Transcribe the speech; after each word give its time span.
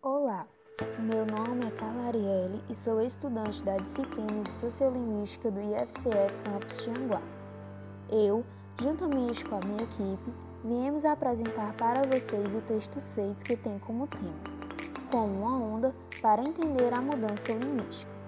Olá, 0.00 0.46
meu 1.00 1.26
nome 1.26 1.66
é 1.66 1.70
Carla 1.72 2.06
Arielle 2.06 2.62
e 2.70 2.74
sou 2.74 3.00
estudante 3.02 3.64
da 3.64 3.76
disciplina 3.78 4.44
de 4.44 4.52
Sociolinguística 4.52 5.50
do 5.50 5.60
IFCE 5.60 6.10
Campus 6.44 6.84
Tianguá. 6.84 7.20
Eu, 8.08 8.46
juntamente 8.80 9.44
com 9.44 9.56
a 9.56 9.66
minha 9.66 9.82
equipe, 9.82 10.32
viemos 10.64 11.04
apresentar 11.04 11.72
para 11.72 12.06
vocês 12.06 12.54
o 12.54 12.60
texto 12.60 13.00
6 13.00 13.42
que 13.42 13.56
tem 13.56 13.80
como 13.80 14.06
tema 14.06 14.32
Como 15.10 15.42
uma 15.42 15.58
onda 15.58 15.92
para 16.22 16.44
entender 16.44 16.94
a 16.94 17.02
mudança 17.02 17.50
linguística. 17.50 18.18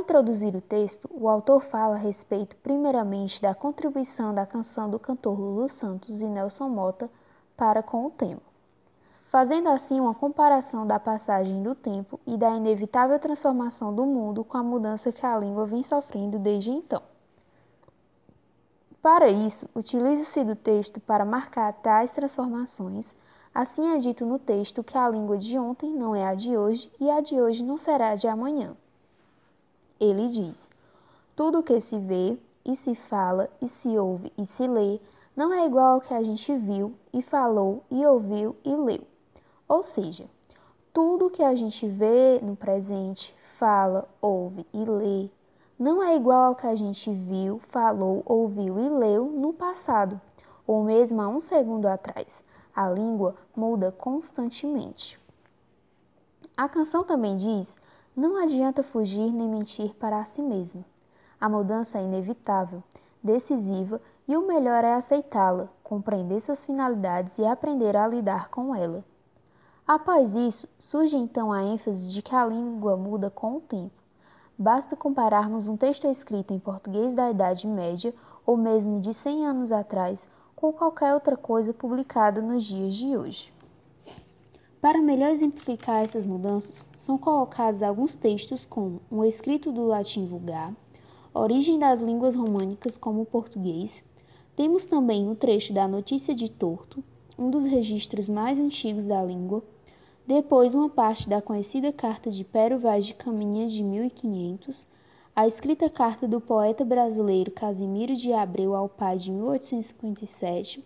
Introduzir 0.00 0.56
o 0.56 0.60
texto, 0.60 1.08
o 1.12 1.28
autor 1.28 1.62
fala 1.62 1.94
a 1.94 1.98
respeito, 1.98 2.56
primeiramente, 2.56 3.40
da 3.40 3.54
contribuição 3.54 4.34
da 4.34 4.46
canção 4.46 4.90
do 4.90 4.98
cantor 4.98 5.38
Lulu 5.38 5.68
Santos 5.68 6.20
e 6.20 6.28
Nelson 6.28 6.68
Mota 6.68 7.10
para 7.56 7.82
com 7.82 8.06
o 8.06 8.10
tema, 8.10 8.40
fazendo 9.28 9.68
assim 9.68 10.00
uma 10.00 10.14
comparação 10.14 10.86
da 10.86 10.98
passagem 10.98 11.62
do 11.62 11.74
tempo 11.74 12.18
e 12.26 12.36
da 12.36 12.50
inevitável 12.56 13.18
transformação 13.18 13.94
do 13.94 14.06
mundo 14.06 14.42
com 14.42 14.56
a 14.56 14.62
mudança 14.62 15.12
que 15.12 15.24
a 15.24 15.38
língua 15.38 15.66
vem 15.66 15.82
sofrendo 15.82 16.38
desde 16.38 16.70
então. 16.70 17.02
Para 19.02 19.28
isso, 19.28 19.68
utiliza-se 19.74 20.44
do 20.44 20.56
texto 20.56 21.00
para 21.00 21.24
marcar 21.24 21.72
tais 21.74 22.12
transformações. 22.12 23.16
Assim 23.54 23.94
é 23.94 23.98
dito 23.98 24.26
no 24.26 24.38
texto 24.38 24.84
que 24.84 24.96
a 24.96 25.08
língua 25.08 25.38
de 25.38 25.58
ontem 25.58 25.92
não 25.92 26.14
é 26.14 26.26
a 26.26 26.34
de 26.34 26.56
hoje 26.56 26.90
e 27.00 27.10
a 27.10 27.20
de 27.20 27.40
hoje 27.40 27.62
não 27.62 27.78
será 27.78 28.10
a 28.10 28.14
de 28.14 28.28
amanhã. 28.28 28.76
Ele 30.00 30.28
diz: 30.28 30.70
Tudo 31.36 31.58
o 31.58 31.62
que 31.62 31.78
se 31.80 31.98
vê 31.98 32.38
e 32.64 32.76
se 32.76 32.94
fala 32.94 33.48
e 33.60 33.68
se 33.68 33.96
ouve 33.98 34.32
e 34.36 34.46
se 34.46 34.66
lê 34.66 34.98
não 35.36 35.52
é 35.52 35.66
igual 35.66 35.94
ao 35.94 36.00
que 36.00 36.14
a 36.14 36.22
gente 36.22 36.56
viu 36.56 36.94
e 37.12 37.22
falou 37.22 37.84
e 37.90 38.04
ouviu 38.04 38.56
e 38.64 38.74
leu. 38.74 39.02
Ou 39.68 39.82
seja, 39.82 40.24
tudo 40.92 41.26
o 41.26 41.30
que 41.30 41.42
a 41.42 41.54
gente 41.54 41.86
vê 41.86 42.40
no 42.42 42.56
presente, 42.56 43.34
fala, 43.42 44.08
ouve 44.20 44.66
e 44.72 44.84
lê 44.84 45.30
não 45.80 46.02
é 46.02 46.14
igual 46.14 46.48
ao 46.48 46.54
que 46.54 46.66
a 46.66 46.76
gente 46.76 47.10
viu, 47.10 47.58
falou, 47.58 48.22
ouviu 48.26 48.78
e 48.78 48.90
leu 48.90 49.24
no 49.24 49.50
passado, 49.50 50.20
ou 50.66 50.84
mesmo 50.84 51.22
há 51.22 51.26
um 51.26 51.40
segundo 51.40 51.86
atrás. 51.86 52.44
A 52.76 52.90
língua 52.90 53.34
muda 53.56 53.90
constantemente. 53.90 55.18
A 56.54 56.68
canção 56.68 57.02
também 57.02 57.34
diz 57.34 57.78
não 58.20 58.36
adianta 58.36 58.82
fugir 58.82 59.32
nem 59.32 59.48
mentir 59.48 59.94
para 59.94 60.22
si 60.26 60.42
mesmo. 60.42 60.84
A 61.40 61.48
mudança 61.48 61.98
é 61.98 62.02
inevitável, 62.02 62.82
decisiva 63.22 63.98
e 64.28 64.36
o 64.36 64.46
melhor 64.46 64.84
é 64.84 64.92
aceitá-la, 64.92 65.70
compreender 65.82 66.38
suas 66.42 66.62
finalidades 66.62 67.38
e 67.38 67.46
aprender 67.46 67.96
a 67.96 68.06
lidar 68.06 68.50
com 68.50 68.74
ela. 68.74 69.02
Após 69.86 70.34
isso, 70.34 70.68
surge 70.78 71.16
então 71.16 71.50
a 71.50 71.62
ênfase 71.62 72.12
de 72.12 72.20
que 72.20 72.34
a 72.34 72.44
língua 72.44 72.94
muda 72.94 73.30
com 73.30 73.56
o 73.56 73.60
tempo. 73.62 73.94
Basta 74.58 74.94
compararmos 74.94 75.66
um 75.66 75.76
texto 75.78 76.06
escrito 76.06 76.52
em 76.52 76.58
português 76.58 77.14
da 77.14 77.30
Idade 77.30 77.66
Média 77.66 78.14
ou 78.44 78.54
mesmo 78.54 79.00
de 79.00 79.14
100 79.14 79.46
anos 79.46 79.72
atrás 79.72 80.28
com 80.54 80.70
qualquer 80.74 81.14
outra 81.14 81.38
coisa 81.38 81.72
publicada 81.72 82.42
nos 82.42 82.64
dias 82.64 82.92
de 82.92 83.16
hoje. 83.16 83.50
Para 84.80 85.02
melhor 85.02 85.30
exemplificar 85.30 86.02
essas 86.02 86.26
mudanças, 86.26 86.88
são 86.96 87.18
colocados 87.18 87.82
alguns 87.82 88.16
textos 88.16 88.64
como 88.64 89.02
o 89.10 89.22
escrito 89.26 89.70
do 89.70 89.84
latim 89.84 90.24
vulgar, 90.24 90.74
origem 91.34 91.78
das 91.78 92.00
línguas 92.00 92.34
românicas 92.34 92.96
como 92.96 93.20
o 93.20 93.26
português. 93.26 94.02
Temos 94.56 94.86
também 94.86 95.28
o 95.28 95.34
trecho 95.34 95.74
da 95.74 95.86
Notícia 95.86 96.34
de 96.34 96.50
Torto, 96.50 97.04
um 97.38 97.50
dos 97.50 97.66
registros 97.66 98.26
mais 98.26 98.58
antigos 98.58 99.06
da 99.06 99.22
língua. 99.22 99.62
Depois, 100.26 100.74
uma 100.74 100.88
parte 100.88 101.28
da 101.28 101.42
conhecida 101.42 101.92
carta 101.92 102.30
de 102.30 102.42
Pero 102.42 102.78
Vaz 102.78 103.04
de 103.04 103.12
Caminha 103.12 103.66
de 103.66 103.84
1500, 103.84 104.86
a 105.36 105.46
escrita 105.46 105.90
carta 105.90 106.26
do 106.26 106.40
poeta 106.40 106.86
brasileiro 106.86 107.50
Casimiro 107.50 108.16
de 108.16 108.32
Abreu 108.32 108.74
ao 108.74 108.88
pai 108.88 109.18
de 109.18 109.30
1857 109.30 110.82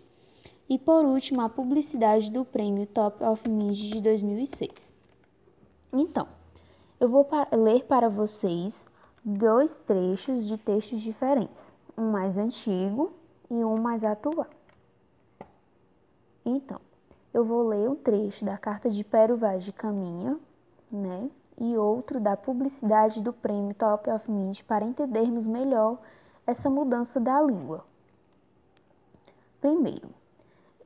e 0.67 0.79
por 0.79 1.05
último, 1.05 1.41
a 1.41 1.49
publicidade 1.49 2.31
do 2.31 2.43
prêmio 2.43 2.87
Top 2.87 3.23
of 3.23 3.47
Mind 3.47 3.75
de 3.75 4.01
2006. 4.01 4.91
Então, 5.93 6.27
eu 6.99 7.07
vou 7.07 7.27
ler 7.51 7.85
para 7.85 8.09
vocês 8.09 8.87
dois 9.23 9.77
trechos 9.77 10.47
de 10.47 10.57
textos 10.57 11.01
diferentes, 11.01 11.77
um 11.97 12.11
mais 12.11 12.37
antigo 12.37 13.13
e 13.49 13.63
um 13.63 13.77
mais 13.77 14.03
atual. 14.03 14.47
Então, 16.43 16.79
eu 17.33 17.43
vou 17.43 17.67
ler 17.67 17.89
um 17.89 17.95
trecho 17.95 18.45
da 18.45 18.57
carta 18.57 18.89
de 18.89 19.03
Pero 19.03 19.37
Vaz 19.37 19.63
de 19.63 19.73
Caminha, 19.73 20.39
né? 20.91 21.29
E 21.57 21.77
outro 21.77 22.19
da 22.19 22.35
publicidade 22.35 23.21
do 23.21 23.31
prêmio 23.31 23.73
Top 23.75 24.09
of 24.09 24.29
Mind 24.29 24.61
para 24.61 24.85
entendermos 24.85 25.47
melhor 25.47 25.99
essa 26.45 26.69
mudança 26.69 27.19
da 27.19 27.41
língua. 27.41 27.85
Primeiro, 29.61 30.09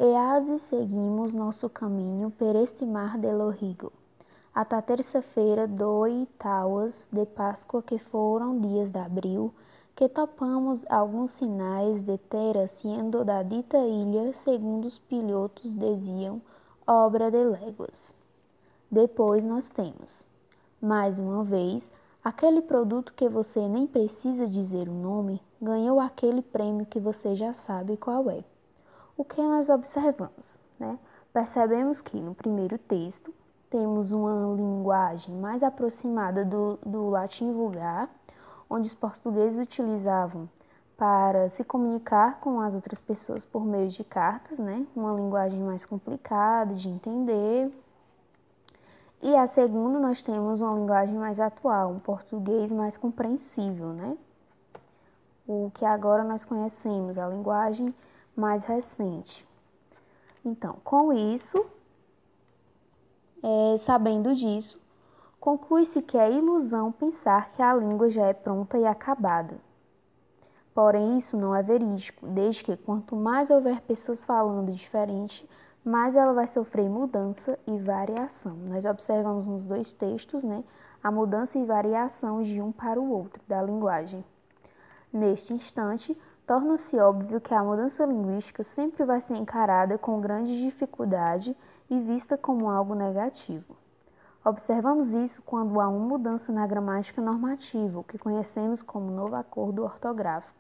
e 0.02 0.58
seguimos 0.58 1.34
nosso 1.34 1.70
caminho 1.70 2.32
por 2.32 2.56
este 2.56 2.86
mar 2.86 3.18
de 3.18 3.30
Lorigo, 3.34 3.92
até 4.56 4.82
terça-feira 4.82 5.68
do 5.68 5.90
oitavas 5.90 7.10
de 7.12 7.26
Páscoa, 7.26 7.84
que 7.84 8.00
foram 8.00 8.62
dias 8.62 8.92
de 8.92 8.98
abril, 8.98 9.54
que 9.98 10.08
topamos 10.08 10.86
alguns 10.90 11.32
sinais 11.32 12.02
de 12.02 12.18
ter 12.18 12.66
sendo 12.70 13.26
da 13.26 13.44
dita 13.44 13.78
ilha, 13.78 14.32
segundo 14.32 14.86
os 14.86 14.98
pilotos 14.98 15.76
diziam, 15.76 16.42
obra 16.88 17.30
de 17.30 17.44
léguas. 17.44 18.16
Depois 18.90 19.44
nós 19.44 19.68
temos, 19.68 20.26
mais 20.82 21.20
uma 21.20 21.44
vez, 21.44 21.92
aquele 22.24 22.62
produto 22.62 23.14
que 23.14 23.28
você 23.28 23.68
nem 23.68 23.86
precisa 23.86 24.48
dizer 24.48 24.88
o 24.88 24.94
nome, 24.94 25.42
ganhou 25.62 26.00
aquele 26.00 26.42
prêmio 26.42 26.86
que 26.86 27.02
você 27.02 27.36
já 27.36 27.54
sabe 27.54 27.98
qual 27.98 28.30
é 28.30 28.46
o 29.20 29.26
que 29.26 29.42
nós 29.42 29.70
observamos? 29.70 30.58
Né? 30.80 30.98
Percebemos 31.34 32.00
que 32.00 32.22
no 32.22 32.34
primeiro 32.34 32.78
texto 32.78 33.34
temos 33.70 34.14
uma 34.14 34.56
linguagem 34.56 35.36
mais 35.36 35.62
aproximada 35.62 36.46
do, 36.46 36.80
do 36.86 37.10
latim 37.10 37.52
vulgar, 37.52 38.10
onde 38.70 38.88
os 38.88 38.96
portugueses 38.96 39.60
utilizavam 39.60 40.50
para 40.96 41.50
se 41.50 41.66
comunicar 41.66 42.40
com 42.40 42.62
as 42.62 42.74
outras 42.74 43.02
pessoas 43.02 43.44
por 43.44 43.66
meio 43.66 43.90
de 43.90 44.06
cartas, 44.06 44.58
né? 44.58 44.88
Uma 44.96 45.12
linguagem 45.12 45.60
mais 45.60 45.86
complicada 45.86 46.74
de 46.74 46.88
entender. 46.88 47.70
E 49.22 49.36
a 49.36 49.46
segunda 49.48 50.00
nós 50.00 50.22
temos 50.22 50.62
uma 50.62 50.74
linguagem 50.76 51.16
mais 51.16 51.42
atual, 51.42 51.92
um 51.92 52.00
português 52.00 52.72
mais 52.72 52.96
compreensível, 52.96 53.90
né? 53.90 54.18
O 55.46 55.70
que 55.74 55.84
agora 55.84 56.24
nós 56.24 56.46
conhecemos, 56.46 57.18
a 57.18 57.28
linguagem 57.28 57.94
mais 58.40 58.64
recente. 58.64 59.48
Então, 60.44 60.78
com 60.84 61.12
isso, 61.14 61.66
é, 63.44 63.78
sabendo 63.78 64.34
disso, 64.34 64.82
conclui-se 65.40 66.02
que 66.02 66.18
é 66.18 66.32
ilusão 66.32 66.92
pensar 66.92 67.50
que 67.50 67.62
a 67.62 67.74
língua 67.74 68.10
já 68.10 68.26
é 68.26 68.34
pronta 68.34 68.78
e 68.78 68.86
acabada. 68.86 69.60
Porém, 70.74 71.18
isso 71.18 71.36
não 71.38 71.54
é 71.56 71.62
verídico, 71.62 72.26
desde 72.28 72.64
que 72.64 72.78
quanto 72.78 73.16
mais 73.16 73.50
houver 73.50 73.82
pessoas 73.82 74.24
falando 74.24 74.72
diferente, 74.72 75.48
mais 75.84 76.16
ela 76.16 76.34
vai 76.34 76.48
sofrer 76.48 76.90
mudança 76.90 77.58
e 77.68 77.78
variação. 77.78 78.56
Nós 78.56 78.86
observamos 78.86 79.48
nos 79.48 79.66
dois 79.66 79.92
textos 79.92 80.44
né, 80.44 80.64
a 81.04 81.12
mudança 81.12 81.58
e 81.58 81.66
variação 81.66 82.42
de 82.42 82.62
um 82.62 82.72
para 82.72 83.00
o 83.00 83.10
outro 83.12 83.42
da 83.48 83.62
linguagem. 83.62 84.24
Neste 85.12 85.54
instante, 85.54 86.18
torna-se 86.50 86.98
óbvio 86.98 87.40
que 87.40 87.54
a 87.54 87.64
mudança 87.64 88.04
linguística 88.04 88.64
sempre 88.64 89.06
vai 89.06 89.22
ser 89.22 89.36
encarada 89.36 90.00
com 90.00 90.20
grande 90.20 90.60
dificuldade 90.60 91.56
e 91.88 92.02
vista 92.02 92.40
como 92.40 92.72
algo 92.72 92.96
negativo. 92.96 93.78
Observamos 94.44 95.14
isso 95.14 95.44
quando 95.44 95.80
há 95.80 95.88
uma 95.88 96.08
mudança 96.08 96.52
na 96.52 96.66
gramática 96.66 97.22
normativa, 97.22 98.04
que 98.04 98.18
conhecemos 98.18 98.82
como 98.82 99.12
novo 99.12 99.36
acordo 99.36 99.84
ortográfico. 99.84 100.58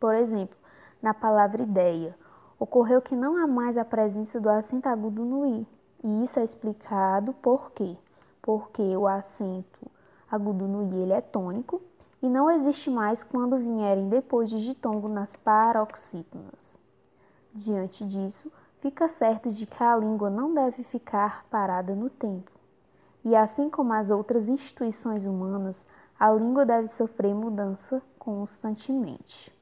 Por 0.00 0.16
exemplo, 0.16 0.58
na 1.00 1.14
palavra 1.14 1.62
ideia, 1.62 2.18
ocorreu 2.58 3.00
que 3.00 3.14
não 3.14 3.36
há 3.36 3.46
mais 3.46 3.76
a 3.76 3.84
presença 3.84 4.40
do 4.40 4.50
acento 4.50 4.88
agudo 4.88 5.24
no 5.24 5.46
i, 5.46 5.64
e 6.02 6.24
isso 6.24 6.40
é 6.40 6.42
explicado 6.42 7.32
por 7.34 7.70
quê? 7.70 7.96
Porque 8.42 8.96
o 8.96 9.06
acento 9.06 9.88
agudo 10.28 10.66
no 10.66 10.92
i 10.92 11.02
ele 11.02 11.12
é 11.12 11.20
tônico 11.20 11.80
e 12.26 12.28
não 12.28 12.50
existe 12.50 12.90
mais 12.90 13.22
quando 13.22 13.56
vierem 13.56 14.08
depois 14.08 14.50
de 14.50 14.60
ditongo 14.60 15.08
nas 15.08 15.36
paroxítonas. 15.36 16.76
Diante 17.54 18.04
disso, 18.04 18.50
fica 18.80 19.08
certo 19.08 19.48
de 19.48 19.64
que 19.64 19.80
a 19.80 19.94
língua 19.94 20.28
não 20.28 20.52
deve 20.52 20.82
ficar 20.82 21.46
parada 21.48 21.94
no 21.94 22.10
tempo. 22.10 22.50
E 23.24 23.36
assim 23.36 23.70
como 23.70 23.92
as 23.92 24.10
outras 24.10 24.48
instituições 24.48 25.24
humanas, 25.24 25.86
a 26.18 26.28
língua 26.32 26.66
deve 26.66 26.88
sofrer 26.88 27.32
mudança 27.32 28.02
constantemente. 28.18 29.54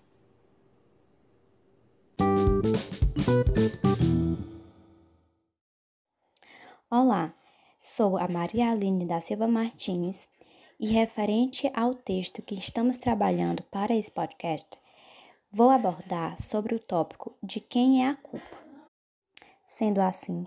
Olá, 6.91 7.35
sou 7.79 8.17
a 8.17 8.27
Maria 8.27 8.71
Aline 8.71 9.05
da 9.05 9.21
Silva 9.21 9.47
Martins 9.47 10.27
e 10.79 10.89
referente 10.89 11.71
ao 11.75 11.95
texto 11.95 12.43
que 12.43 12.55
estamos 12.55 12.99
trabalhando 12.99 13.63
para 13.65 13.95
esse 13.95 14.11
podcast, 14.11 14.79
vou 15.51 15.71
abordar 15.71 16.41
sobre 16.41 16.75
o 16.75 16.81
tópico 16.81 17.35
de 17.43 17.61
quem 17.61 18.05
é 18.05 18.09
a 18.09 18.17
culpa. 18.17 18.59
Sendo 19.67 20.01
assim, 20.01 20.47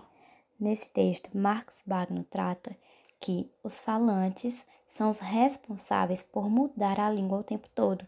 nesse 0.58 0.90
texto, 0.90 1.36
Marx 1.36 1.82
Wagner 1.86 2.24
trata 2.24 2.76
que 3.20 3.50
os 3.64 3.80
falantes 3.80 4.64
são 4.86 5.10
os 5.10 5.18
responsáveis 5.18 6.22
por 6.22 6.48
mudar 6.48 6.98
a 7.00 7.10
língua 7.10 7.38
o 7.38 7.44
tempo 7.44 7.68
todo, 7.74 8.06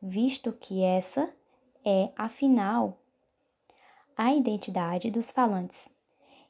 visto 0.00 0.52
que 0.52 0.82
essa 0.82 1.32
é, 1.84 2.10
afinal, 2.16 2.98
a 4.16 4.32
identidade 4.32 5.10
dos 5.10 5.30
falantes 5.30 5.88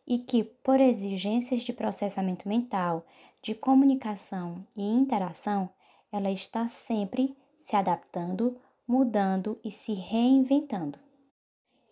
e 0.06 0.19
que, 0.19 0.44
por 0.44 0.81
exigências 0.81 1.62
de 1.62 1.73
processamento 1.73 2.49
mental, 2.49 3.06
de 3.43 3.55
comunicação 3.55 4.65
e 4.77 4.83
interação, 4.83 5.69
ela 6.12 6.31
está 6.31 6.69
sempre 6.69 7.37
se 7.59 7.75
adaptando, 7.75 8.56
mudando 8.87 9.59
e 9.65 9.73
se 9.73 9.94
reinventando. 9.94 10.99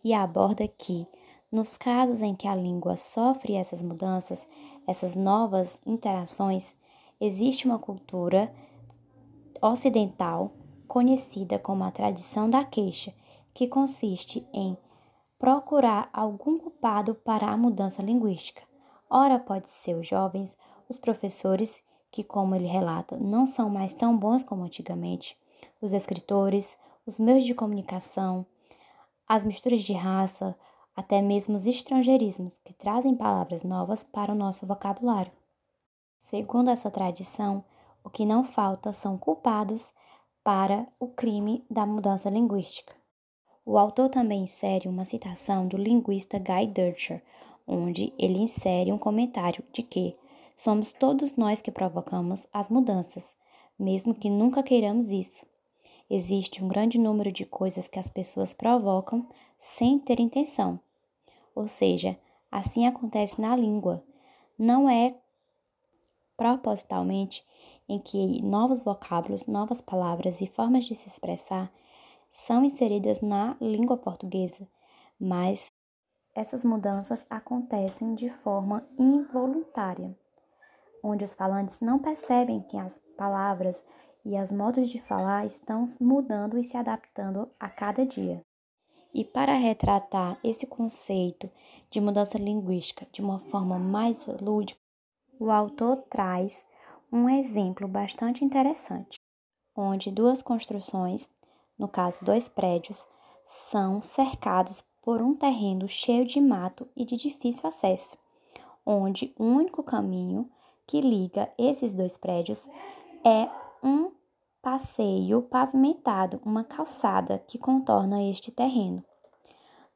E 0.04 0.14
aborda 0.14 0.66
que, 0.68 1.06
nos 1.50 1.76
casos 1.76 2.22
em 2.22 2.34
que 2.34 2.46
a 2.46 2.54
língua 2.54 2.96
sofre 2.96 3.54
essas 3.54 3.82
mudanças, 3.82 4.46
essas 4.86 5.16
novas 5.16 5.80
interações, 5.84 6.74
existe 7.20 7.66
uma 7.66 7.78
cultura 7.78 8.52
ocidental 9.60 10.52
conhecida 10.86 11.58
como 11.58 11.84
a 11.84 11.90
tradição 11.90 12.48
da 12.48 12.64
queixa, 12.64 13.12
que 13.52 13.66
consiste 13.66 14.46
em 14.52 14.76
procurar 15.38 16.08
algum 16.12 16.58
culpado 16.58 17.14
para 17.14 17.48
a 17.48 17.56
mudança 17.56 18.02
linguística. 18.02 18.62
Ora, 19.08 19.38
pode 19.38 19.68
ser 19.68 19.96
os 19.96 20.06
jovens, 20.06 20.56
os 20.90 20.98
professores, 20.98 21.82
que, 22.10 22.24
como 22.24 22.56
ele 22.56 22.66
relata, 22.66 23.16
não 23.16 23.46
são 23.46 23.70
mais 23.70 23.94
tão 23.94 24.18
bons 24.18 24.42
como 24.42 24.64
antigamente, 24.64 25.38
os 25.80 25.92
escritores, 25.92 26.76
os 27.06 27.20
meios 27.20 27.44
de 27.44 27.54
comunicação, 27.54 28.44
as 29.26 29.44
misturas 29.44 29.82
de 29.82 29.92
raça, 29.92 30.56
até 30.94 31.22
mesmo 31.22 31.54
os 31.54 31.66
estrangeirismos, 31.66 32.58
que 32.58 32.74
trazem 32.74 33.14
palavras 33.14 33.62
novas 33.62 34.02
para 34.02 34.32
o 34.32 34.34
nosso 34.34 34.66
vocabulário. 34.66 35.32
Segundo 36.18 36.68
essa 36.68 36.90
tradição, 36.90 37.64
o 38.02 38.10
que 38.10 38.26
não 38.26 38.44
falta 38.44 38.92
são 38.92 39.16
culpados 39.16 39.94
para 40.42 40.86
o 40.98 41.06
crime 41.06 41.64
da 41.70 41.86
mudança 41.86 42.28
linguística. 42.28 42.92
O 43.64 43.78
autor 43.78 44.08
também 44.08 44.42
insere 44.44 44.88
uma 44.88 45.04
citação 45.04 45.68
do 45.68 45.76
linguista 45.76 46.38
Guy 46.38 46.66
Dutcher, 46.66 47.22
onde 47.66 48.12
ele 48.18 48.38
insere 48.38 48.90
um 48.92 48.98
comentário 48.98 49.62
de 49.72 49.82
que 49.84 50.16
somos 50.60 50.92
todos 50.92 51.36
nós 51.36 51.62
que 51.62 51.70
provocamos 51.70 52.46
as 52.52 52.68
mudanças, 52.68 53.34
mesmo 53.78 54.14
que 54.14 54.28
nunca 54.28 54.62
queiramos 54.62 55.10
isso. 55.10 55.46
Existe 56.10 56.62
um 56.62 56.68
grande 56.68 56.98
número 56.98 57.32
de 57.32 57.46
coisas 57.46 57.88
que 57.88 57.98
as 57.98 58.10
pessoas 58.10 58.52
provocam 58.52 59.26
sem 59.58 59.98
ter 59.98 60.20
intenção. 60.20 60.78
Ou 61.54 61.66
seja, 61.66 62.14
assim 62.52 62.86
acontece 62.86 63.40
na 63.40 63.56
língua. 63.56 64.04
Não 64.58 64.86
é 64.86 65.14
propositalmente 66.36 67.42
em 67.88 67.98
que 67.98 68.42
novos 68.42 68.82
vocábulos, 68.82 69.46
novas 69.46 69.80
palavras 69.80 70.42
e 70.42 70.46
formas 70.46 70.84
de 70.84 70.94
se 70.94 71.08
expressar 71.08 71.72
são 72.30 72.62
inseridas 72.62 73.22
na 73.22 73.56
língua 73.62 73.96
portuguesa, 73.96 74.68
mas 75.18 75.72
essas 76.34 76.66
mudanças 76.66 77.24
acontecem 77.30 78.14
de 78.14 78.28
forma 78.28 78.86
involuntária, 78.98 80.14
onde 81.02 81.24
os 81.24 81.34
falantes 81.34 81.80
não 81.80 81.98
percebem 81.98 82.62
que 82.62 82.76
as 82.76 83.00
palavras 83.16 83.84
e 84.24 84.40
os 84.40 84.52
modos 84.52 84.88
de 84.88 85.00
falar 85.00 85.46
estão 85.46 85.84
mudando 86.00 86.58
e 86.58 86.64
se 86.64 86.76
adaptando 86.76 87.50
a 87.58 87.68
cada 87.68 88.04
dia. 88.04 88.42
E 89.12 89.24
para 89.24 89.54
retratar 89.54 90.38
esse 90.44 90.66
conceito 90.66 91.50
de 91.90 92.00
mudança 92.00 92.38
linguística 92.38 93.06
de 93.10 93.20
uma 93.20 93.40
forma 93.40 93.78
mais 93.78 94.26
lúdica, 94.40 94.80
o 95.38 95.50
autor 95.50 95.96
traz 96.08 96.66
um 97.12 97.28
exemplo 97.28 97.88
bastante 97.88 98.44
interessante, 98.44 99.18
onde 99.74 100.12
duas 100.12 100.42
construções, 100.42 101.28
no 101.76 101.88
caso 101.88 102.24
dois 102.24 102.48
prédios, 102.48 103.08
são 103.44 104.00
cercados 104.00 104.84
por 105.02 105.20
um 105.20 105.34
terreno 105.34 105.88
cheio 105.88 106.24
de 106.24 106.40
mato 106.40 106.86
e 106.94 107.04
de 107.04 107.16
difícil 107.16 107.68
acesso, 107.68 108.16
onde 108.86 109.34
o 109.36 109.44
único 109.44 109.82
caminho 109.82 110.48
que 110.90 111.00
liga 111.00 111.48
esses 111.56 111.94
dois 111.94 112.16
prédios 112.16 112.68
é 113.24 113.48
um 113.80 114.10
passeio 114.60 115.40
pavimentado, 115.40 116.40
uma 116.44 116.64
calçada 116.64 117.38
que 117.38 117.56
contorna 117.56 118.20
este 118.24 118.50
terreno. 118.50 119.04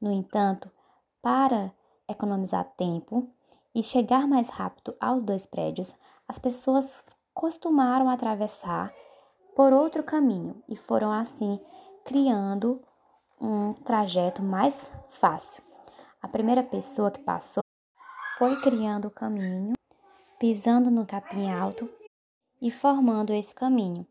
No 0.01 0.13
entanto, 0.13 0.71
para 1.21 1.75
economizar 2.09 2.65
tempo 2.77 3.29
e 3.75 3.83
chegar 3.83 4.29
mais 4.29 4.49
rápido 4.49 4.95
aos 5.01 5.25
dois 5.25 5.47
prédios, 5.47 5.97
as 6.29 6.39
pessoas 6.39 7.05
costumaram 7.35 8.09
atravessar 8.09 8.95
por 9.57 9.73
outro 9.73 10.05
caminho 10.05 10.63
e 10.69 10.77
foram 10.77 11.11
assim 11.11 11.59
criando 12.05 12.81
um 13.41 13.73
trajeto 13.73 14.45
mais 14.45 14.93
fácil. 15.11 15.61
A 16.23 16.29
primeira 16.29 16.63
pessoa 16.63 17.11
que 17.11 17.21
passou 17.21 17.65
foi 18.39 18.61
criando 18.61 19.07
o 19.09 19.11
caminho, 19.11 19.75
pisando 20.39 20.91
no 20.91 21.07
capim 21.07 21.51
alto 21.51 21.89
e 22.61 22.71
formando 22.71 23.33
esse 23.33 23.55
caminho. 23.55 24.07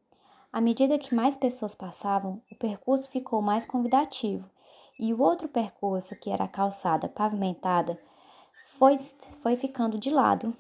À 0.52 0.62
medida 0.62 1.00
que 1.00 1.16
mais 1.16 1.36
pessoas 1.36 1.74
passavam, 1.74 2.42
o 2.52 2.56
percurso 2.56 3.10
ficou 3.10 3.42
mais 3.42 3.66
convidativo 3.66 4.50
e 5.00 5.14
o 5.14 5.22
outro 5.22 5.48
percurso, 5.48 6.16
que 6.16 6.30
era 6.30 6.44
a 6.44 6.48
calçada 6.48 7.08
pavimentada, 7.08 8.00
foi, 8.78 8.98
foi 9.42 9.56
ficando 9.56 9.98
de 9.98 10.10
lado 10.10 10.56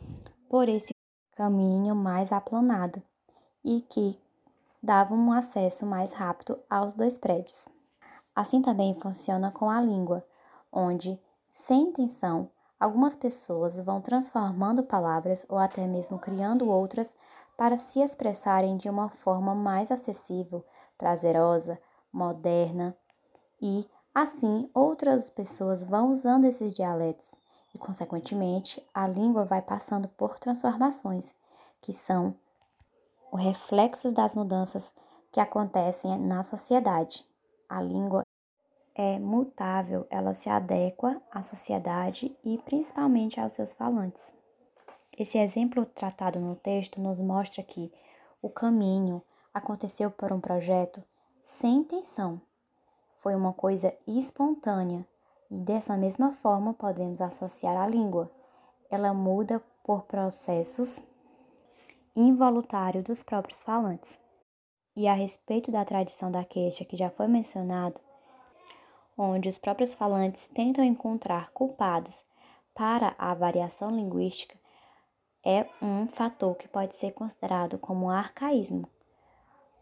por 0.49 0.67
esse 0.67 0.93
caminho 1.35 1.95
mais 1.95 2.31
aplanado 2.31 3.01
e 3.63 3.81
que 3.81 4.19
dava 4.81 5.13
um 5.13 5.31
acesso 5.31 5.85
mais 5.85 6.13
rápido 6.13 6.59
aos 6.69 6.93
dois 6.93 7.17
prédios. 7.17 7.67
Assim 8.35 8.61
também 8.61 8.95
funciona 8.95 9.51
com 9.51 9.69
a 9.69 9.79
língua, 9.79 10.25
onde, 10.71 11.19
sem 11.49 11.89
intenção, 11.89 12.49
algumas 12.83 13.15
pessoas 13.15 13.79
vão 13.79 14.01
transformando 14.01 14.83
palavras 14.83 15.45
ou 15.47 15.57
até 15.57 15.87
mesmo 15.87 16.19
criando 16.19 16.69
outras 16.69 17.15
para 17.55 17.77
se 17.77 18.01
expressarem 18.01 18.75
de 18.75 18.89
uma 18.89 19.07
forma 19.07 19.55
mais 19.55 19.89
acessível, 19.89 20.65
prazerosa, 20.97 21.79
moderna 22.11 22.93
e 23.61 23.89
assim 24.13 24.69
outras 24.73 25.29
pessoas 25.29 25.81
vão 25.81 26.11
usando 26.11 26.43
esses 26.43 26.73
dialetos 26.73 27.31
e, 27.73 27.79
consequentemente, 27.79 28.85
a 28.93 29.07
língua 29.07 29.45
vai 29.45 29.61
passando 29.61 30.09
por 30.09 30.37
transformações, 30.37 31.33
que 31.81 31.93
são 31.93 32.35
os 33.31 33.41
reflexos 33.41 34.11
das 34.11 34.35
mudanças 34.35 34.93
que 35.31 35.39
acontecem 35.39 36.19
na 36.19 36.43
sociedade. 36.43 37.25
A 37.69 37.81
língua 37.81 38.23
é 38.95 39.17
mutável, 39.17 40.05
ela 40.09 40.33
se 40.33 40.49
adequa 40.49 41.21
à 41.31 41.41
sociedade 41.41 42.35
e 42.43 42.57
principalmente 42.59 43.39
aos 43.39 43.53
seus 43.53 43.73
falantes. 43.73 44.33
Esse 45.17 45.37
exemplo 45.37 45.85
tratado 45.85 46.39
no 46.39 46.55
texto 46.55 46.99
nos 46.99 47.19
mostra 47.19 47.63
que 47.63 47.91
o 48.41 48.49
caminho 48.49 49.21
aconteceu 49.53 50.09
por 50.09 50.31
um 50.31 50.39
projeto 50.39 51.03
sem 51.41 51.77
intenção. 51.77 52.41
Foi 53.19 53.35
uma 53.35 53.53
coisa 53.53 53.95
espontânea, 54.07 55.05
e 55.49 55.59
dessa 55.59 55.95
mesma 55.95 56.31
forma 56.31 56.73
podemos 56.73 57.21
associar 57.21 57.77
a 57.77 57.87
língua. 57.87 58.31
Ela 58.89 59.13
muda 59.13 59.61
por 59.83 60.03
processos 60.03 61.03
involuntários 62.15 63.03
dos 63.03 63.21
próprios 63.21 63.61
falantes. 63.61 64.19
E 64.95 65.07
a 65.07 65.13
respeito 65.13 65.71
da 65.71 65.85
tradição 65.85 66.31
da 66.31 66.43
queixa 66.43 66.85
que 66.85 66.97
já 66.97 67.09
foi 67.09 67.27
mencionado, 67.27 67.99
onde 69.17 69.49
os 69.49 69.57
próprios 69.57 69.93
falantes 69.93 70.47
tentam 70.47 70.83
encontrar 70.83 71.51
culpados 71.51 72.25
para 72.73 73.15
a 73.17 73.33
variação 73.33 73.91
linguística, 73.91 74.57
é 75.45 75.67
um 75.81 76.07
fator 76.07 76.55
que 76.55 76.67
pode 76.67 76.95
ser 76.95 77.11
considerado 77.11 77.77
como 77.77 78.09
arcaísmo, 78.09 78.87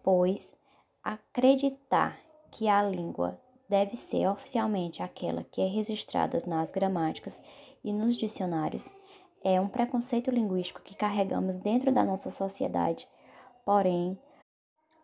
pois 0.04 0.56
acreditar 1.04 2.20
que 2.52 2.68
a 2.68 2.82
língua 2.82 3.40
deve 3.70 3.96
ser 3.96 4.28
oficialmente 4.28 5.02
aquela 5.02 5.44
que 5.46 5.62
é 5.62 5.68
registrada 5.68 6.38
nas 6.46 6.72
gramáticas 6.72 7.40
e 7.84 7.94
nos 7.94 8.18
dicionários. 8.18 8.92
É 9.44 9.62
um 9.62 9.68
preconceito 9.68 10.30
linguístico 10.30 10.82
que 10.82 10.96
carregamos 10.96 11.56
dentro 11.56 11.92
da 11.92 12.04
nossa 12.04 12.30
sociedade. 12.30 13.08
Porém, 13.64 14.20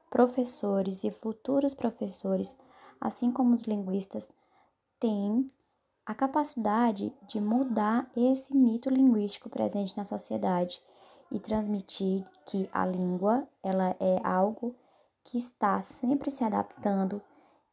professores 0.09 1.03
e 1.03 1.11
futuros 1.11 1.73
professores, 1.73 2.57
assim 2.99 3.31
como 3.31 3.53
os 3.53 3.63
linguistas, 3.63 4.29
tem 4.99 5.47
a 6.05 6.15
capacidade 6.15 7.13
de 7.27 7.39
mudar 7.39 8.09
esse 8.15 8.55
mito 8.55 8.89
linguístico 8.89 9.49
presente 9.49 9.95
na 9.97 10.03
sociedade 10.03 10.81
e 11.31 11.39
transmitir 11.39 12.23
que 12.45 12.69
a 12.71 12.85
língua 12.85 13.47
ela 13.61 13.95
é 13.99 14.19
algo 14.23 14.75
que 15.23 15.37
está 15.37 15.81
sempre 15.81 16.31
se 16.31 16.43
adaptando 16.43 17.21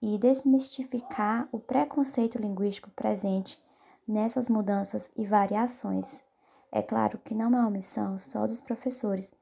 e 0.03 0.19
desmistificar 0.19 1.49
o 1.53 1.59
preconceito 1.59 2.37
linguístico 2.37 2.91
presente 2.91 3.63
nessas 4.07 4.49
mudanças 4.49 5.11
e 5.17 5.25
variações. 5.25 6.25
É 6.73 6.83
claro 6.83 7.19
que 7.19 7.35
não 7.35 7.47
é 7.47 7.61
uma 7.61 7.71
missão 7.71 8.19
só 8.19 8.47
dos 8.47 8.61
professores 8.61 9.33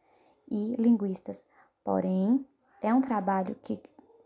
e 0.50 0.76
linguistas, 0.76 1.44
porém 1.82 2.46
é 2.82 2.92
um 2.92 3.00
trabalho 3.00 3.56
que 3.62 3.80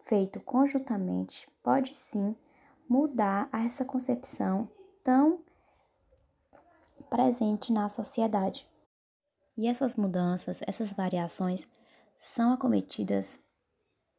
feito 0.06 0.40
conjuntamente 0.40 1.48
pode 1.62 1.94
sim 1.94 2.34
mudar 2.88 3.48
essa 3.52 3.84
concepção 3.84 4.70
tão 5.02 5.40
presente 7.10 7.72
na 7.72 7.88
sociedade. 7.88 8.68
E 9.56 9.66
essas 9.66 9.96
mudanças, 9.96 10.60
essas 10.66 10.92
variações 10.92 11.66
são 12.16 12.52
acometidas 12.52 13.40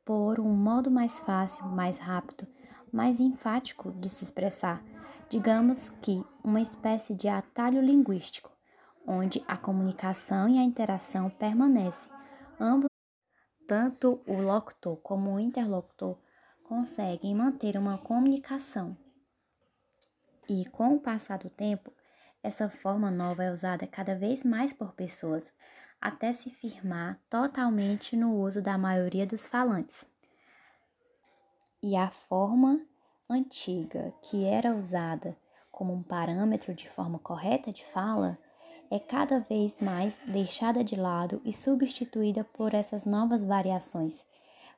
por 0.06 0.39
um 0.39 0.56
modo 0.56 0.91
mais 0.91 1.20
fácil, 1.20 1.65
mais 1.65 2.00
rápido, 2.00 2.48
mais 2.91 3.20
enfático 3.20 3.91
de 3.91 4.10
se 4.10 4.24
expressar, 4.24 4.84
digamos 5.29 5.89
que 5.89 6.24
uma 6.44 6.62
espécie 6.62 7.15
de 7.15 7.27
atalho 7.27 7.82
linguístico, 7.82 8.51
onde 9.06 9.41
a 9.48 9.58
comunicação 9.58 10.50
e 10.50 10.58
a 10.58 10.63
interação 10.63 11.29
permanecem. 11.29 12.12
Ambos, 12.60 12.87
tanto 13.67 14.21
o 14.25 14.41
locutor 14.41 14.95
como 14.97 15.36
o 15.36 15.39
interlocutor, 15.39 16.17
conseguem 16.63 17.36
manter 17.36 17.77
uma 17.77 17.97
comunicação. 17.97 18.97
E 20.50 20.65
com 20.69 20.95
o 20.95 21.00
passar 21.00 21.38
do 21.38 21.50
tempo, 21.50 21.91
essa 22.41 22.69
forma 22.69 23.12
nova 23.12 23.43
é 23.43 23.51
usada 23.51 23.86
cada 23.86 24.15
vez 24.15 24.45
mais 24.45 24.71
por 24.71 24.93
pessoas, 24.93 25.53
até 26.00 26.31
se 26.31 26.50
firmar 26.50 27.19
totalmente 27.29 28.15
no 28.15 28.36
uso 28.39 28.62
da 28.62 28.77
maioria 28.77 29.27
dos 29.27 29.45
falantes. 29.45 30.09
E 31.83 31.97
a 31.97 32.09
forma 32.09 32.81
antiga, 33.29 34.13
que 34.21 34.45
era 34.45 34.74
usada 34.74 35.38
como 35.71 35.93
um 35.93 36.01
parâmetro 36.01 36.74
de 36.74 36.89
forma 36.89 37.19
correta 37.19 37.71
de 37.71 37.86
fala, 37.86 38.38
é 38.89 39.00
cada 39.00 39.39
vez 39.39 39.79
mais 39.79 40.20
deixada 40.27 40.84
de 40.84 40.96
lado 40.96 41.41
e 41.44 41.53
substituída 41.53 42.44
por 42.44 42.74
essas 42.74 43.06
novas 43.06 43.44
variações, 43.44 44.25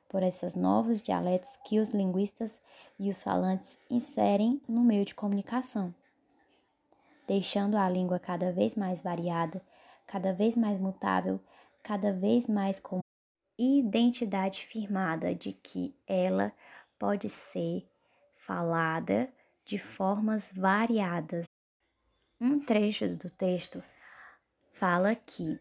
por 0.08 0.22
esses 0.22 0.54
novos 0.54 1.00
dialetos 1.00 1.56
que 1.64 1.80
os 1.80 1.92
linguistas 1.92 2.60
e 2.98 3.08
os 3.08 3.22
falantes 3.22 3.78
inserem 3.88 4.60
no 4.68 4.82
meio 4.82 5.04
de 5.04 5.14
comunicação 5.14 5.94
deixando 7.30 7.76
a 7.76 7.88
língua 7.88 8.18
cada 8.18 8.50
vez 8.50 8.74
mais 8.74 9.00
variada, 9.02 9.64
cada 10.04 10.32
vez 10.32 10.56
mais 10.56 10.80
mutável, 10.80 11.40
cada 11.80 12.12
vez 12.12 12.48
mais 12.48 12.80
com 12.80 12.98
identidade 13.56 14.64
firmada 14.64 15.32
de 15.32 15.52
que 15.52 15.94
ela 16.08 16.52
pode 16.98 17.28
ser 17.28 17.88
falada 18.34 19.32
de 19.64 19.78
formas 19.78 20.52
variadas. 20.52 21.46
Um 22.40 22.58
trecho 22.58 23.06
do 23.16 23.30
texto 23.30 23.80
fala 24.80 25.14
que, 25.14 25.60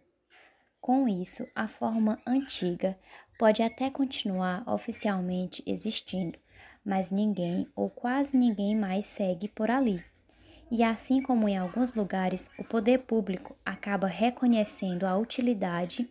com 0.79 1.05
isso, 1.05 1.45
a 1.53 1.67
forma 1.67 2.17
antiga 2.25 2.97
pode 3.37 3.61
até 3.61 3.89
continuar 3.89 4.63
oficialmente 4.65 5.61
existindo, 5.67 6.39
mas 6.85 7.11
ninguém 7.11 7.67
ou 7.75 7.89
quase 7.89 8.37
ninguém 8.37 8.77
mais 8.77 9.05
segue 9.05 9.49
por 9.49 9.69
ali. 9.69 10.01
E 10.71 10.83
assim 10.83 11.21
como 11.21 11.49
em 11.49 11.57
alguns 11.57 11.93
lugares, 11.93 12.49
o 12.57 12.63
poder 12.63 12.99
público 12.99 13.57
acaba 13.65 14.07
reconhecendo 14.07 15.03
a 15.03 15.17
utilidade 15.17 16.09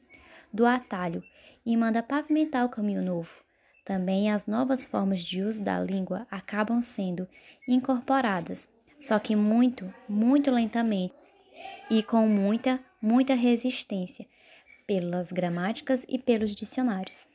do 0.52 0.66
atalho 0.66 1.24
e 1.64 1.74
manda 1.78 2.02
pavimentar 2.02 2.66
o 2.66 2.68
caminho 2.68 3.00
novo. 3.00 3.30
Também 3.86 4.30
as 4.30 4.46
novas 4.46 4.84
formas 4.84 5.22
de 5.22 5.42
uso 5.42 5.64
da 5.64 5.80
língua 5.80 6.26
acabam 6.30 6.78
sendo 6.82 7.26
incorporadas, 7.66 8.68
só 9.00 9.18
que 9.18 9.34
muito, 9.34 9.90
muito 10.06 10.52
lentamente 10.52 11.14
e 11.90 12.02
com 12.02 12.26
muita, 12.26 12.78
muita 13.00 13.34
resistência 13.34 14.26
pelas 14.86 15.30
gramáticas 15.30 16.04
e 16.08 16.18
pelos 16.18 16.54
dicionários. 16.54 17.26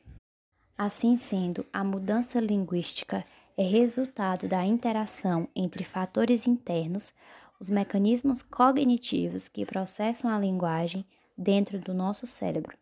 Assim 0.76 1.14
sendo, 1.14 1.64
a 1.72 1.84
mudança 1.84 2.40
linguística 2.40 3.24
é 3.56 3.62
resultado 3.62 4.48
da 4.48 4.64
interação 4.64 5.48
entre 5.54 5.84
fatores 5.84 6.46
internos, 6.46 7.14
os 7.60 7.70
mecanismos 7.70 8.42
cognitivos 8.42 9.48
que 9.48 9.64
processam 9.64 10.30
a 10.30 10.38
linguagem 10.38 11.04
dentro 11.38 11.78
do 11.78 11.94
nosso 11.94 12.26
cérebro, 12.26 12.76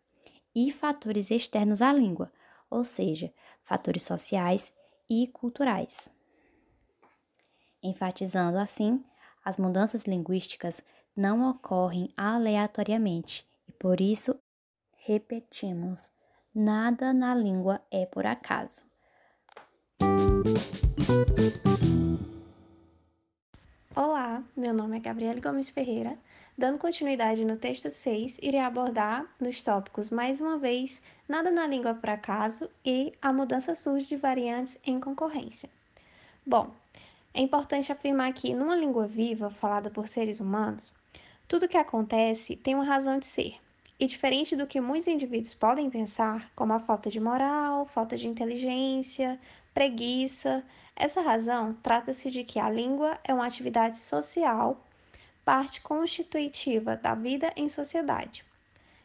e 0.55 0.71
fatores 0.71 1.29
externos 1.29 1.81
à 1.81 1.93
língua, 1.93 2.31
ou 2.69 2.83
seja, 2.83 3.31
fatores 3.63 4.03
sociais 4.03 4.73
e 5.09 5.27
culturais. 5.27 6.09
Enfatizando 7.83 8.57
assim, 8.57 9.03
as 9.45 9.57
mudanças 9.57 10.05
linguísticas 10.05 10.81
não 11.15 11.49
ocorrem 11.49 12.07
aleatoriamente 12.17 13.47
e 13.67 13.71
por 13.71 14.01
isso 14.01 14.39
repetimos: 14.97 16.11
nada 16.53 17.13
na 17.13 17.35
língua 17.35 17.81
é 17.91 18.05
por 18.05 18.25
acaso. 18.25 18.85
Olá, 23.95 24.43
meu 24.57 24.73
nome 24.73 24.97
é 24.97 24.99
Gabriele 24.99 25.39
Gomes 25.39 25.69
Ferreira. 25.69 26.17
Dando 26.55 26.77
continuidade 26.77 27.43
no 27.45 27.57
texto 27.57 27.89
6, 27.89 28.37
irei 28.41 28.59
abordar 28.59 29.25
nos 29.39 29.61
tópicos 29.63 30.11
mais 30.11 30.39
uma 30.39 30.57
vez 30.57 31.01
nada 31.27 31.49
na 31.49 31.65
língua 31.65 31.95
por 31.95 32.09
acaso 32.09 32.69
e 32.85 33.11
a 33.21 33.33
mudança 33.33 33.73
surge 33.73 34.07
de 34.07 34.17
variantes 34.17 34.77
em 34.85 34.99
concorrência. 34.99 35.69
Bom, 36.45 36.71
é 37.33 37.41
importante 37.41 37.91
afirmar 37.91 38.31
que 38.33 38.53
numa 38.53 38.75
língua 38.75 39.07
viva 39.07 39.49
falada 39.49 39.89
por 39.89 40.07
seres 40.07 40.39
humanos, 40.39 40.93
tudo 41.53 41.67
que 41.67 41.77
acontece 41.77 42.55
tem 42.55 42.73
uma 42.73 42.83
razão 42.83 43.19
de 43.19 43.27
ser. 43.27 43.57
E 43.99 44.07
diferente 44.07 44.55
do 44.55 44.65
que 44.65 44.81
muitos 44.81 45.07
indivíduos 45.07 45.53
podem 45.53 45.87
pensar, 45.87 46.49
como 46.55 46.73
a 46.73 46.79
falta 46.79 47.11
de 47.11 47.19
moral, 47.19 47.85
falta 47.85 48.17
de 48.17 48.27
inteligência, 48.27 49.39
preguiça. 49.71 50.63
Essa 50.95 51.21
razão 51.21 51.77
trata-se 51.83 52.31
de 52.31 52.43
que 52.43 52.57
a 52.57 52.67
língua 52.71 53.19
é 53.23 53.31
uma 53.31 53.45
atividade 53.45 53.99
social, 53.99 54.83
parte 55.45 55.79
constitutiva 55.79 56.95
da 56.95 57.13
vida 57.13 57.53
em 57.55 57.69
sociedade. 57.69 58.43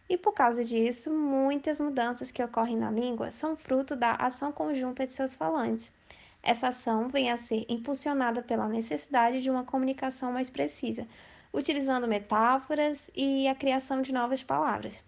E 0.09 0.17
por 0.17 0.33
causa 0.33 0.65
disso, 0.65 1.13
muitas 1.13 1.79
mudanças 1.79 2.31
que 2.31 2.43
ocorrem 2.43 2.79
na 2.79 2.91
língua 2.91 3.31
são 3.31 3.59
fruto 3.59 3.95
da 3.95 4.13
ação 4.13 4.51
conjunta 4.53 5.07
de 5.07 5.13
seus 5.13 5.35
falantes. 5.35 5.93
Essa 6.43 6.69
ação 6.69 7.11
vem 7.11 7.31
a 7.31 7.37
ser 7.37 7.67
impulsionada 7.69 8.41
pela 8.41 8.67
necessidade 8.67 9.43
de 9.43 9.51
uma 9.51 9.65
comunicação 9.65 10.33
mais 10.33 10.49
precisa, 10.49 11.07
utilizando 11.59 12.07
metáforas 12.07 13.11
e 13.15 13.49
a 13.49 13.55
criação 13.55 14.01
de 14.01 14.13
novas 14.13 14.43
palavras. 14.43 15.03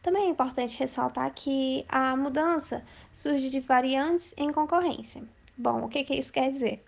Também 0.00 0.26
é 0.26 0.28
importante 0.28 0.78
ressaltar 0.78 1.32
que 1.34 1.84
a 1.88 2.16
mudança 2.16 2.82
surge 3.12 3.50
de 3.50 3.60
variantes 3.60 4.32
em 4.36 4.50
concorrência. 4.50 5.22
Bom, 5.58 5.84
o 5.84 5.88
que, 5.88 6.04
que 6.04 6.14
isso 6.14 6.32
quer 6.32 6.50
dizer? 6.50 6.82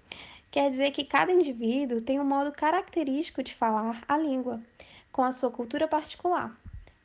Quer 0.50 0.70
dizer 0.70 0.90
que 0.92 1.04
cada 1.04 1.32
indivíduo 1.32 2.00
tem 2.00 2.20
um 2.20 2.24
modo 2.24 2.52
característico 2.52 3.42
de 3.42 3.54
falar 3.54 4.00
a 4.08 4.16
língua, 4.16 4.60
com 5.10 5.22
a 5.22 5.32
sua 5.32 5.50
cultura 5.50 5.86
particular. 5.86 6.56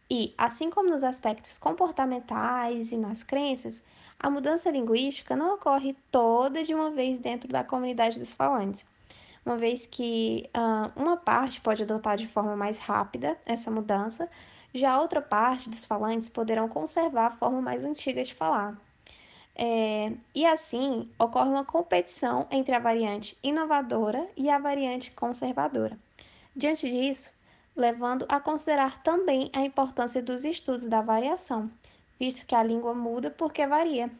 E, 0.09 0.33
assim 0.37 0.69
como 0.69 0.89
nos 0.89 1.03
aspectos 1.03 1.57
comportamentais 1.57 2.93
e 2.93 2.97
nas 2.97 3.23
crenças, 3.23 3.83
a 4.17 4.29
mudança 4.29 4.71
linguística 4.71 5.35
não 5.35 5.55
ocorre 5.55 5.95
toda 6.09 6.63
de 6.63 6.73
uma 6.73 6.89
vez 6.91 7.19
dentro 7.19 7.49
da 7.49 7.63
comunidade 7.63 8.17
dos 8.17 8.31
falantes, 8.31 8.85
uma 9.47 9.55
vez 9.55 9.85
que 9.85 10.49
uh, 10.53 10.91
uma 11.01 11.15
parte 11.15 11.61
pode 11.61 11.81
adotar 11.81 12.17
de 12.17 12.27
forma 12.27 12.53
mais 12.53 12.79
rápida 12.79 13.37
essa 13.45 13.71
mudança, 13.71 14.29
já 14.73 14.99
outra 14.99 15.21
parte 15.21 15.69
dos 15.69 15.85
falantes 15.85 16.27
poderão 16.27 16.67
conservar 16.67 17.27
a 17.27 17.31
forma 17.31 17.61
mais 17.61 17.85
antiga 17.85 18.21
de 18.21 18.35
falar. 18.35 18.77
É, 19.55 20.11
e 20.35 20.45
assim 20.45 21.09
ocorre 21.17 21.49
uma 21.49 21.63
competição 21.63 22.45
entre 22.51 22.75
a 22.75 22.79
variante 22.79 23.37
inovadora 23.41 24.27
e 24.35 24.49
a 24.49 24.59
variante 24.59 25.11
conservadora. 25.11 25.97
Diante 26.53 26.89
disso, 26.89 27.31
levando 27.73 28.25
a 28.27 28.41
considerar 28.41 29.01
também 29.01 29.49
a 29.55 29.61
importância 29.61 30.21
dos 30.21 30.43
estudos 30.43 30.87
da 30.87 31.01
variação, 31.01 31.71
visto 32.19 32.45
que 32.45 32.53
a 32.53 32.61
língua 32.61 32.93
muda 32.93 33.31
porque 33.31 33.65
varia. 33.65 34.11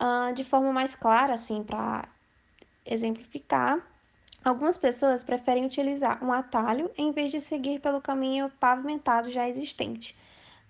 Uh, 0.00 0.32
de 0.32 0.42
forma 0.42 0.72
mais 0.72 0.94
clara, 0.94 1.34
assim, 1.34 1.62
para 1.62 2.08
exemplificar, 2.86 3.84
Algumas 4.44 4.78
pessoas 4.78 5.24
preferem 5.24 5.66
utilizar 5.66 6.22
um 6.22 6.32
atalho 6.32 6.90
em 6.96 7.10
vez 7.12 7.30
de 7.30 7.40
seguir 7.40 7.80
pelo 7.80 8.00
caminho 8.00 8.50
pavimentado 8.60 9.30
já 9.30 9.48
existente. 9.48 10.16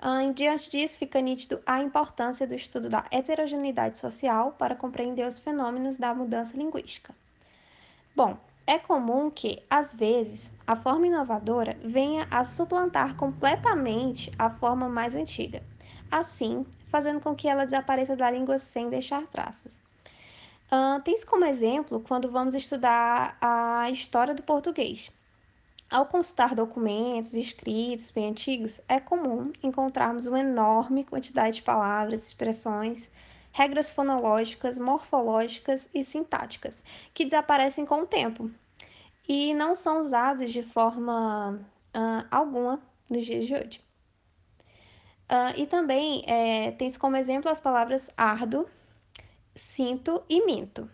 Uh, 0.01 0.33
diante 0.33 0.71
disso, 0.71 0.99
fica 0.99 1.21
nítido 1.21 1.61
a 1.67 1.83
importância 1.83 2.47
do 2.47 2.55
estudo 2.55 2.89
da 2.89 3.05
heterogeneidade 3.11 3.99
social 3.99 4.53
para 4.53 4.77
compreender 4.77 5.27
os 5.27 5.39
fenômenos 5.39 5.99
da 5.99 6.15
mudança 6.15 6.57
linguística. 6.57 7.15
Bom, 8.15 8.39
é 8.67 8.79
comum 8.79 9.31
que, 9.31 9.63
às 9.69 9.95
vezes, 9.95 10.55
a 10.67 10.77
forma 10.77 11.07
inovadora 11.07 11.77
venha 11.83 12.27
a 12.31 12.45
suplantar 12.45 13.17
completamente 13.17 14.31
a 14.39 14.51
forma 14.51 14.89
mais 14.89 15.17
antiga, 15.17 15.63
assim, 16.11 16.65
fazendo 16.89 17.21
com 17.21 17.35
que 17.35 17.49
ela 17.49 17.65
desapareça 17.65 18.15
da 18.15 18.31
língua 18.31 18.59
sem 18.59 18.89
deixar 18.89 19.27
traças. 19.27 19.88
Uh, 20.71 21.01
Tem-se 21.03 21.25
como 21.25 21.47
exemplo 21.47 22.01
quando 22.01 22.31
vamos 22.31 22.55
estudar 22.55 23.39
a 23.41 23.91
história 23.91 24.35
do 24.35 24.43
português. 24.43 25.11
Ao 25.91 26.05
consultar 26.05 26.55
documentos 26.55 27.33
escritos 27.33 28.11
bem 28.11 28.29
antigos, 28.29 28.79
é 28.87 29.01
comum 29.01 29.51
encontrarmos 29.63 30.27
uma 30.27 30.41
enorme 30.41 31.05
quantidade 31.05 31.57
de 31.57 31.63
palavras, 31.63 32.27
expressões, 32.27 33.11
regras 33.51 33.89
fonológicas, 33.89 34.79
morfológicas 34.79 35.89
e 35.95 36.05
sintáticas, 36.05 36.83
que 37.15 37.25
desaparecem 37.25 37.87
com 37.87 38.03
o 38.03 38.07
tempo 38.07 38.51
e 39.27 39.55
não 39.55 39.75
são 39.75 40.01
usados 40.01 40.53
de 40.53 40.63
forma 40.63 41.59
uh, 41.97 42.27
alguma 42.31 42.81
nos 43.09 43.25
dias 43.25 43.47
de 43.47 43.55
hoje. 43.55 43.81
Uh, 45.31 45.53
e 45.57 45.67
também 45.67 46.23
é, 46.27 46.73
tem-se 46.73 46.99
como 46.99 47.17
exemplo 47.17 47.51
as 47.51 47.61
palavras 47.61 48.11
ardo, 48.17 48.69
sinto 49.59 50.23
e 50.29 50.45
minto. 50.47 50.89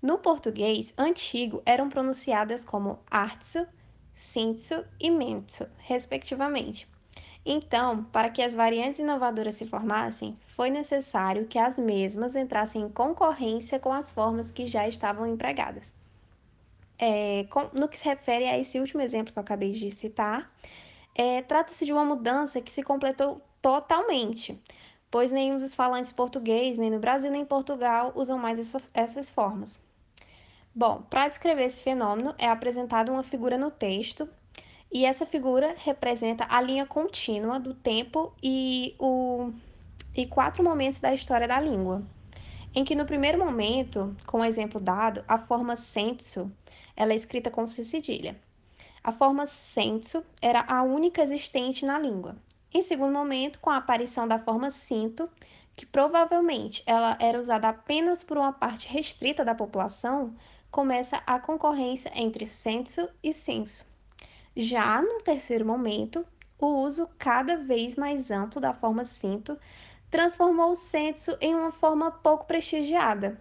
No 0.00 0.18
português 0.18 0.94
antigo 0.96 1.62
eram 1.66 1.88
pronunciadas 1.88 2.64
como 2.64 3.00
artso, 3.10 3.66
sintso 4.14 4.84
e 5.00 5.10
mentso, 5.10 5.66
respectivamente. 5.78 6.88
Então, 7.44 8.04
para 8.04 8.30
que 8.30 8.42
as 8.42 8.54
variantes 8.54 9.00
inovadoras 9.00 9.54
se 9.54 9.66
formassem, 9.66 10.36
foi 10.40 10.70
necessário 10.70 11.46
que 11.46 11.58
as 11.58 11.78
mesmas 11.78 12.34
entrassem 12.34 12.82
em 12.82 12.88
concorrência 12.88 13.78
com 13.78 13.92
as 13.92 14.10
formas 14.10 14.50
que 14.50 14.66
já 14.66 14.86
estavam 14.88 15.26
empregadas. 15.26 15.92
É, 16.98 17.44
com, 17.50 17.68
no 17.72 17.88
que 17.88 17.98
se 17.98 18.04
refere 18.04 18.46
a 18.46 18.58
esse 18.58 18.80
último 18.80 19.02
exemplo 19.02 19.32
que 19.32 19.38
eu 19.38 19.42
acabei 19.42 19.70
de 19.70 19.90
citar, 19.90 20.50
é, 21.14 21.42
trata-se 21.42 21.84
de 21.84 21.92
uma 21.92 22.04
mudança 22.04 22.60
que 22.60 22.70
se 22.70 22.82
completou 22.82 23.40
totalmente, 23.60 24.60
pois 25.10 25.32
nenhum 25.32 25.58
dos 25.58 25.74
falantes 25.74 26.12
português, 26.12 26.78
nem 26.78 26.90
no 26.90 26.98
Brasil 26.98 27.30
nem 27.30 27.42
em 27.42 27.46
Portugal, 27.46 28.12
usam 28.14 28.38
mais 28.38 28.58
essa, 28.58 28.80
essas 28.92 29.30
formas. 29.30 29.80
Bom, 30.74 31.02
para 31.08 31.28
descrever 31.28 31.64
esse 31.64 31.82
fenômeno, 31.82 32.34
é 32.38 32.48
apresentada 32.48 33.10
uma 33.10 33.22
figura 33.22 33.56
no 33.56 33.70
texto, 33.70 34.28
e 34.92 35.04
essa 35.04 35.26
figura 35.26 35.74
representa 35.78 36.46
a 36.48 36.60
linha 36.60 36.86
contínua 36.86 37.58
do 37.58 37.74
tempo 37.74 38.32
e, 38.42 38.94
o, 38.98 39.50
e 40.14 40.26
quatro 40.26 40.62
momentos 40.62 41.00
da 41.00 41.12
história 41.12 41.48
da 41.48 41.60
língua. 41.60 42.02
Em 42.74 42.84
que 42.84 42.94
no 42.94 43.06
primeiro 43.06 43.38
momento, 43.38 44.14
com 44.26 44.40
o 44.40 44.44
exemplo 44.44 44.78
dado, 44.78 45.24
a 45.26 45.38
forma 45.38 45.76
senso 45.76 46.52
ela 46.94 47.12
é 47.12 47.16
escrita 47.16 47.50
com 47.50 47.66
cedilha. 47.66 48.38
A 49.02 49.12
forma 49.12 49.46
senso 49.46 50.24
era 50.42 50.64
a 50.68 50.82
única 50.82 51.22
existente 51.22 51.84
na 51.84 51.98
língua. 51.98 52.36
Em 52.76 52.82
segundo 52.82 53.14
momento, 53.14 53.58
com 53.58 53.70
a 53.70 53.78
aparição 53.78 54.28
da 54.28 54.38
forma 54.38 54.68
cinto, 54.68 55.30
que 55.74 55.86
provavelmente 55.86 56.82
ela 56.84 57.16
era 57.18 57.40
usada 57.40 57.70
apenas 57.70 58.22
por 58.22 58.36
uma 58.36 58.52
parte 58.52 58.86
restrita 58.86 59.42
da 59.42 59.54
população, 59.54 60.36
começa 60.70 61.16
a 61.26 61.40
concorrência 61.40 62.12
entre 62.14 62.44
senso 62.44 63.08
e 63.22 63.32
senso. 63.32 63.82
Já 64.54 65.00
no 65.00 65.22
terceiro 65.22 65.64
momento, 65.64 66.22
o 66.58 66.66
uso 66.66 67.08
cada 67.18 67.56
vez 67.56 67.96
mais 67.96 68.30
amplo 68.30 68.60
da 68.60 68.74
forma 68.74 69.06
cinto 69.06 69.58
transformou 70.10 70.72
o 70.72 70.76
senso 70.76 71.34
em 71.40 71.54
uma 71.54 71.72
forma 71.72 72.10
pouco 72.10 72.44
prestigiada. 72.44 73.40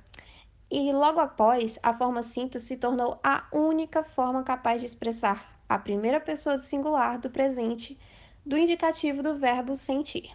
E 0.71 0.93
logo 0.93 1.19
após, 1.19 1.77
a 1.83 1.93
forma 1.93 2.23
cinto 2.23 2.57
se 2.57 2.77
tornou 2.77 3.19
a 3.21 3.45
única 3.51 4.01
forma 4.01 4.43
capaz 4.43 4.79
de 4.79 4.87
expressar 4.87 5.59
a 5.67 5.77
primeira 5.77 6.21
pessoa 6.21 6.55
do 6.55 6.61
singular 6.61 7.19
do 7.19 7.29
presente 7.29 7.99
do 8.45 8.57
indicativo 8.57 9.23
do 9.23 9.37
verbo 9.37 9.75
sentir. 9.75 10.31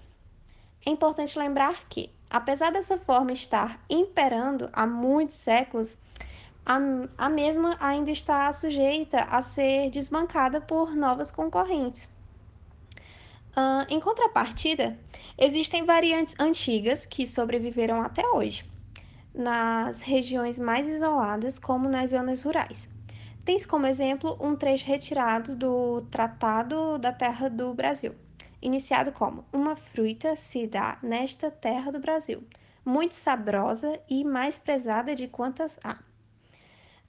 É 0.85 0.91
importante 0.91 1.39
lembrar 1.39 1.89
que, 1.89 2.11
apesar 2.29 2.73
dessa 2.73 2.99
forma 2.99 3.33
estar 3.33 3.81
imperando 3.89 4.69
há 4.73 4.87
muitos 4.87 5.37
séculos, 5.37 5.97
a, 6.67 6.79
a 7.17 7.29
mesma 7.29 7.77
ainda 7.79 8.11
está 8.11 8.53
sujeita 8.53 9.21
a 9.21 9.41
ser 9.41 9.91
desbancada 9.91 10.61
por 10.61 10.95
novas 10.97 11.31
concorrentes. 11.31 12.09
Uh, 13.51 13.87
em 13.89 14.01
contrapartida, 14.01 14.99
existem 15.39 15.85
variantes 15.85 16.35
antigas 16.39 17.07
que 17.07 17.27
sobreviveram 17.27 18.01
até 18.01 18.27
hoje, 18.29 18.65
nas 19.35 20.01
regiões 20.01 20.59
mais 20.59 20.89
isoladas, 20.89 21.59
como 21.59 21.89
nas 21.89 22.11
zonas 22.11 22.43
rurais. 22.43 22.90
Tens 23.51 23.67
como 23.67 23.85
exemplo 23.85 24.39
um 24.41 24.55
trecho 24.55 24.87
retirado 24.87 25.57
do 25.57 26.03
Tratado 26.03 26.97
da 26.99 27.11
Terra 27.11 27.51
do 27.51 27.75
Brasil, 27.75 28.15
iniciado 28.63 29.11
como 29.11 29.45
uma 29.53 29.75
fruta 29.75 30.37
se 30.37 30.69
dá 30.69 31.01
nesta 31.03 31.51
terra 31.51 31.91
do 31.91 31.99
Brasil, 31.99 32.47
muito 32.85 33.13
saborosa 33.13 34.01
e 34.09 34.23
mais 34.23 34.57
prezada 34.57 35.17
de 35.17 35.27
quantas 35.27 35.81
há. 35.83 35.95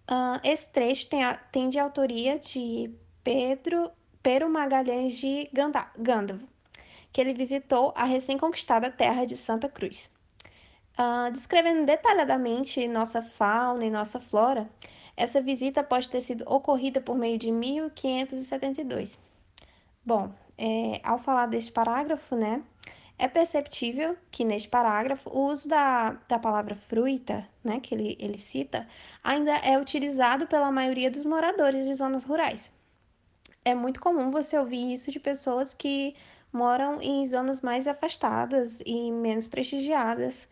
Uh, 0.10 0.42
esse 0.44 0.68
trecho 0.68 1.08
tem, 1.10 1.24
a, 1.24 1.36
tem 1.36 1.70
de 1.70 1.78
autoria 1.78 2.40
de 2.40 2.90
Pedro 3.24 3.92
Pero 4.24 4.50
Magalhães 4.50 5.14
de 5.14 5.48
Gândavo, 5.54 6.48
que 7.14 7.22
ele 7.22 7.36
visitou 7.36 7.94
a 7.96 8.06
recém-conquistada 8.06 8.90
terra 8.90 9.26
de 9.26 9.38
Santa 9.38 9.70
Cruz. 9.70 10.10
Uh, 10.98 11.32
descrevendo 11.32 11.86
detalhadamente 11.86 12.88
nossa 12.88 13.22
fauna 13.22 13.86
e 13.86 13.92
nossa 13.92 14.20
flora, 14.20 14.68
essa 15.22 15.40
visita 15.40 15.84
pode 15.84 16.10
ter 16.10 16.20
sido 16.22 16.44
ocorrida 16.48 17.00
por 17.00 17.16
meio 17.16 17.38
de 17.38 17.52
1572. 17.52 19.20
Bom, 20.04 20.32
é, 20.58 21.00
ao 21.04 21.20
falar 21.20 21.46
deste 21.46 21.72
parágrafo, 21.72 22.36
né, 22.36 22.64
é 23.20 23.28
perceptível 23.28 24.18
que 24.32 24.44
neste 24.44 24.68
parágrafo 24.68 25.30
o 25.30 25.48
uso 25.48 25.70
da, 25.70 26.18
da 26.28 26.40
palavra 26.40 26.76
fruta, 26.76 27.48
né, 27.64 27.80
que 27.80 27.94
ele, 27.94 28.18
ele 28.20 28.40
cita, 28.40 28.88
ainda 29.24 29.56
é 29.58 29.78
utilizado 29.78 30.48
pela 30.48 30.72
maioria 30.72 31.12
dos 31.12 31.24
moradores 31.24 31.86
de 31.86 31.94
zonas 31.94 32.24
rurais. 32.24 32.74
É 33.64 33.76
muito 33.76 34.02
comum 34.02 34.32
você 34.32 34.58
ouvir 34.58 34.92
isso 34.92 35.12
de 35.12 35.20
pessoas 35.20 35.72
que 35.72 36.16
moram 36.52 37.00
em 37.00 37.24
zonas 37.28 37.62
mais 37.62 37.88
afastadas 37.88 38.82
e 38.84 39.12
menos 39.12 39.48
prestigiadas 39.48 40.50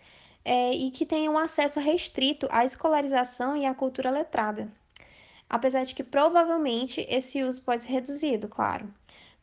é, 0.50 0.72
e 0.72 0.90
que 0.92 1.06
tenham 1.06 1.38
acesso 1.38 1.80
restrito 1.80 2.48
à 2.52 2.66
escolarização 2.66 3.56
e 3.56 3.66
à 3.66 3.74
cultura 3.74 4.10
letrada. 4.10 4.72
Apesar 5.50 5.84
de 5.84 5.94
que 5.96 6.04
provavelmente 6.04 7.06
esse 7.10 7.44
uso 7.44 7.62
pode 7.62 7.84
ser 7.84 7.92
reduzido, 7.92 8.48
claro 8.48 8.92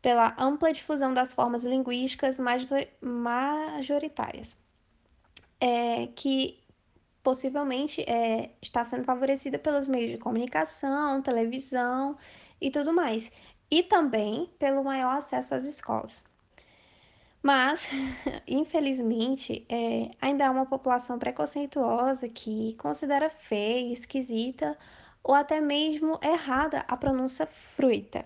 pela 0.07 0.37
ampla 0.39 0.73
difusão 0.73 1.13
das 1.13 1.33
formas 1.33 1.65
linguísticas 1.65 2.39
majoritárias, 3.01 4.57
é, 5.61 6.07
que 6.15 6.61
possivelmente 7.25 8.03
é, 8.03 8.51
está 8.63 8.85
sendo 8.85 9.03
favorecida 9.03 9.59
pelos 9.59 9.89
meios 9.89 10.13
de 10.13 10.19
comunicação, 10.19 11.21
televisão 11.23 12.17
e 12.61 12.71
tudo 12.71 12.93
mais, 12.93 13.33
e 13.69 13.83
também 13.83 14.49
pelo 14.61 14.85
maior 14.85 15.17
acesso 15.17 15.57
às 15.57 15.65
escolas. 15.65 16.23
Mas, 17.47 17.87
infelizmente, 18.45 19.65
é, 19.69 20.11
ainda 20.21 20.49
há 20.49 20.51
uma 20.51 20.67
população 20.67 21.17
preconceituosa 21.17 22.29
que 22.29 22.75
considera 22.75 23.31
feia, 23.31 23.93
esquisita 23.93 24.77
ou 25.23 25.33
até 25.33 25.61
mesmo 25.61 26.19
errada 26.21 26.85
a 26.89 26.97
pronúncia 26.97 27.47
fruita 27.47 28.25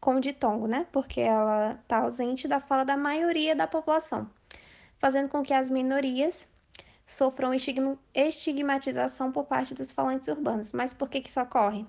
com 0.00 0.20
ditongo, 0.20 0.68
né? 0.68 0.86
Porque 0.92 1.20
ela 1.20 1.72
está 1.82 1.96
ausente 1.96 2.46
da 2.46 2.60
fala 2.60 2.84
da 2.84 2.96
maioria 2.96 3.56
da 3.56 3.66
população, 3.66 4.30
fazendo 4.98 5.28
com 5.28 5.42
que 5.42 5.52
as 5.52 5.68
minorias 5.68 6.48
sofram 7.04 7.52
estigmatização 8.14 9.32
por 9.32 9.46
parte 9.46 9.74
dos 9.74 9.90
falantes 9.90 10.28
urbanos. 10.28 10.70
Mas 10.70 10.94
por 10.94 11.10
que, 11.10 11.20
que 11.20 11.28
isso 11.28 11.40
ocorre? 11.40 11.84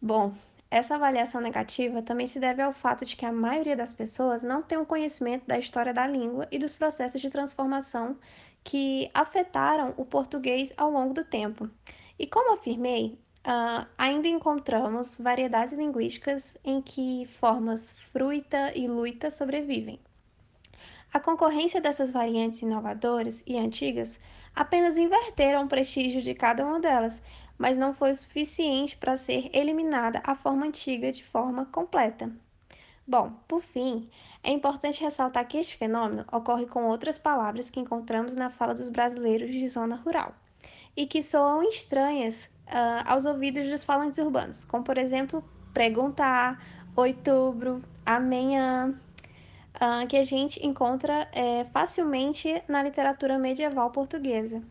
Bom, 0.00 0.32
essa 0.70 0.96
avaliação 0.96 1.40
negativa 1.40 2.02
também 2.02 2.26
se 2.26 2.40
deve 2.40 2.60
ao 2.60 2.72
fato 2.72 3.04
de 3.04 3.16
que 3.16 3.24
a 3.24 3.32
maioria 3.32 3.76
das 3.76 3.92
pessoas 3.92 4.42
não 4.42 4.62
tem 4.62 4.76
um 4.76 4.84
conhecimento 4.84 5.46
da 5.46 5.58
história 5.58 5.94
da 5.94 6.06
língua 6.06 6.46
e 6.50 6.58
dos 6.58 6.74
processos 6.74 7.20
de 7.20 7.30
transformação 7.30 8.18
que 8.64 9.08
afetaram 9.14 9.94
o 9.96 10.04
português 10.04 10.72
ao 10.76 10.90
longo 10.90 11.14
do 11.14 11.24
tempo. 11.24 11.70
E 12.18 12.26
como 12.26 12.54
afirmei, 12.54 13.18
Uh, 13.46 13.86
ainda 13.96 14.26
encontramos 14.26 15.14
variedades 15.20 15.72
linguísticas 15.72 16.58
em 16.64 16.82
que 16.82 17.26
formas 17.26 17.92
fruita 18.12 18.76
e 18.76 18.88
luita 18.88 19.30
sobrevivem. 19.30 20.00
A 21.12 21.20
concorrência 21.20 21.80
dessas 21.80 22.10
variantes 22.10 22.60
inovadoras 22.62 23.44
e 23.46 23.56
antigas 23.56 24.18
apenas 24.52 24.96
inverteram 24.96 25.64
o 25.64 25.68
prestígio 25.68 26.20
de 26.20 26.34
cada 26.34 26.66
uma 26.66 26.80
delas, 26.80 27.22
mas 27.58 27.76
não 27.76 27.94
foi 27.94 28.12
o 28.12 28.16
suficiente 28.16 28.96
para 28.96 29.16
ser 29.16 29.50
eliminada 29.52 30.22
a 30.24 30.34
forma 30.34 30.66
antiga 30.66 31.10
de 31.12 31.24
forma 31.24 31.66
completa. 31.66 32.30
Bom, 33.06 33.32
por 33.46 33.62
fim, 33.62 34.10
é 34.42 34.50
importante 34.50 35.02
ressaltar 35.02 35.46
que 35.46 35.58
este 35.58 35.76
fenômeno 35.76 36.24
ocorre 36.32 36.66
com 36.66 36.86
outras 36.86 37.18
palavras 37.18 37.70
que 37.70 37.78
encontramos 37.78 38.34
na 38.34 38.50
fala 38.50 38.74
dos 38.74 38.88
brasileiros 38.88 39.50
de 39.50 39.68
zona 39.68 39.96
rural 39.96 40.34
e 40.96 41.06
que 41.06 41.22
soam 41.22 41.62
estranhas 41.62 42.48
uh, 42.66 43.04
aos 43.06 43.24
ouvidos 43.24 43.68
dos 43.68 43.84
falantes 43.84 44.18
urbanos, 44.18 44.64
como 44.64 44.82
por 44.82 44.98
exemplo 44.98 45.44
perguntar, 45.72 46.60
outubro, 46.96 47.82
amanhã, 48.04 48.98
uh, 49.76 50.06
que 50.08 50.16
a 50.16 50.24
gente 50.24 50.64
encontra 50.66 51.28
é, 51.32 51.64
facilmente 51.64 52.62
na 52.66 52.82
literatura 52.82 53.38
medieval 53.38 53.90
portuguesa. 53.90 54.62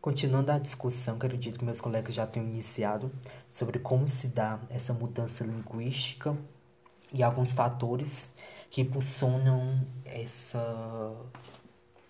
Continuando 0.00 0.52
a 0.52 0.58
discussão 0.58 1.18
que 1.18 1.26
acredito 1.26 1.58
que 1.58 1.64
meus 1.64 1.80
colegas 1.80 2.14
já 2.14 2.26
tenham 2.26 2.48
iniciado 2.48 3.10
sobre 3.50 3.78
como 3.78 4.06
se 4.06 4.28
dá 4.28 4.60
essa 4.70 4.92
mudança 4.92 5.44
linguística 5.44 6.36
e 7.12 7.22
alguns 7.22 7.52
fatores 7.52 8.34
que 8.70 8.80
impulsionam 8.80 9.84
essa, 10.04 11.14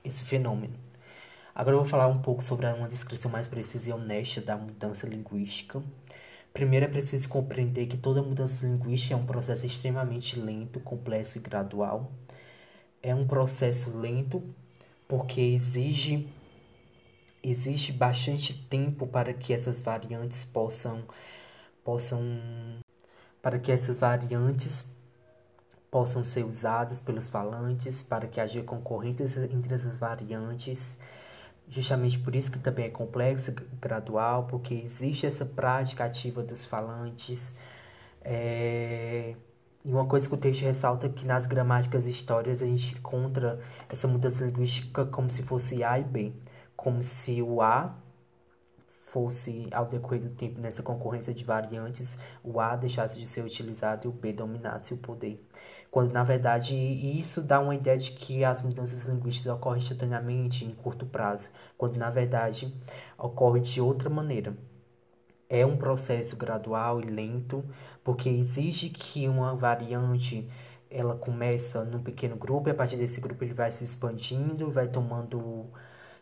esse 0.05 0.23
fenômeno. 0.25 0.75
Agora 1.55 1.75
eu 1.75 1.81
vou 1.81 1.89
falar 1.89 2.07
um 2.07 2.21
pouco 2.21 2.43
sobre 2.45 2.67
uma 2.67 2.89
descrição 2.89 3.31
mais 3.31 3.49
precisa 3.49 3.91
e 3.91 3.93
honesta 3.93 4.41
da 4.41 4.57
mudança 4.57 5.07
linguística. 5.07 5.83
Primeiro 6.53 6.87
é 6.87 6.89
preciso 6.89 7.29
compreender 7.29 7.87
que 7.87 7.97
toda 7.97 8.23
mudança 8.23 8.67
linguística 8.67 9.15
é 9.15 9.17
um 9.17 9.27
processo 9.27 9.67
extremamente 9.67 10.39
lento, 10.39 10.81
complexo 10.81 11.39
e 11.39 11.41
gradual. 11.41 12.11
É 13.07 13.15
um 13.15 13.25
processo 13.25 13.97
lento 14.01 14.43
porque 15.07 15.41
exige 15.41 16.29
existe 17.41 17.93
bastante 17.93 18.53
tempo 18.67 19.07
para 19.07 19.33
que 19.33 19.53
essas 19.53 19.81
variantes 19.81 20.45
possam 20.45 21.05
possam 21.85 22.21
para 23.41 23.61
que 23.61 23.71
essas 23.71 24.01
variantes 24.01 24.87
possam 25.89 26.25
ser 26.25 26.45
usadas 26.45 27.01
pelos 27.01 27.29
falantes 27.29 28.03
para 28.03 28.27
que 28.27 28.41
haja 28.41 28.61
concorrência 28.65 29.23
entre 29.53 29.73
essas 29.73 29.97
variantes. 29.99 30.99
Justamente 31.69 32.19
por 32.19 32.35
isso 32.35 32.51
que 32.51 32.59
também 32.59 32.87
é 32.87 32.91
complexo 32.91 33.55
gradual 33.81 34.49
porque 34.49 34.75
existe 34.75 35.27
essa 35.27 35.47
prática 35.47 36.05
ativa 36.07 36.43
dos 36.43 36.65
falantes 36.65 37.55
é... 38.21 39.37
E 39.87 39.93
uma 39.93 40.05
coisa 40.05 40.29
que 40.29 40.35
o 40.35 40.37
texto 40.37 40.63
ressalta 40.63 41.07
é 41.07 41.09
que 41.09 41.25
nas 41.25 41.47
gramáticas 41.47 42.09
e 42.09 42.11
histórias 42.11 42.61
a 42.61 42.67
gente 42.67 42.97
encontra 42.97 43.61
essa 43.89 44.09
mudança 44.09 44.45
linguística 44.45 45.07
como 45.07 45.31
se 45.31 45.45
fosse 45.45 45.85
A 45.85 45.97
e 45.97 46.03
B 46.03 46.33
como 46.75 47.05
se 47.05 47.41
o 47.41 47.63
A 47.63 47.97
fosse, 48.87 49.69
ao 49.73 49.87
decorrer 49.87 50.21
do 50.21 50.31
tempo, 50.31 50.61
nessa 50.61 50.83
concorrência 50.83 51.33
de 51.33 51.45
variantes, 51.45 52.19
o 52.43 52.61
A 52.61 52.75
deixasse 52.75 53.19
de 53.19 53.29
ser 53.29 53.45
utilizado 53.45 54.07
e 54.07 54.09
o 54.09 54.13
B 54.13 54.33
dominasse 54.33 54.93
o 54.93 54.97
poder. 54.97 55.41
Quando, 55.89 56.13
na 56.13 56.25
verdade, 56.25 56.75
isso 56.77 57.41
dá 57.41 57.61
uma 57.61 57.75
ideia 57.75 57.97
de 57.97 58.11
que 58.11 58.45
as 58.45 58.61
mudanças 58.61 59.05
linguísticas 59.05 59.55
ocorrem 59.55 59.81
instantaneamente, 59.81 60.65
em 60.65 60.75
curto 60.75 61.07
prazo, 61.07 61.51
quando, 61.79 61.97
na 61.97 62.11
verdade, 62.11 62.75
ocorre 63.17 63.61
de 63.61 63.81
outra 63.81 64.11
maneira. 64.11 64.55
É 65.49 65.65
um 65.65 65.77
processo 65.77 66.37
gradual 66.37 67.01
e 67.01 67.05
lento, 67.05 67.65
porque 68.03 68.29
exige 68.29 68.91
que 68.91 69.29
uma 69.29 69.55
variante 69.55 70.49
ela 70.91 71.17
começa 71.17 71.85
num 71.85 72.03
pequeno 72.03 72.37
grupo 72.37 72.69
e 72.69 72.73
a 72.73 72.75
partir 72.75 72.97
desse 72.97 73.21
grupo 73.21 73.45
ele 73.45 73.55
vai 73.55 73.71
se 73.71 73.85
expandindo, 73.85 74.71
vai 74.71 74.89
tomando 74.89 75.71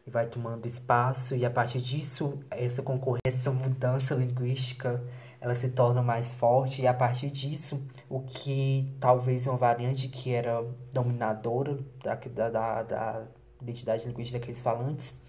vai 0.07 0.27
tomando 0.27 0.67
espaço 0.67 1.35
e 1.35 1.47
a 1.47 1.51
partir 1.51 1.81
disso 1.81 2.39
essa 2.51 2.83
concorrência, 2.83 3.21
essa 3.27 3.51
mudança 3.51 4.15
linguística, 4.15 5.03
ela 5.41 5.55
se 5.55 5.71
torna 5.71 6.03
mais 6.03 6.33
forte 6.33 6.83
e 6.83 6.87
a 6.87 6.93
partir 6.93 7.31
disso 7.31 7.87
o 8.09 8.21
que 8.21 8.95
talvez 9.01 9.47
uma 9.47 9.57
variante 9.57 10.09
que 10.09 10.33
era 10.33 10.63
dominadora 10.93 11.79
da, 12.03 12.15
da, 12.51 12.83
da 12.83 13.27
identidade 13.63 14.07
linguística 14.07 14.39
daqueles 14.39 14.61
falantes, 14.61 15.21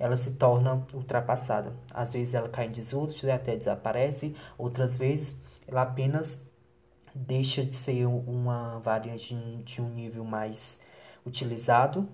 ela 0.00 0.16
se 0.16 0.32
torna 0.32 0.84
ultrapassada. 0.94 1.72
Às 1.92 2.10
vezes 2.10 2.34
ela 2.34 2.48
cai 2.48 2.66
em 2.66 2.72
desuso 2.72 3.24
e 3.26 3.30
até 3.30 3.54
desaparece, 3.54 4.34
outras 4.58 4.96
vezes 4.96 5.38
ela 5.68 5.82
apenas 5.82 6.42
deixa 7.14 7.64
de 7.64 7.74
ser 7.74 8.06
uma 8.06 8.78
variante 8.80 9.34
de 9.64 9.82
um 9.82 9.90
nível 9.90 10.24
mais 10.24 10.80
utilizado 11.24 12.08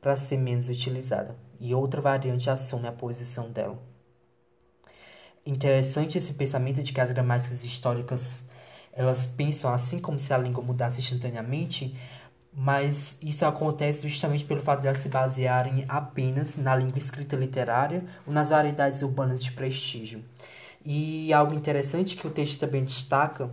para 0.00 0.16
ser 0.16 0.38
menos 0.38 0.68
utilizada, 0.68 1.36
e 1.60 1.74
outra 1.74 2.00
variante 2.00 2.48
assume 2.48 2.86
a 2.86 2.92
posição 2.92 3.50
dela. 3.50 3.78
Interessante 5.44 6.16
esse 6.16 6.34
pensamento 6.34 6.82
de 6.82 6.92
que 6.92 7.00
as 7.00 7.12
gramáticas 7.12 7.64
históricas 7.64 8.48
elas 8.92 9.26
pensam 9.26 9.72
assim 9.72 10.00
como 10.00 10.18
se 10.18 10.32
a 10.32 10.38
língua 10.38 10.64
mudasse 10.64 11.00
instantaneamente, 11.00 11.94
mas 12.58 13.20
isso 13.22 13.44
acontece 13.44 14.08
justamente 14.08 14.46
pelo 14.46 14.62
fato 14.62 14.80
de 14.80 14.86
elas 14.86 15.00
se 15.00 15.10
basearem 15.10 15.84
apenas 15.86 16.56
na 16.56 16.74
língua 16.74 16.96
escrita 16.96 17.36
literária 17.36 18.02
ou 18.26 18.32
nas 18.32 18.48
variedades 18.48 19.02
urbanas 19.02 19.44
de 19.44 19.52
prestígio. 19.52 20.24
E 20.82 21.30
algo 21.34 21.52
interessante 21.52 22.16
que 22.16 22.26
o 22.26 22.30
texto 22.30 22.58
também 22.58 22.82
destaca 22.82 23.50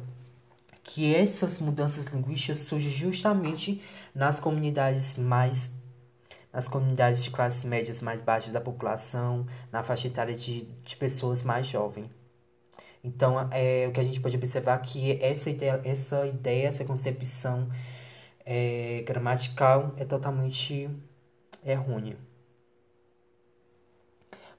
que 0.82 1.13
essas 1.13 1.60
mudanças 1.60 2.08
linguísticas 2.08 2.60
surgem 2.60 2.89
justamente 2.89 3.82
nas 4.16 4.39
comunidades 4.39 5.18
mais 5.18 5.76
nas 6.54 6.68
comunidades 6.68 7.24
de 7.24 7.32
classes 7.32 7.63
médias 7.63 8.00
mais 8.00 8.22
baixas 8.22 8.54
da 8.54 8.62
população, 8.62 9.46
na 9.72 9.82
faixa 9.82 10.08
etária 10.08 10.36
de, 10.36 10.66
de 10.86 10.96
pessoas 10.96 11.42
mais 11.42 11.66
jovens. 11.66 12.08
Então, 13.04 13.50
é, 13.52 13.88
o 13.88 13.92
que 13.92 14.00
a 14.00 14.04
gente 14.04 14.22
pode 14.22 14.38
observar 14.38 14.80
é 14.80 14.84
que 14.84 15.20
essa 15.20 15.50
ideia, 15.50 15.82
essa, 15.84 16.28
ideia, 16.28 16.68
essa 16.68 16.86
concepção 16.86 17.68
é, 18.45 19.03
gramatical 19.06 19.93
é 19.97 20.06
totalmente 20.06 20.89
errônea. 21.63 22.17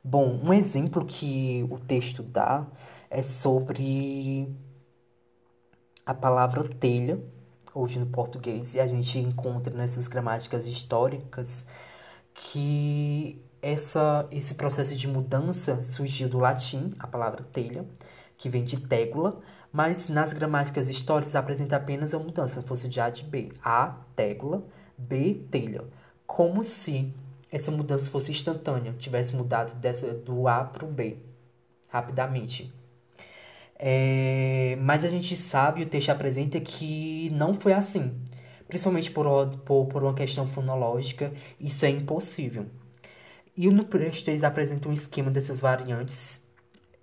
Bom, 0.02 0.38
um 0.42 0.52
exemplo 0.52 1.04
que 1.06 1.66
o 1.70 1.78
texto 1.78 2.22
dá 2.22 2.66
é 3.08 3.22
sobre 3.22 4.54
a 6.04 6.12
palavra 6.12 6.68
telha, 6.68 7.18
hoje 7.74 7.98
no 7.98 8.06
português, 8.06 8.74
e 8.74 8.80
a 8.80 8.86
gente 8.86 9.18
encontra 9.18 9.74
nessas 9.74 10.06
gramáticas 10.06 10.66
históricas 10.66 11.66
que 12.34 13.42
essa, 13.62 14.28
esse 14.30 14.54
processo 14.56 14.94
de 14.94 15.08
mudança 15.08 15.82
surgiu 15.82 16.28
do 16.28 16.38
latim, 16.38 16.92
a 16.98 17.06
palavra 17.06 17.42
telha, 17.42 17.86
que 18.36 18.48
vem 18.48 18.62
de 18.62 18.80
tégula, 18.80 19.40
mas 19.72 20.08
nas 20.08 20.32
gramáticas 20.32 20.88
históricas 20.88 21.34
apresenta 21.34 21.76
apenas 21.76 22.14
a 22.14 22.18
mudança, 22.18 22.62
fosse 22.62 22.88
de 22.88 23.00
A 23.00 23.10
de 23.10 23.24
B. 23.24 23.52
A, 23.62 23.96
tégula, 24.14 24.64
B, 24.96 25.42
telha. 25.50 25.84
Como 26.26 26.62
se 26.62 27.12
essa 27.50 27.70
mudança 27.70 28.10
fosse 28.10 28.30
instantânea, 28.30 28.94
tivesse 28.98 29.34
mudado 29.34 29.74
dessa, 29.78 30.12
do 30.14 30.48
A 30.48 30.64
para 30.64 30.84
o 30.84 30.88
B, 30.88 31.18
rapidamente. 31.88 32.72
É, 33.76 34.76
mas 34.80 35.04
a 35.04 35.08
gente 35.08 35.36
sabe, 35.36 35.82
o 35.82 35.86
texto 35.86 36.10
apresenta 36.10 36.60
que 36.60 37.30
não 37.30 37.54
foi 37.54 37.72
assim. 37.72 38.20
Principalmente 38.68 39.10
por, 39.10 39.26
por, 39.58 39.86
por 39.86 40.02
uma 40.02 40.14
questão 40.14 40.46
fonológica, 40.46 41.32
isso 41.60 41.84
é 41.84 41.90
impossível. 41.90 42.66
E 43.56 43.68
no 43.68 43.84
texto 43.84 44.28
eles 44.28 44.42
apresentam 44.42 44.90
um 44.90 44.94
esquema 44.94 45.30
dessas 45.30 45.60
variantes, 45.60 46.43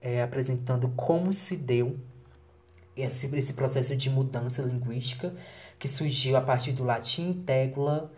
é, 0.01 0.21
apresentando 0.21 0.89
como 0.89 1.31
se 1.31 1.55
deu 1.55 1.97
esse, 2.95 3.33
esse 3.37 3.53
processo 3.53 3.95
de 3.95 4.09
mudança 4.09 4.61
linguística 4.63 5.33
que 5.79 5.87
surgiu 5.87 6.35
a 6.35 6.41
partir 6.41 6.73
do 6.73 6.83
latim 6.83 7.43
tegla, 7.45 8.11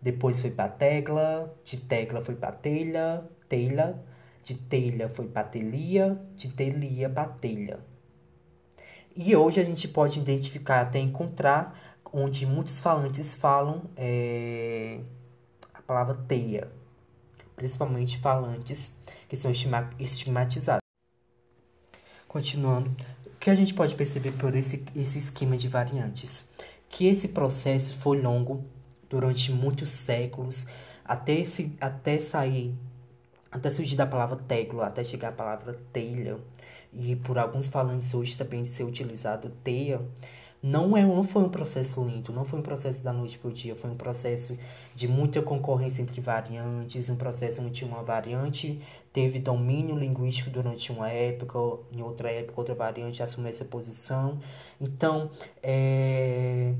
depois 0.00 0.40
foi 0.40 0.50
para 0.50 0.68
tegla, 0.68 1.54
de 1.64 1.76
tegla 1.76 2.20
foi 2.20 2.34
para 2.34 2.52
telha, 2.52 3.24
telha, 3.48 3.98
de 4.44 4.54
telha 4.54 5.08
foi 5.08 5.26
para 5.26 5.44
telia, 5.44 6.20
de 6.36 6.48
telia 6.48 7.08
para 7.08 7.28
telha. 7.28 7.80
E 9.16 9.34
hoje 9.34 9.60
a 9.60 9.64
gente 9.64 9.88
pode 9.88 10.20
identificar 10.20 10.80
até 10.80 10.98
encontrar 10.98 11.98
onde 12.12 12.46
muitos 12.46 12.80
falantes 12.80 13.34
falam 13.34 13.82
é, 13.96 15.00
a 15.74 15.82
palavra 15.82 16.14
teia, 16.28 16.70
principalmente 17.56 18.18
falantes 18.18 18.96
que 19.28 19.36
são 19.36 19.50
estigmatizados. 19.98 20.87
Continuando, 22.28 22.94
o 23.24 23.38
que 23.40 23.48
a 23.48 23.54
gente 23.54 23.72
pode 23.72 23.94
perceber 23.94 24.32
por 24.32 24.54
esse, 24.54 24.84
esse 24.94 25.16
esquema 25.16 25.56
de 25.56 25.66
variantes? 25.66 26.46
Que 26.86 27.06
esse 27.06 27.28
processo 27.28 27.96
foi 27.96 28.20
longo 28.20 28.66
durante 29.08 29.50
muitos 29.50 29.88
séculos, 29.88 30.66
até, 31.02 31.40
esse, 31.40 31.74
até 31.80 32.20
sair, 32.20 32.74
até 33.50 33.70
surgir 33.70 33.96
da 33.96 34.06
palavra 34.06 34.36
tégula, 34.36 34.88
até 34.88 35.02
chegar 35.02 35.30
a 35.30 35.32
palavra 35.32 35.80
telha, 35.90 36.36
e 36.92 37.16
por 37.16 37.38
alguns 37.38 37.70
falantes 37.70 38.12
hoje 38.12 38.36
também 38.36 38.62
ser 38.62 38.84
utilizado 38.84 39.48
teia, 39.64 39.98
não, 40.62 40.96
é, 40.96 41.02
não 41.02 41.22
foi 41.22 41.44
um 41.44 41.48
processo 41.48 42.02
lento, 42.04 42.32
não 42.32 42.44
foi 42.44 42.58
um 42.58 42.62
processo 42.62 43.04
da 43.04 43.12
noite 43.12 43.38
para 43.38 43.48
o 43.48 43.52
dia, 43.52 43.76
foi 43.76 43.90
um 43.90 43.96
processo 43.96 44.58
de 44.94 45.06
muita 45.06 45.40
concorrência 45.40 46.02
entre 46.02 46.20
variantes, 46.20 47.08
um 47.08 47.16
processo 47.16 47.62
onde 47.62 47.84
uma 47.84 48.02
variante 48.02 48.82
teve 49.12 49.38
domínio 49.38 49.96
linguístico 49.96 50.50
durante 50.50 50.90
uma 50.90 51.08
época, 51.08 51.58
em 51.92 52.02
outra 52.02 52.30
época 52.30 52.60
outra 52.60 52.74
variante 52.74 53.22
assumiu 53.22 53.50
essa 53.50 53.64
posição. 53.64 54.40
Então, 54.80 55.30
é, 55.62 56.74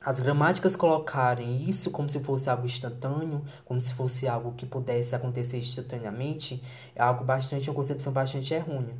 as 0.00 0.20
gramáticas 0.20 0.76
colocarem 0.76 1.68
isso 1.68 1.90
como 1.90 2.08
se 2.08 2.20
fosse 2.20 2.48
algo 2.48 2.66
instantâneo, 2.66 3.44
como 3.64 3.80
se 3.80 3.92
fosse 3.92 4.28
algo 4.28 4.52
que 4.52 4.64
pudesse 4.64 5.16
acontecer 5.16 5.58
instantaneamente, 5.58 6.62
é 6.94 7.02
algo 7.02 7.24
bastante, 7.24 7.68
uma 7.68 7.74
concepção 7.74 8.12
bastante 8.12 8.54
errônea. 8.54 8.94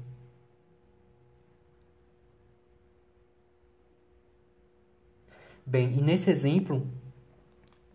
Bem, 5.66 5.92
e 5.98 6.00
nesse 6.00 6.30
exemplo, 6.30 6.86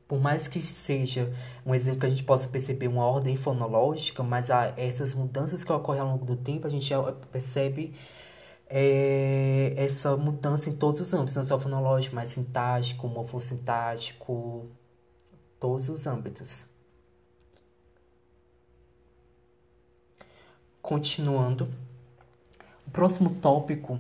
por 0.06 0.20
mais 0.20 0.46
que 0.46 0.62
seja 0.62 1.34
um 1.66 1.74
exemplo 1.74 2.02
que 2.02 2.06
a 2.06 2.10
gente 2.10 2.26
possa 2.26 2.50
perceber 2.50 2.90
uma 2.90 3.06
ordem 3.06 3.38
fonológica, 3.38 4.22
mas 4.22 4.52
há 4.52 4.74
essas 4.76 5.14
mudanças 5.14 5.64
que 5.64 5.72
ocorrem 5.72 6.02
ao 6.02 6.08
longo 6.10 6.26
do 6.26 6.36
tempo, 6.36 6.68
a 6.68 6.70
gente 6.70 6.94
percebe 7.32 7.96
é, 8.68 9.74
essa 9.78 10.18
mudança 10.18 10.70
em 10.70 10.76
todos 10.76 11.00
os 11.00 11.14
âmbitos, 11.14 11.38
não 11.38 11.46
só 11.46 11.58
fonológico, 11.58 12.14
mas 12.14 12.28
sintático, 12.28 13.08
morfossintático, 13.08 14.70
todos 15.58 15.88
os 15.88 16.06
âmbitos. 16.06 16.68
Continuando, 20.82 21.70
o 22.86 22.92
próximo 22.92 23.34
tópico 23.36 23.98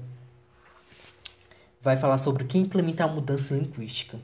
vai 1.81 1.97
falar 1.97 2.17
sobre 2.17 2.43
o 2.43 2.47
que 2.47 2.57
implementa 2.57 3.03
a 3.03 3.07
mudança 3.07 3.55
linguística. 3.55 4.17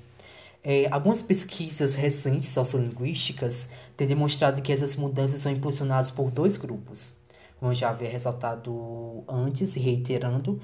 É, 0.63 0.87
algumas 0.91 1.21
pesquisas 1.21 1.95
recentes 1.95 2.49
sociolinguísticas 2.49 3.71
têm 3.95 4.07
demonstrado 4.07 4.61
que 4.61 4.71
essas 4.71 4.95
mudanças 4.95 5.41
são 5.41 5.51
impulsionadas 5.51 6.11
por 6.11 6.31
dois 6.31 6.57
grupos 6.57 7.17
como 7.59 7.71
eu 7.71 7.75
já 7.75 7.89
havia 7.89 8.09
ressaltado 8.09 9.23
antes 9.27 9.75
e 9.75 9.79
reiterando, 9.79 10.61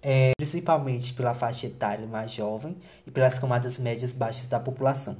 é, 0.00 0.32
principalmente 0.36 1.14
pela 1.14 1.34
faixa 1.34 1.66
etária 1.66 2.06
mais 2.06 2.32
jovem 2.32 2.76
e 3.06 3.10
pelas 3.10 3.38
camadas 3.38 3.78
médias 3.78 4.12
baixas 4.12 4.46
da 4.48 4.60
população. 4.60 5.16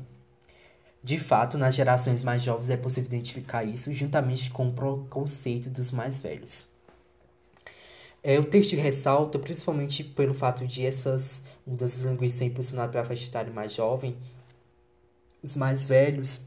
De 1.02 1.18
fato, 1.18 1.58
nas 1.58 1.74
gerações 1.74 2.22
mais 2.22 2.42
jovens 2.42 2.70
é 2.70 2.76
possível 2.76 3.08
identificar 3.08 3.64
isso 3.64 3.92
juntamente 3.92 4.50
com 4.50 4.68
o 4.68 4.72
preconceito 4.72 5.68
dos 5.68 5.90
mais 5.90 6.18
velhos. 6.18 6.71
É, 8.22 8.38
o 8.38 8.44
texto 8.44 8.76
ressalta, 8.76 9.38
principalmente 9.38 10.04
pelo 10.04 10.32
fato 10.32 10.66
de 10.66 10.86
essas 10.86 11.44
mudanças 11.66 12.02
linguísticas 12.02 12.32
serem 12.34 12.52
impulsionadas 12.52 12.92
pela 12.92 13.04
faixa 13.04 13.26
etária 13.26 13.52
mais 13.52 13.72
jovem, 13.72 14.16
os 15.42 15.56
mais 15.56 15.84
velhos 15.84 16.42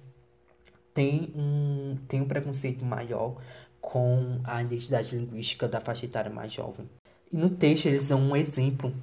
têm 0.94 1.34
um, 1.36 1.98
têm 2.08 2.22
um 2.22 2.28
preconceito 2.28 2.86
maior 2.86 3.42
com 3.82 4.40
a 4.46 4.64
identidade 4.64 5.16
linguística 5.16 5.68
da 5.68 5.82
faixa 5.82 6.06
etária 6.06 6.32
mais 6.32 6.54
jovem. 6.54 6.90
E 7.32 7.36
no 7.36 7.50
texto 7.50 7.88
eles 7.88 8.08
dão 8.08 8.22
um 8.22 8.36
exemplo 8.36 8.94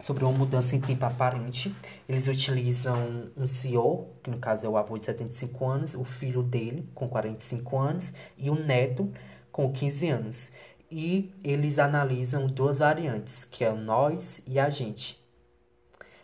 sobre 0.00 0.24
uma 0.24 0.32
mudança 0.32 0.76
em 0.76 0.80
tempo 0.80 1.04
aparente. 1.04 1.74
Eles 2.08 2.26
utilizam 2.26 3.30
um 3.36 3.46
CEO, 3.46 4.08
que 4.22 4.30
no 4.30 4.38
caso 4.38 4.64
é 4.64 4.68
o 4.68 4.76
avô 4.76 4.96
de 4.96 5.04
75 5.04 5.66
anos, 5.66 5.94
o 5.94 6.04
filho 6.04 6.42
dele 6.42 6.88
com 6.94 7.08
45 7.08 7.78
anos 7.78 8.14
e 8.36 8.48
o 8.48 8.54
neto 8.54 9.12
com 9.52 9.70
15 9.72 10.08
anos. 10.08 10.52
E 10.90 11.34
eles 11.44 11.78
analisam 11.78 12.46
duas 12.46 12.78
variantes, 12.78 13.44
que 13.44 13.62
é 13.62 13.70
o 13.70 13.76
nós 13.76 14.42
e 14.46 14.58
a 14.58 14.70
gente. 14.70 15.22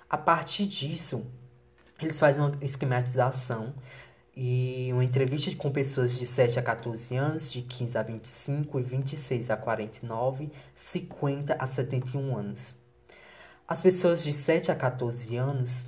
A 0.09 0.17
partir 0.17 0.67
disso, 0.67 1.27
eles 2.01 2.19
fazem 2.19 2.43
uma 2.43 2.57
esquematização 2.63 3.75
e 4.37 4.91
uma 4.93 5.05
entrevista 5.05 5.55
com 5.55 5.71
pessoas 5.71 6.19
de 6.19 6.27
7 6.27 6.59
a 6.59 6.63
14 6.63 7.15
anos, 7.15 7.53
de 7.53 7.63
15 7.63 7.99
a 7.99 8.03
25 8.03 8.81
e 8.81 8.83
26 8.83 9.51
a 9.51 9.57
49, 9.57 10.51
50 10.75 11.57
a 11.59 11.67
71 11.67 12.37
anos. 12.37 12.75
As 13.69 13.83
pessoas 13.83 14.25
de 14.25 14.33
7 14.33 14.71
a 14.73 14.75
14 14.75 15.37
anos, 15.37 15.87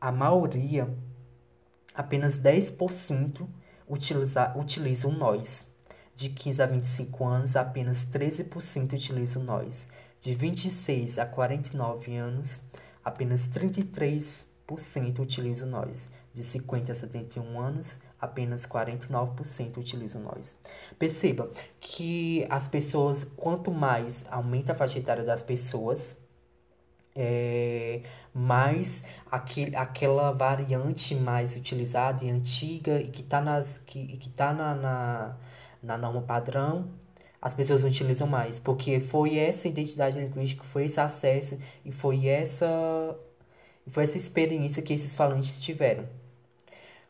a 0.00 0.10
maioria, 0.10 0.92
apenas 1.94 2.40
10% 2.40 3.46
utiliza, 3.88 4.52
utilizam 4.56 5.12
nós. 5.12 5.69
De 6.20 6.28
15 6.28 6.62
a 6.62 6.66
25 6.66 7.24
anos, 7.24 7.56
apenas 7.56 8.06
13% 8.12 8.92
utilizam 8.92 9.42
nós. 9.42 9.88
De 10.20 10.34
26 10.34 11.18
a 11.18 11.24
49 11.24 12.14
anos, 12.14 12.60
apenas 13.02 13.48
33% 13.48 15.18
utilizam 15.18 15.70
nós 15.70 16.10
de 16.34 16.42
50 16.42 16.92
a 16.92 16.94
71 16.94 17.58
anos, 17.58 18.00
apenas 18.20 18.66
49% 18.66 19.78
utilizam 19.78 20.20
nós. 20.20 20.54
Perceba 20.98 21.50
que 21.80 22.46
as 22.50 22.68
pessoas, 22.68 23.24
quanto 23.24 23.70
mais 23.70 24.26
aumenta 24.30 24.72
a 24.72 24.74
faixa 24.74 24.98
etária 24.98 25.24
das 25.24 25.40
pessoas, 25.40 26.20
é, 27.16 28.02
mais 28.34 29.06
aquele, 29.30 29.74
aquela 29.74 30.32
variante 30.32 31.14
mais 31.14 31.56
utilizada 31.56 32.22
e 32.26 32.28
antiga 32.28 33.00
e 33.00 33.08
que 33.08 33.22
está 33.22 33.42
que, 33.86 34.18
que 34.18 34.28
tá 34.28 34.52
na, 34.52 34.74
na, 34.74 35.36
na 35.82 35.96
norma 35.96 36.22
padrão, 36.22 36.90
as 37.40 37.54
pessoas 37.54 37.84
utilizam 37.84 38.26
mais, 38.26 38.58
porque 38.58 39.00
foi 39.00 39.38
essa 39.38 39.66
identidade 39.66 40.18
linguística, 40.18 40.62
foi 40.62 40.84
esse 40.84 41.00
acesso 41.00 41.58
e 41.84 41.90
foi 41.90 42.26
essa, 42.26 43.18
foi 43.88 44.04
essa 44.04 44.18
experiência 44.18 44.82
que 44.82 44.92
esses 44.92 45.16
falantes 45.16 45.58
tiveram. 45.60 46.06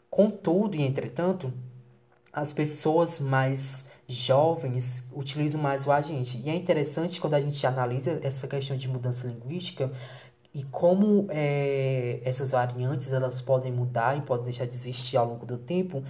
Contudo 0.08 0.76
e 0.76 0.82
entretanto, 0.82 1.52
as 2.32 2.52
pessoas 2.52 3.18
mais 3.18 3.88
jovens 4.06 5.08
utilizam 5.12 5.60
mais 5.60 5.86
o 5.86 5.92
agente. 5.92 6.40
E 6.44 6.50
é 6.50 6.54
interessante 6.54 7.20
quando 7.20 7.34
a 7.34 7.40
gente 7.40 7.64
analisa 7.66 8.20
essa 8.22 8.48
questão 8.48 8.76
de 8.76 8.88
mudança 8.88 9.26
linguística 9.26 9.90
e 10.52 10.64
como 10.64 11.26
é, 11.30 12.20
essas 12.24 12.50
variantes 12.50 13.12
elas 13.12 13.40
podem 13.40 13.70
mudar 13.70 14.18
e 14.18 14.22
podem 14.22 14.44
deixar 14.46 14.66
de 14.66 14.74
existir 14.74 15.16
ao 15.16 15.26
longo 15.26 15.46
do 15.46 15.56
tempo. 15.56 16.02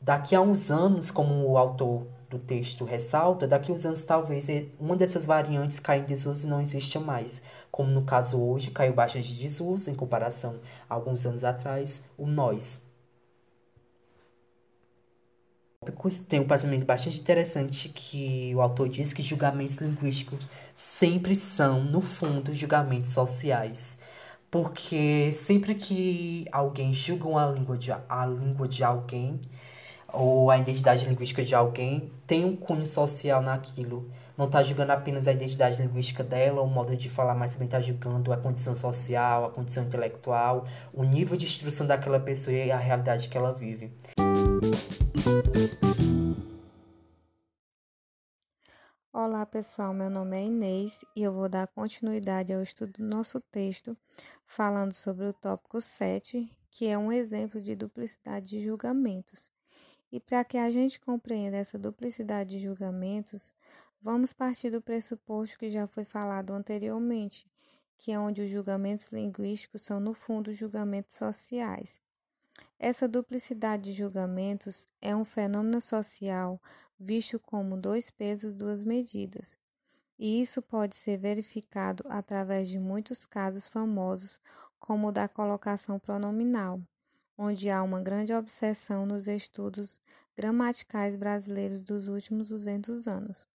Daqui 0.00 0.34
a 0.34 0.40
uns 0.40 0.70
anos, 0.70 1.10
como 1.10 1.48
o 1.48 1.58
autor 1.58 2.06
do 2.28 2.38
texto 2.38 2.84
ressalta, 2.84 3.46
daqui 3.46 3.70
a 3.70 3.74
uns 3.74 3.86
anos 3.86 4.04
talvez 4.04 4.48
uma 4.78 4.96
dessas 4.96 5.26
variantes 5.26 5.78
caia 5.80 6.00
em 6.00 6.04
desuso 6.04 6.46
e 6.46 6.50
não 6.50 6.60
exista 6.60 7.00
mais. 7.00 7.42
Como 7.70 7.90
no 7.90 8.02
caso 8.02 8.40
hoje, 8.40 8.70
caiu 8.70 8.94
bastante 8.94 9.34
de 9.34 9.42
desuso 9.42 9.90
em 9.90 9.94
comparação 9.94 10.60
a 10.88 10.94
alguns 10.94 11.26
anos 11.26 11.44
atrás, 11.44 12.04
o 12.16 12.26
nós 12.26 12.86
tem 16.28 16.40
um 16.40 16.46
pensamento 16.46 16.84
bastante 16.84 17.20
interessante 17.20 17.88
que 17.88 18.52
o 18.54 18.60
autor 18.60 18.88
diz 18.88 19.12
que 19.12 19.22
julgamentos 19.22 19.78
linguísticos 19.78 20.44
sempre 20.74 21.36
são, 21.36 21.84
no 21.84 22.00
fundo, 22.00 22.54
julgamentos 22.54 23.12
sociais. 23.12 24.00
Porque 24.50 25.30
sempre 25.32 25.74
que 25.74 26.46
alguém 26.52 26.92
julga 26.92 27.28
uma 27.28 27.46
língua 27.46 27.76
de, 27.76 27.92
a 27.92 28.26
língua 28.26 28.68
de 28.68 28.82
alguém, 28.84 29.40
ou 30.12 30.50
a 30.50 30.58
identidade 30.58 31.06
linguística 31.06 31.44
de 31.44 31.54
alguém, 31.54 32.10
tem 32.26 32.44
um 32.44 32.56
cunho 32.56 32.86
social 32.86 33.42
naquilo. 33.42 34.10
Não 34.36 34.46
está 34.46 34.62
julgando 34.62 34.92
apenas 34.92 35.26
a 35.26 35.32
identidade 35.32 35.80
linguística 35.80 36.22
dela, 36.22 36.60
o 36.60 36.66
modo 36.66 36.96
de 36.96 37.08
falar, 37.08 37.34
mas 37.34 37.52
também 37.52 37.66
está 37.66 37.80
julgando 37.80 38.32
a 38.32 38.36
condição 38.36 38.76
social, 38.76 39.46
a 39.46 39.50
condição 39.50 39.84
intelectual, 39.84 40.66
o 40.92 41.02
nível 41.02 41.36
de 41.36 41.46
instrução 41.46 41.86
daquela 41.86 42.20
pessoa 42.20 42.54
e 42.54 42.70
a 42.70 42.76
realidade 42.76 43.28
que 43.28 43.36
ela 43.36 43.52
vive. 43.52 43.92
Olá 49.10 49.46
pessoal, 49.46 49.94
meu 49.94 50.10
nome 50.10 50.36
é 50.36 50.44
Inês 50.44 51.02
e 51.16 51.22
eu 51.22 51.32
vou 51.32 51.48
dar 51.48 51.66
continuidade 51.68 52.52
ao 52.52 52.62
estudo 52.62 52.92
do 52.98 53.04
nosso 53.04 53.40
texto, 53.40 53.96
falando 54.44 54.92
sobre 54.92 55.24
o 55.24 55.32
tópico 55.32 55.80
7, 55.80 56.46
que 56.70 56.86
é 56.86 56.98
um 56.98 57.10
exemplo 57.10 57.58
de 57.58 57.74
duplicidade 57.74 58.46
de 58.46 58.60
julgamentos. 58.60 59.55
E 60.10 60.20
para 60.20 60.44
que 60.44 60.56
a 60.56 60.70
gente 60.70 61.00
compreenda 61.00 61.56
essa 61.56 61.78
duplicidade 61.78 62.50
de 62.50 62.58
julgamentos, 62.58 63.54
vamos 64.00 64.32
partir 64.32 64.70
do 64.70 64.80
pressuposto 64.80 65.58
que 65.58 65.70
já 65.70 65.86
foi 65.86 66.04
falado 66.04 66.52
anteriormente, 66.52 67.46
que 67.98 68.12
é 68.12 68.18
onde 68.18 68.42
os 68.42 68.50
julgamentos 68.50 69.08
linguísticos 69.08 69.82
são, 69.82 69.98
no 69.98 70.14
fundo, 70.14 70.52
julgamentos 70.52 71.16
sociais. 71.16 72.00
Essa 72.78 73.08
duplicidade 73.08 73.84
de 73.84 73.92
julgamentos 73.92 74.86
é 75.00 75.16
um 75.16 75.24
fenômeno 75.24 75.80
social 75.80 76.60
visto 76.98 77.38
como 77.38 77.76
dois 77.76 78.10
pesos, 78.10 78.54
duas 78.54 78.84
medidas. 78.84 79.56
E 80.18 80.40
isso 80.40 80.62
pode 80.62 80.96
ser 80.96 81.18
verificado 81.18 82.04
através 82.08 82.68
de 82.68 82.78
muitos 82.78 83.26
casos 83.26 83.68
famosos, 83.68 84.40
como 84.78 85.08
o 85.08 85.12
da 85.12 85.28
colocação 85.28 85.98
pronominal, 85.98 86.80
onde 87.36 87.70
há 87.70 87.82
uma 87.82 88.00
grande 88.00 88.32
obsessão 88.32 89.04
nos 89.06 89.26
estudos 89.28 90.00
gramaticais 90.36 91.16
brasileiros 91.16 91.82
dos 91.82 92.08
últimos 92.08 92.48
200 92.48 93.06
anos. 93.06 93.46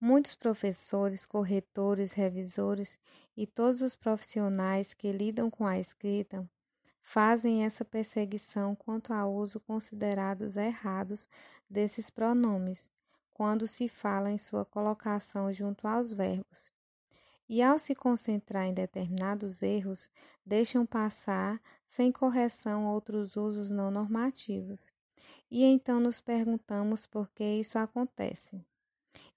Muitos 0.00 0.34
professores, 0.34 1.24
corretores, 1.24 2.12
revisores 2.12 2.98
e 3.36 3.46
todos 3.46 3.80
os 3.80 3.96
profissionais 3.96 4.92
que 4.92 5.10
lidam 5.12 5.50
com 5.50 5.66
a 5.66 5.78
escrita 5.78 6.48
fazem 7.02 7.64
essa 7.64 7.84
perseguição 7.84 8.74
quanto 8.74 9.12
ao 9.12 9.32
uso 9.34 9.60
considerados 9.60 10.56
errados 10.56 11.28
desses 11.68 12.10
pronomes, 12.10 12.90
quando 13.32 13.66
se 13.66 13.88
fala 13.88 14.30
em 14.30 14.38
sua 14.38 14.64
colocação 14.64 15.52
junto 15.52 15.86
aos 15.86 16.12
verbos. 16.12 16.72
e, 17.48 17.62
ao 17.62 17.78
se 17.78 17.94
concentrar 17.94 18.66
em 18.66 18.74
determinados 18.74 19.62
erros, 19.62 20.10
deixam 20.44 20.86
passar 20.86 21.60
sem 21.94 22.10
correção 22.10 22.88
outros 22.88 23.36
usos 23.36 23.70
não 23.70 23.88
normativos. 23.88 24.92
E 25.48 25.62
então 25.62 26.00
nos 26.00 26.20
perguntamos 26.20 27.06
por 27.06 27.30
que 27.30 27.44
isso 27.44 27.78
acontece. 27.78 28.60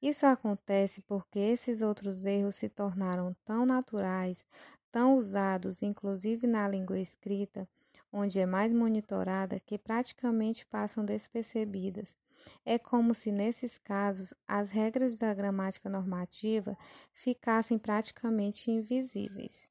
Isso 0.01 0.25
acontece 0.25 1.03
porque 1.03 1.37
esses 1.37 1.81
outros 1.81 2.25
erros 2.25 2.55
se 2.55 2.67
tornaram 2.67 3.35
tão 3.45 3.63
naturais, 3.63 4.43
tão 4.91 5.15
usados, 5.17 5.83
inclusive 5.83 6.47
na 6.47 6.67
língua 6.67 6.99
escrita, 6.99 7.69
onde 8.11 8.39
é 8.39 8.45
mais 8.47 8.73
monitorada, 8.73 9.59
que 9.59 9.77
praticamente 9.77 10.65
passam 10.65 11.05
despercebidas. 11.05 12.17
É 12.65 12.79
como 12.79 13.13
se, 13.13 13.31
nesses 13.31 13.77
casos, 13.77 14.33
as 14.47 14.71
regras 14.71 15.15
da 15.15 15.31
gramática 15.31 15.87
normativa 15.87 16.75
ficassem 17.11 17.77
praticamente 17.77 18.71
invisíveis. 18.71 19.69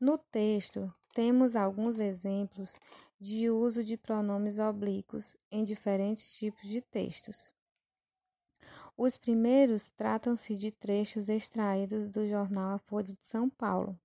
No 0.00 0.16
texto, 0.16 0.90
temos 1.12 1.54
alguns 1.54 1.98
exemplos 1.98 2.78
de 3.20 3.50
uso 3.50 3.84
de 3.84 3.96
pronomes 3.96 4.58
oblíquos 4.58 5.36
em 5.50 5.62
diferentes 5.62 6.32
tipos 6.34 6.68
de 6.68 6.80
textos. 6.80 7.52
Os 8.96 9.16
primeiros 9.16 9.90
tratam-se 9.90 10.56
de 10.56 10.70
trechos 10.70 11.28
extraídos 11.28 12.08
do 12.08 12.26
jornal 12.28 12.74
A 12.74 12.78
Folha 12.78 13.06
de 13.06 13.18
São 13.22 13.48
Paulo. 13.48 13.98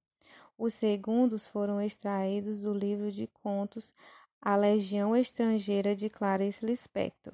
Os 0.57 0.73
segundos 0.73 1.47
foram 1.47 1.81
extraídos 1.81 2.61
do 2.61 2.73
livro 2.73 3.11
de 3.11 3.27
contos 3.27 3.93
A 4.41 4.55
Legião 4.55 5.15
Estrangeira 5.15 5.95
de 5.95 6.09
Clarice 6.09 6.65
Lispector. 6.65 7.33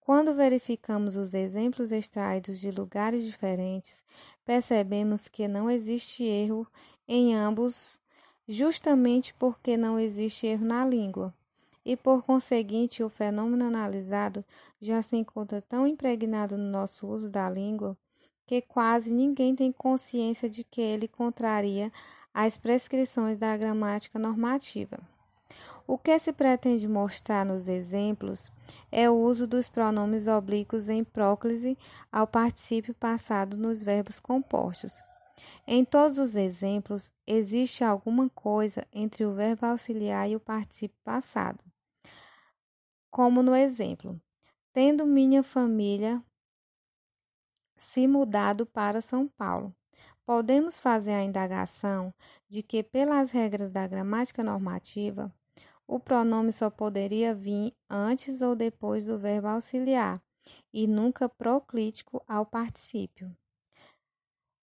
Quando 0.00 0.34
verificamos 0.34 1.16
os 1.16 1.34
exemplos 1.34 1.92
extraídos 1.92 2.58
de 2.58 2.70
lugares 2.70 3.24
diferentes, 3.24 4.04
percebemos 4.44 5.28
que 5.28 5.46
não 5.46 5.70
existe 5.70 6.24
erro 6.24 6.66
em 7.06 7.34
ambos, 7.34 7.99
justamente 8.50 9.32
porque 9.34 9.76
não 9.76 9.98
existe 9.98 10.44
erro 10.44 10.64
na 10.64 10.84
língua. 10.84 11.32
E 11.84 11.96
por 11.96 12.22
conseguinte, 12.24 13.02
o 13.02 13.08
fenômeno 13.08 13.64
analisado 13.64 14.44
já 14.80 15.00
se 15.00 15.16
encontra 15.16 15.62
tão 15.62 15.86
impregnado 15.86 16.58
no 16.58 16.64
nosso 16.64 17.06
uso 17.06 17.30
da 17.30 17.48
língua 17.48 17.96
que 18.44 18.60
quase 18.60 19.12
ninguém 19.12 19.54
tem 19.54 19.70
consciência 19.70 20.50
de 20.50 20.64
que 20.64 20.80
ele 20.80 21.06
contraria 21.06 21.92
as 22.34 22.58
prescrições 22.58 23.38
da 23.38 23.56
gramática 23.56 24.18
normativa. 24.18 24.98
O 25.86 25.96
que 25.96 26.18
se 26.18 26.32
pretende 26.32 26.88
mostrar 26.88 27.46
nos 27.46 27.68
exemplos 27.68 28.50
é 28.90 29.08
o 29.08 29.14
uso 29.14 29.46
dos 29.46 29.68
pronomes 29.68 30.26
oblíquos 30.26 30.88
em 30.88 31.04
próclise 31.04 31.78
ao 32.10 32.26
particípio 32.26 32.94
passado 32.94 33.56
nos 33.56 33.84
verbos 33.84 34.18
compostos. 34.18 35.00
Em 35.66 35.84
todos 35.84 36.18
os 36.18 36.36
exemplos, 36.36 37.12
existe 37.26 37.84
alguma 37.84 38.28
coisa 38.30 38.86
entre 38.92 39.24
o 39.24 39.34
verbo 39.34 39.66
auxiliar 39.66 40.28
e 40.28 40.36
o 40.36 40.40
particípio 40.40 40.96
passado. 41.04 41.64
Como 43.10 43.42
no 43.42 43.54
exemplo: 43.54 44.20
tendo 44.72 45.06
minha 45.06 45.42
família 45.42 46.22
se 47.76 48.06
mudado 48.06 48.66
para 48.66 49.00
São 49.00 49.26
Paulo. 49.26 49.74
Podemos 50.24 50.78
fazer 50.78 51.12
a 51.12 51.24
indagação 51.24 52.14
de 52.48 52.62
que, 52.62 52.82
pelas 52.82 53.32
regras 53.32 53.72
da 53.72 53.86
gramática 53.86 54.44
normativa, 54.44 55.32
o 55.88 55.98
pronome 55.98 56.52
só 56.52 56.70
poderia 56.70 57.34
vir 57.34 57.74
antes 57.88 58.40
ou 58.42 58.54
depois 58.54 59.04
do 59.04 59.18
verbo 59.18 59.48
auxiliar 59.48 60.22
e 60.72 60.86
nunca 60.86 61.28
proclítico 61.28 62.22
ao 62.28 62.46
particípio. 62.46 63.34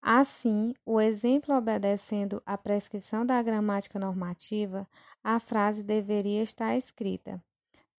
Assim, 0.09 0.73
o 0.85 1.01
exemplo 1.01 1.53
obedecendo 1.53 2.41
à 2.45 2.57
prescrição 2.57 3.25
da 3.25 3.43
gramática 3.43 3.99
normativa, 3.99 4.87
a 5.21 5.37
frase 5.37 5.83
deveria 5.83 6.41
estar 6.41 6.77
escrita: 6.77 7.43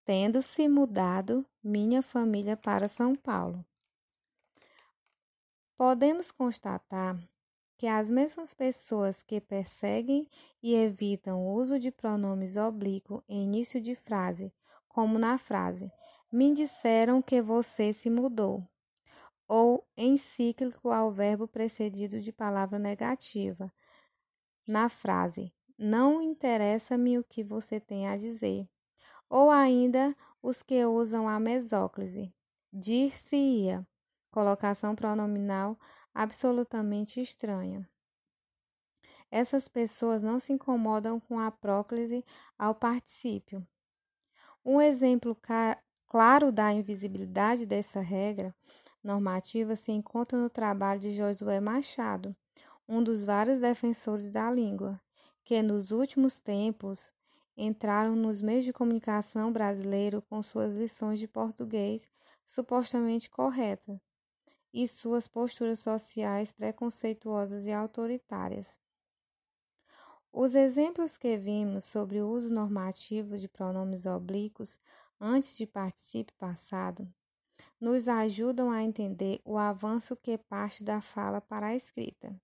Tendo-se 0.07 0.67
mudado 0.69 1.45
minha 1.63 2.01
família 2.01 2.57
para 2.57 2.89
São 2.89 3.15
Paulo. 3.15 3.63
Podemos 5.77 6.31
constatar 6.31 7.15
que 7.77 7.87
as 7.87 8.11
mesmas 8.11 8.55
pessoas 8.55 9.23
que 9.23 9.39
perseguem 9.39 10.27
e 10.63 10.75
evitam 10.75 11.47
o 11.47 11.53
uso 11.53 11.79
de 11.79 11.91
pronomes 11.91 12.57
oblíquos 12.57 13.21
em 13.29 13.45
início 13.45 13.83
de 13.83 13.95
frase, 13.95 14.51
como 14.89 15.19
na 15.19 15.37
frase 15.37 15.93
Me 16.33 16.55
disseram 16.55 17.21
que 17.21 17.43
você 17.43 17.93
se 17.93 18.09
mudou, 18.09 18.67
ou 19.49 19.89
encíclico 19.97 20.91
ao 20.91 21.11
verbo 21.11 21.49
precedido 21.49 22.21
de 22.21 22.31
palavra 22.31 22.79
negativa, 22.79 23.73
na 24.67 24.89
frase 24.91 25.53
Não 25.79 26.21
interessa-me 26.21 27.19
o 27.19 27.25
que 27.25 27.43
você 27.43 27.81
tem 27.81 28.09
a 28.09 28.17
dizer, 28.17 28.69
ou 29.31 29.51
ainda 29.51 30.15
os 30.43 30.63
que 30.63 30.85
usam 30.85 31.29
a 31.29 31.41
mesóclise, 31.41 32.33
dir-se-ia, 32.73 33.87
colocação 34.31 34.95
pronominal 34.95 35.79
absolutamente 36.13 37.21
estranha. 37.21 37.89
Essas 39.31 39.69
pessoas 39.69 40.23
não 40.23 40.41
se 40.41 40.53
incomodam 40.53 41.21
com 41.21 41.39
a 41.39 41.51
próclise 41.51 42.25
ao 42.59 42.75
particípio. 42.75 43.67
Um 44.65 44.81
exemplo 44.81 45.37
claro 46.07 46.51
da 46.51 46.73
invisibilidade 46.73 47.67
dessa 47.67 48.01
regra 48.01 48.55
normativa 49.09 49.75
se 49.75 49.91
encontra 49.91 50.37
no 50.37 50.51
trabalho 50.51 51.01
de 51.01 51.11
Josué 51.11 51.61
Machado, 51.61 52.37
um 52.87 53.03
dos 53.03 53.25
vários 53.25 53.59
defensores 53.59 54.29
da 54.29 54.51
língua, 54.51 55.01
que 55.43 55.63
nos 55.63 55.91
últimos 55.91 56.39
tempos 56.39 57.15
entraram 57.57 58.15
nos 58.15 58.43
meios 58.43 58.67
de 58.67 58.73
comunicação 58.73 59.51
brasileiro 59.51 60.21
com 60.29 60.43
suas 60.43 60.75
lições 60.75 61.19
de 61.19 61.27
português 61.27 62.11
supostamente 62.45 63.31
corretas, 63.31 63.99
e 64.73 64.87
suas 64.87 65.27
posturas 65.27 65.79
sociais 65.79 66.53
preconceituosas 66.53 67.65
e 67.65 67.73
autoritárias. 67.73 68.79
Os 70.31 70.55
exemplos 70.55 71.17
que 71.17 71.39
vimos 71.39 71.87
sobre 71.87 72.21
o 72.21 72.29
uso 72.29 72.51
normativo 72.51 73.39
de 73.39 73.49
pronomes 73.49 74.05
oblíquos 74.05 74.79
antes 75.19 75.57
de 75.57 75.67
particípio 75.67 76.35
passado 76.37 77.11
nos 77.81 78.09
ajudam 78.09 78.71
a 78.71 78.83
entender 78.83 79.41
o 79.45 79.57
avanço 79.57 80.17
que 80.17 80.37
parte 80.37 80.83
da 80.83 81.01
fala 81.01 81.41
para 81.41 81.69
a 81.69 81.77
escrita. 81.77 82.35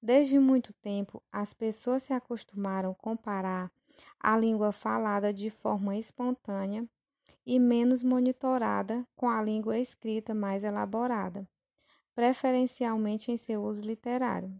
Desde 0.00 0.38
muito 0.38 0.72
tempo, 0.74 1.22
as 1.32 1.52
pessoas 1.52 2.04
se 2.04 2.12
acostumaram 2.12 2.92
a 2.92 2.94
comparar 2.94 3.72
a 4.20 4.38
língua 4.38 4.70
falada 4.70 5.32
de 5.32 5.50
forma 5.50 5.96
espontânea 5.96 6.88
e 7.44 7.58
menos 7.58 8.02
monitorada 8.02 9.06
com 9.16 9.28
a 9.28 9.42
língua 9.42 9.78
escrita 9.78 10.34
mais 10.34 10.62
elaborada, 10.62 11.48
preferencialmente 12.14 13.32
em 13.32 13.36
seu 13.36 13.62
uso 13.62 13.80
literário. 13.80 14.54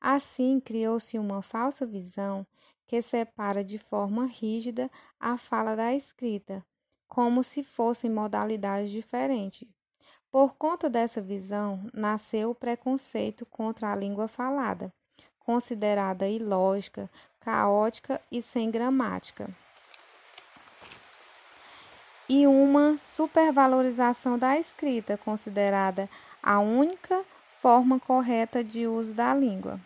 Assim, 0.00 0.60
criou-se 0.60 1.18
uma 1.18 1.42
falsa 1.42 1.84
visão 1.84 2.46
que 2.86 3.02
separa 3.02 3.64
de 3.64 3.78
forma 3.78 4.26
rígida 4.26 4.90
a 5.18 5.36
fala 5.36 5.74
da 5.74 5.94
escrita, 5.94 6.64
como 7.12 7.44
se 7.44 7.62
fossem 7.62 8.10
modalidades 8.10 8.90
diferentes. 8.90 9.68
Por 10.30 10.54
conta 10.54 10.88
dessa 10.88 11.20
visão, 11.20 11.86
nasceu 11.92 12.48
o 12.48 12.54
preconceito 12.54 13.44
contra 13.44 13.92
a 13.92 13.94
língua 13.94 14.28
falada, 14.28 14.90
considerada 15.38 16.26
ilógica, 16.26 17.10
caótica 17.38 18.18
e 18.32 18.40
sem 18.40 18.70
gramática 18.70 19.50
e 22.30 22.46
uma 22.46 22.96
supervalorização 22.96 24.38
da 24.38 24.58
escrita, 24.58 25.18
considerada 25.18 26.08
a 26.42 26.60
única 26.60 27.22
forma 27.60 28.00
correta 28.00 28.64
de 28.64 28.86
uso 28.86 29.12
da 29.12 29.34
língua. 29.34 29.78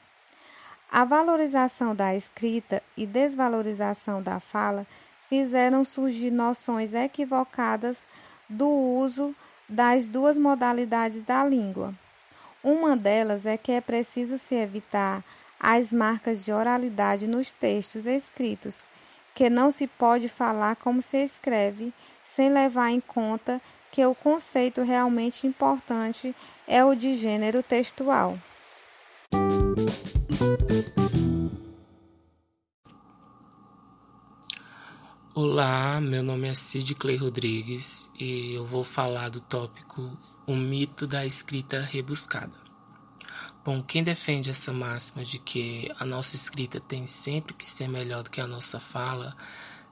A 0.88 1.04
valorização 1.04 1.92
da 1.92 2.14
escrita 2.14 2.80
e 2.96 3.04
desvalorização 3.04 4.22
da 4.22 4.38
fala 4.38 4.86
fizeram 5.28 5.84
surgir 5.84 6.30
noções 6.30 6.94
equivocadas 6.94 8.06
do 8.48 8.68
uso 8.68 9.34
das 9.68 10.08
duas 10.08 10.38
modalidades 10.38 11.22
da 11.22 11.44
língua. 11.44 11.94
Uma 12.62 12.96
delas 12.96 13.46
é 13.46 13.56
que 13.56 13.72
é 13.72 13.80
preciso 13.80 14.38
se 14.38 14.54
evitar 14.54 15.24
as 15.58 15.92
marcas 15.92 16.44
de 16.44 16.52
oralidade 16.52 17.26
nos 17.26 17.52
textos 17.52 18.06
escritos, 18.06 18.86
que 19.34 19.50
não 19.50 19.70
se 19.70 19.86
pode 19.86 20.28
falar 20.28 20.76
como 20.76 21.02
se 21.02 21.18
escreve 21.18 21.92
sem 22.24 22.50
levar 22.50 22.90
em 22.90 23.00
conta 23.00 23.60
que 23.90 24.04
o 24.04 24.14
conceito 24.14 24.82
realmente 24.82 25.46
importante 25.46 26.34
é 26.66 26.84
o 26.84 26.94
de 26.94 27.14
gênero 27.14 27.62
textual. 27.62 28.36
Olá, 35.38 36.00
meu 36.00 36.22
nome 36.22 36.48
é 36.48 36.54
Cid 36.54 36.94
Clay 36.94 37.16
Rodrigues 37.16 38.10
e 38.18 38.54
eu 38.54 38.64
vou 38.64 38.82
falar 38.82 39.28
do 39.28 39.38
tópico 39.38 40.10
O 40.46 40.56
mito 40.56 41.06
da 41.06 41.26
escrita 41.26 41.78
rebuscada. 41.78 42.54
Bom, 43.62 43.82
quem 43.82 44.02
defende 44.02 44.48
essa 44.48 44.72
máxima 44.72 45.26
de 45.26 45.38
que 45.38 45.92
a 46.00 46.06
nossa 46.06 46.36
escrita 46.36 46.80
tem 46.80 47.06
sempre 47.06 47.52
que 47.52 47.66
ser 47.66 47.86
melhor 47.86 48.22
do 48.22 48.30
que 48.30 48.40
a 48.40 48.46
nossa 48.46 48.80
fala, 48.80 49.36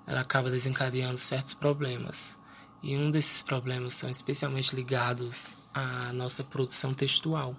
ela 0.06 0.22
acaba 0.22 0.50
desencadeando 0.50 1.18
certos 1.18 1.52
problemas. 1.52 2.38
E 2.82 2.96
um 2.96 3.10
desses 3.10 3.42
problemas 3.42 3.92
são 3.92 4.08
especialmente 4.08 4.74
ligados 4.74 5.58
à 5.74 6.10
nossa 6.14 6.42
produção 6.42 6.94
textual. 6.94 7.54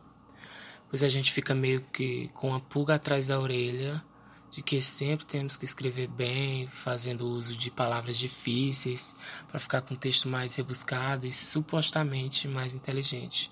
Pois 0.90 1.04
a 1.04 1.08
gente 1.08 1.32
fica 1.32 1.54
meio 1.54 1.82
que 1.94 2.30
com 2.30 2.56
a 2.56 2.60
pulga 2.60 2.96
atrás 2.96 3.28
da 3.28 3.40
orelha 3.40 4.04
de 4.56 4.62
que 4.62 4.82
sempre 4.82 5.26
temos 5.26 5.58
que 5.58 5.66
escrever 5.66 6.08
bem, 6.08 6.66
fazendo 6.68 7.28
uso 7.28 7.54
de 7.54 7.70
palavras 7.70 8.18
difíceis 8.18 9.14
para 9.50 9.60
ficar 9.60 9.82
com 9.82 9.94
um 9.94 9.98
texto 9.98 10.30
mais 10.30 10.56
rebuscado 10.56 11.28
e 11.28 11.34
supostamente 11.34 12.48
mais 12.48 12.74
inteligente. 12.74 13.52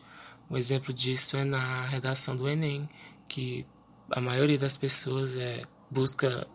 Um 0.50 0.56
exemplo 0.56 0.94
disso 0.94 1.36
é 1.36 1.44
na 1.44 1.86
redação 1.88 2.38
do 2.38 2.48
Enem, 2.48 2.88
que 3.28 3.66
a 4.10 4.22
maioria 4.22 4.58
das 4.58 4.78
pessoas 4.78 5.36
é, 5.36 5.64
busca 5.92 6.48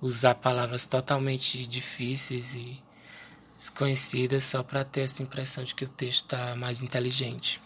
usar 0.00 0.36
palavras 0.36 0.86
totalmente 0.86 1.66
difíceis 1.66 2.54
e 2.54 2.80
desconhecidas 3.54 4.44
só 4.44 4.62
para 4.62 4.82
ter 4.82 5.02
essa 5.02 5.22
impressão 5.22 5.62
de 5.62 5.74
que 5.74 5.84
o 5.84 5.88
texto 5.88 6.24
está 6.24 6.56
mais 6.56 6.80
inteligente. 6.80 7.60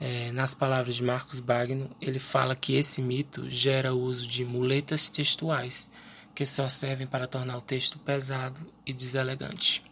É, 0.00 0.30
nas 0.30 0.54
palavras 0.54 0.94
de 0.94 1.02
Marcos 1.02 1.40
Bagno, 1.40 1.90
ele 2.00 2.20
fala 2.20 2.54
que 2.54 2.74
esse 2.74 3.02
mito 3.02 3.50
gera 3.50 3.92
o 3.92 4.00
uso 4.00 4.28
de 4.28 4.44
muletas 4.44 5.08
textuais, 5.08 5.90
que 6.34 6.46
só 6.46 6.68
servem 6.68 7.06
para 7.06 7.26
tornar 7.26 7.56
o 7.58 7.60
texto 7.60 7.98
pesado 7.98 8.60
e 8.86 8.92
deselegante. 8.92 9.82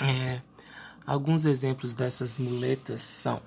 É, 0.00 0.40
alguns 1.06 1.46
exemplos 1.46 1.94
dessas 1.94 2.38
muletas 2.38 3.00
são 3.00 3.40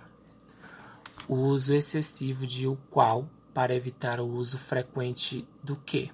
o 1.27 1.35
uso 1.35 1.73
excessivo 1.73 2.47
de 2.47 2.67
o 2.67 2.77
qual 2.89 3.27
para 3.53 3.75
evitar 3.75 4.19
o 4.19 4.25
uso 4.25 4.57
frequente 4.57 5.45
do 5.63 5.75
que. 5.75 6.11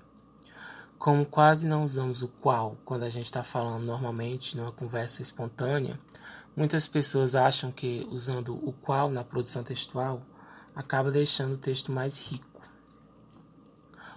Como 0.97 1.25
quase 1.25 1.67
não 1.67 1.83
usamos 1.83 2.23
o 2.23 2.27
qual 2.27 2.75
quando 2.83 3.03
a 3.03 3.09
gente 3.09 3.25
está 3.25 3.43
falando 3.43 3.83
normalmente 3.83 4.57
numa 4.57 4.71
conversa 4.71 5.21
espontânea, 5.21 5.99
Muitas 6.57 6.87
pessoas 6.87 7.35
acham 7.35 7.71
que 7.71 8.07
usando 8.09 8.55
o 8.67 8.73
qual 8.73 9.11
na 9.11 9.23
produção 9.23 9.63
textual 9.63 10.19
acaba 10.75 11.11
deixando 11.11 11.53
o 11.53 11.57
texto 11.59 11.91
mais 11.91 12.17
rico. 12.17 12.63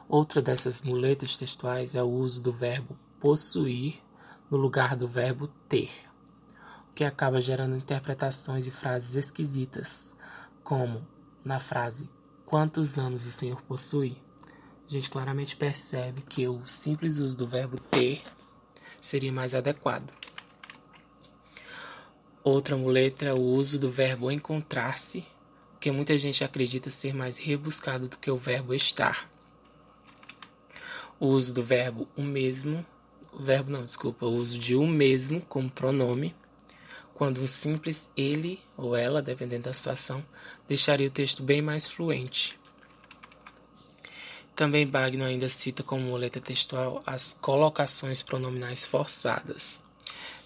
Outra 0.09 0.41
dessas 0.41 0.81
muletas 0.81 1.37
textuais 1.37 1.95
é 1.95 2.03
o 2.03 2.09
uso 2.09 2.41
do 2.41 2.51
verbo 2.51 2.97
possuir 3.21 4.01
no 4.51 4.57
lugar 4.57 4.97
do 4.97 5.07
verbo 5.07 5.47
ter, 5.69 5.91
o 6.91 6.95
que 6.95 7.05
acaba 7.05 7.43
gerando 7.43 7.77
interpretações 7.77 8.67
e 8.67 8.71
frases 8.71 9.17
esquisitas, 9.17 10.15
como 10.65 10.99
na 11.45 11.61
frase 11.61 12.09
quantos 12.47 12.99
anos 12.99 13.27
o 13.27 13.31
senhor 13.31 13.61
possui? 13.63 14.17
A 14.89 14.91
gente 14.91 15.11
claramente 15.11 15.55
percebe 15.55 16.23
que 16.23 16.49
o 16.49 16.67
simples 16.67 17.19
uso 17.19 17.37
do 17.37 17.47
verbo 17.47 17.79
ter 17.79 18.23
seria 19.03 19.31
mais 19.31 19.55
adequado. 19.55 20.20
Outra 22.43 22.75
muleta 22.75 23.27
é 23.27 23.35
o 23.35 23.39
uso 23.39 23.79
do 23.79 23.91
verbo 23.91 24.31
encontrar-se, 24.31 25.27
que 25.79 25.91
muita 25.91 26.17
gente 26.17 26.43
acredita 26.43 26.89
ser 26.89 27.15
mais 27.15 27.37
rebuscado 27.37 28.09
do 28.09 28.17
que 28.17 28.31
o 28.31 28.37
verbo 28.39 28.73
estar. 28.73 29.29
O 31.19 31.27
uso 31.27 31.53
do 31.53 31.63
verbo 31.63 32.09
o 32.17 32.23
mesmo, 32.23 32.85
o 33.31 33.43
verbo 33.43 33.71
não, 33.71 33.85
desculpa, 33.85 34.25
o 34.25 34.35
uso 34.35 34.59
de 34.59 34.75
o 34.75 34.87
mesmo 34.87 35.43
como 35.43 35.69
pronome, 35.69 36.35
quando 37.15 37.43
um 37.43 37.47
simples 37.47 38.09
ele 38.17 38.59
ou 38.75 38.97
ela, 38.97 39.21
dependendo 39.21 39.65
da 39.65 39.75
situação, 39.75 40.25
deixaria 40.67 41.09
o 41.09 41.13
texto 41.13 41.43
bem 41.43 41.61
mais 41.61 41.87
fluente. 41.87 42.59
Também 44.57 44.87
Bagno 44.87 45.25
ainda 45.25 45.47
cita 45.47 45.83
como 45.83 46.05
muleta 46.05 46.41
textual 46.41 47.03
as 47.07 47.35
colocações 47.35 48.23
pronominais 48.23 48.87
forçadas. 48.87 49.90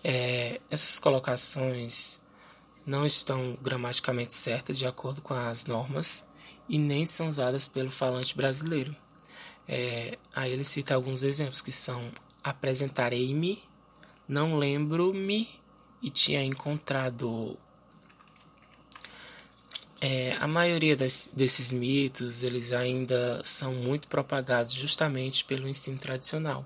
É, 0.06 0.60
essas 0.70 0.98
colocações 0.98 2.20
não 2.86 3.06
estão 3.06 3.56
gramaticamente 3.62 4.34
certas 4.34 4.76
de 4.76 4.86
acordo 4.86 5.22
com 5.22 5.32
as 5.32 5.64
normas 5.64 6.22
e 6.68 6.76
nem 6.76 7.06
são 7.06 7.30
usadas 7.30 7.66
pelo 7.66 7.90
falante 7.90 8.36
brasileiro. 8.36 8.94
É, 9.66 10.18
aí 10.36 10.52
ele 10.52 10.64
cita 10.64 10.94
alguns 10.94 11.22
exemplos 11.22 11.62
que 11.62 11.72
são 11.72 12.02
apresentarei-me, 12.42 13.62
não 14.28 14.58
lembro-me 14.58 15.48
e 16.02 16.10
tinha 16.10 16.44
encontrado. 16.44 17.56
É, 20.02 20.36
a 20.38 20.46
maioria 20.46 20.94
desses 20.94 21.72
mitos 21.72 22.42
eles 22.42 22.72
ainda 22.72 23.40
são 23.42 23.72
muito 23.72 24.06
propagados 24.06 24.74
justamente 24.74 25.44
pelo 25.44 25.66
ensino 25.66 25.96
tradicional 25.96 26.62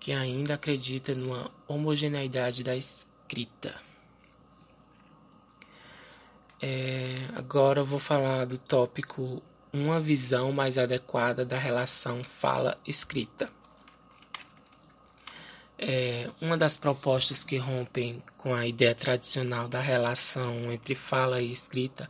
que 0.00 0.12
ainda 0.12 0.54
acredita 0.54 1.14
numa 1.14 1.50
homogeneidade 1.68 2.64
da 2.64 2.74
escrita. 2.74 3.74
É, 6.62 7.26
agora 7.36 7.80
eu 7.80 7.86
vou 7.86 7.98
falar 7.98 8.46
do 8.46 8.56
tópico 8.56 9.42
uma 9.72 10.00
visão 10.00 10.52
mais 10.52 10.78
adequada 10.78 11.44
da 11.44 11.58
relação 11.58 12.24
fala-escrita. 12.24 13.48
É, 15.78 16.28
uma 16.40 16.58
das 16.58 16.76
propostas 16.76 17.44
que 17.44 17.56
rompem 17.56 18.22
com 18.36 18.54
a 18.54 18.66
ideia 18.66 18.94
tradicional 18.94 19.68
da 19.68 19.80
relação 19.80 20.70
entre 20.72 20.94
fala 20.94 21.40
e 21.40 21.52
escrita 21.52 22.08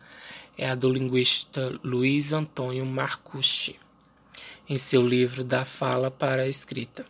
é 0.58 0.68
a 0.68 0.74
do 0.74 0.92
linguista 0.92 1.78
Luiz 1.84 2.32
Antônio 2.32 2.84
Marcucci, 2.84 3.78
em 4.68 4.76
seu 4.76 5.06
livro 5.06 5.44
Da 5.44 5.64
Fala 5.64 6.10
para 6.10 6.42
a 6.42 6.48
Escrita. 6.48 7.04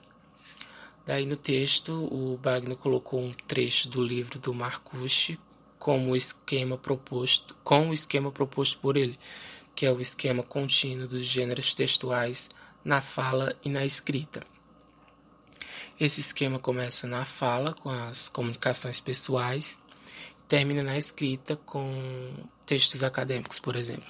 Daí 1.11 1.27
no 1.27 1.37
texto, 1.37 1.91
o 1.93 2.39
Bagno 2.41 2.77
colocou 2.77 3.21
um 3.21 3.33
trecho 3.33 3.89
do 3.89 4.01
livro 4.01 4.39
do 4.39 4.55
Marcucci 4.55 5.37
como 5.77 6.15
esquema 6.15 6.79
proposto, 6.79 7.53
com 7.65 7.89
o 7.89 7.93
esquema 7.93 8.31
proposto 8.31 8.79
por 8.79 8.97
ele, 8.97 9.19
que 9.75 9.85
é 9.85 9.91
o 9.91 10.01
esquema 10.01 10.45
contínuo 10.45 11.09
dos 11.09 11.27
gêneros 11.27 11.75
textuais 11.75 12.49
na 12.85 13.01
fala 13.01 13.53
e 13.65 13.69
na 13.69 13.85
escrita. 13.85 14.41
Esse 15.99 16.21
esquema 16.21 16.61
começa 16.61 17.09
na 17.09 17.25
fala, 17.25 17.75
com 17.75 17.91
as 17.91 18.29
comunicações 18.29 19.01
pessoais, 19.01 19.81
termina 20.47 20.85
na 20.85 20.97
escrita, 20.97 21.57
com 21.57 21.93
textos 22.65 23.03
acadêmicos, 23.03 23.59
por 23.59 23.75
exemplo. 23.75 24.09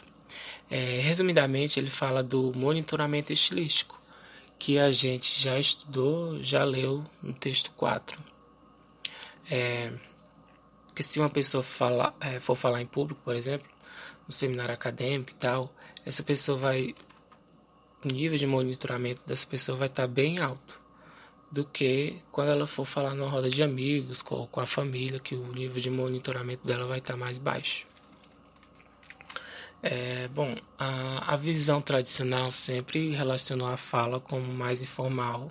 É, 0.71 1.01
resumidamente, 1.01 1.81
ele 1.81 1.89
fala 1.89 2.23
do 2.23 2.53
monitoramento 2.55 3.33
estilístico, 3.33 3.99
que 4.61 4.79
a 4.79 4.93
gente 4.93 5.41
já 5.41 5.59
estudou, 5.59 6.39
já 6.45 6.63
leu 6.65 7.03
no 7.23 7.33
texto 7.33 7.73
4. 7.79 8.21
É, 9.51 9.91
que 10.95 11.03
se 11.03 11.19
uma 11.19 11.31
pessoa 11.31 11.65
fala, 11.65 12.15
é, 12.21 12.39
for 12.39 12.55
falar 12.55 12.83
em 12.83 12.87
público, 12.87 13.19
por 13.25 13.35
exemplo, 13.35 13.67
no 14.29 14.35
seminário 14.35 14.75
acadêmico 14.75 15.31
e 15.31 15.35
tal, 15.35 15.73
essa 16.05 16.23
pessoa 16.23 16.59
vai. 16.59 16.95
O 18.05 18.09
nível 18.09 18.37
de 18.37 18.47
monitoramento 18.47 19.23
dessa 19.27 19.47
pessoa 19.47 19.79
vai 19.79 19.89
estar 19.89 20.07
bem 20.07 20.39
alto 20.41 20.79
do 21.51 21.65
que 21.65 22.19
quando 22.31 22.51
ela 22.51 22.67
for 22.67 22.87
falar 22.87 23.15
numa 23.15 23.29
roda 23.29 23.51
de 23.51 23.63
amigos 23.63 24.23
com, 24.23 24.47
com 24.47 24.61
a 24.61 24.67
família, 24.67 25.19
que 25.19 25.35
o 25.35 25.53
nível 25.53 25.81
de 25.81 25.91
monitoramento 25.91 26.67
dela 26.67 26.87
vai 26.87 26.99
estar 26.99 27.17
mais 27.17 27.39
baixo. 27.39 27.87
É, 29.83 30.29
bom, 30.29 30.55
a, 30.79 31.35
a 31.35 31.37
visão 31.37 31.81
tradicional 31.81 32.53
sempre 32.53 33.13
relacionou 33.13 33.67
a 33.67 33.79
fala 33.79 34.21
como 34.21 34.53
mais 34.53 34.83
informal 34.83 35.51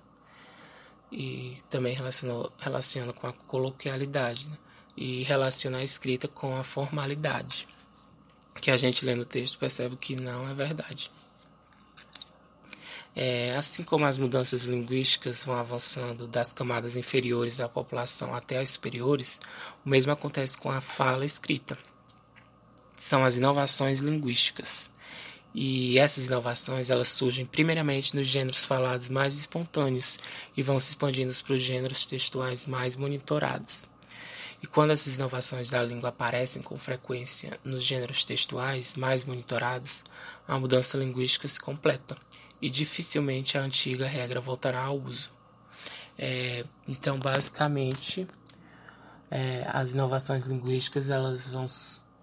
e 1.11 1.57
também 1.67 1.95
relacionou, 1.95 2.51
relaciona 2.59 3.11
com 3.11 3.25
a 3.25 3.33
coloquialidade 3.33 4.45
né? 4.45 4.57
e 4.95 5.23
relaciona 5.23 5.79
a 5.79 5.83
escrita 5.83 6.27
com 6.27 6.55
a 6.55 6.63
formalidade, 6.63 7.67
que 8.61 8.69
a 8.69 8.77
gente 8.77 9.03
lendo 9.03 9.21
o 9.21 9.25
texto 9.25 9.57
percebe 9.57 9.95
que 9.95 10.15
não 10.15 10.47
é 10.47 10.53
verdade. 10.53 11.09
É, 13.15 13.55
assim 13.57 13.81
como 13.81 14.05
as 14.05 14.19
mudanças 14.19 14.65
linguísticas 14.65 15.43
vão 15.43 15.57
avançando 15.57 16.27
das 16.27 16.53
camadas 16.53 16.95
inferiores 16.95 17.57
da 17.57 17.67
população 17.67 18.35
até 18.35 18.59
as 18.59 18.69
superiores, 18.69 19.41
o 19.83 19.89
mesmo 19.89 20.11
acontece 20.11 20.55
com 20.55 20.69
a 20.69 20.79
fala 20.79 21.25
escrita 21.25 21.75
são 22.99 23.23
as 23.25 23.37
inovações 23.37 23.99
linguísticas. 23.99 24.89
E 25.53 25.97
essas 25.97 26.27
inovações 26.27 26.89
elas 26.89 27.07
surgem 27.07 27.45
primeiramente 27.45 28.15
nos 28.15 28.27
gêneros 28.27 28.65
falados 28.65 29.09
mais 29.09 29.35
espontâneos 29.35 30.19
e 30.55 30.61
vão 30.61 30.79
se 30.79 30.89
expandindo 30.89 31.33
para 31.43 31.55
os 31.55 31.61
gêneros 31.61 32.05
textuais 32.05 32.65
mais 32.65 32.95
monitorados. 32.95 33.87
E 34.61 34.67
quando 34.67 34.91
essas 34.91 35.15
inovações 35.15 35.69
da 35.69 35.81
língua 35.81 36.09
aparecem 36.09 36.61
com 36.61 36.77
frequência 36.77 37.57
nos 37.63 37.83
gêneros 37.83 38.25
textuais 38.25 38.93
mais 38.95 39.23
monitorados, 39.23 40.03
a 40.47 40.59
mudança 40.59 40.97
linguística 40.97 41.47
se 41.47 41.59
completa 41.59 42.17
e 42.61 42.69
dificilmente 42.69 43.57
a 43.57 43.61
antiga 43.61 44.05
regra 44.05 44.41
voltará 44.41 44.83
ao 44.83 44.97
uso. 44.97 45.29
É, 46.17 46.65
então, 46.87 47.17
basicamente, 47.17 48.27
é, 49.31 49.65
as 49.71 49.91
inovações 49.91 50.43
linguísticas 50.43 51.09
elas 51.09 51.47
vão 51.47 51.65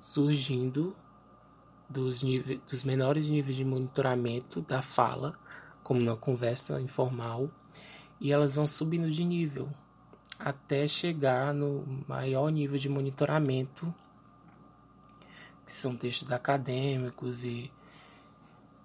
surgindo 0.07 0.95
dos, 1.91 2.23
dos 2.71 2.85
menores 2.85 3.29
níveis 3.29 3.57
de 3.57 3.65
monitoramento 3.65 4.61
da 4.61 4.81
fala, 4.81 5.37
como 5.83 6.01
na 6.01 6.15
conversa 6.15 6.81
informal, 6.81 7.51
e 8.21 8.33
elas 8.33 8.55
vão 8.55 8.69
subindo 8.69 9.11
de 9.11 9.25
nível 9.25 9.69
até 10.39 10.87
chegar 10.87 11.53
no 11.53 11.85
maior 12.07 12.51
nível 12.51 12.79
de 12.79 12.89
monitoramento, 12.89 13.93
que 15.65 15.73
são 15.73 15.97
textos 15.97 16.31
acadêmicos 16.31 17.43
e, 17.43 17.71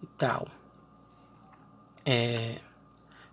e 0.01 0.07
tal. 0.17 0.47
É, 2.03 2.59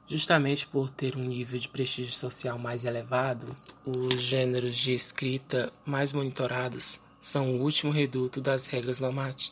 justamente 0.06 0.66
por 0.66 0.90
ter 0.90 1.16
um 1.16 1.24
nível 1.24 1.58
de 1.58 1.68
prestígio 1.68 2.12
social 2.12 2.58
mais 2.58 2.84
elevado, 2.84 3.56
os 3.86 4.22
gêneros 4.22 4.76
de 4.76 4.92
escrita 4.92 5.72
mais 5.86 6.12
monitorados 6.12 7.00
são 7.20 7.50
o 7.52 7.62
último 7.62 7.92
reduto 7.92 8.40
das 8.40 8.66
regras 8.66 9.00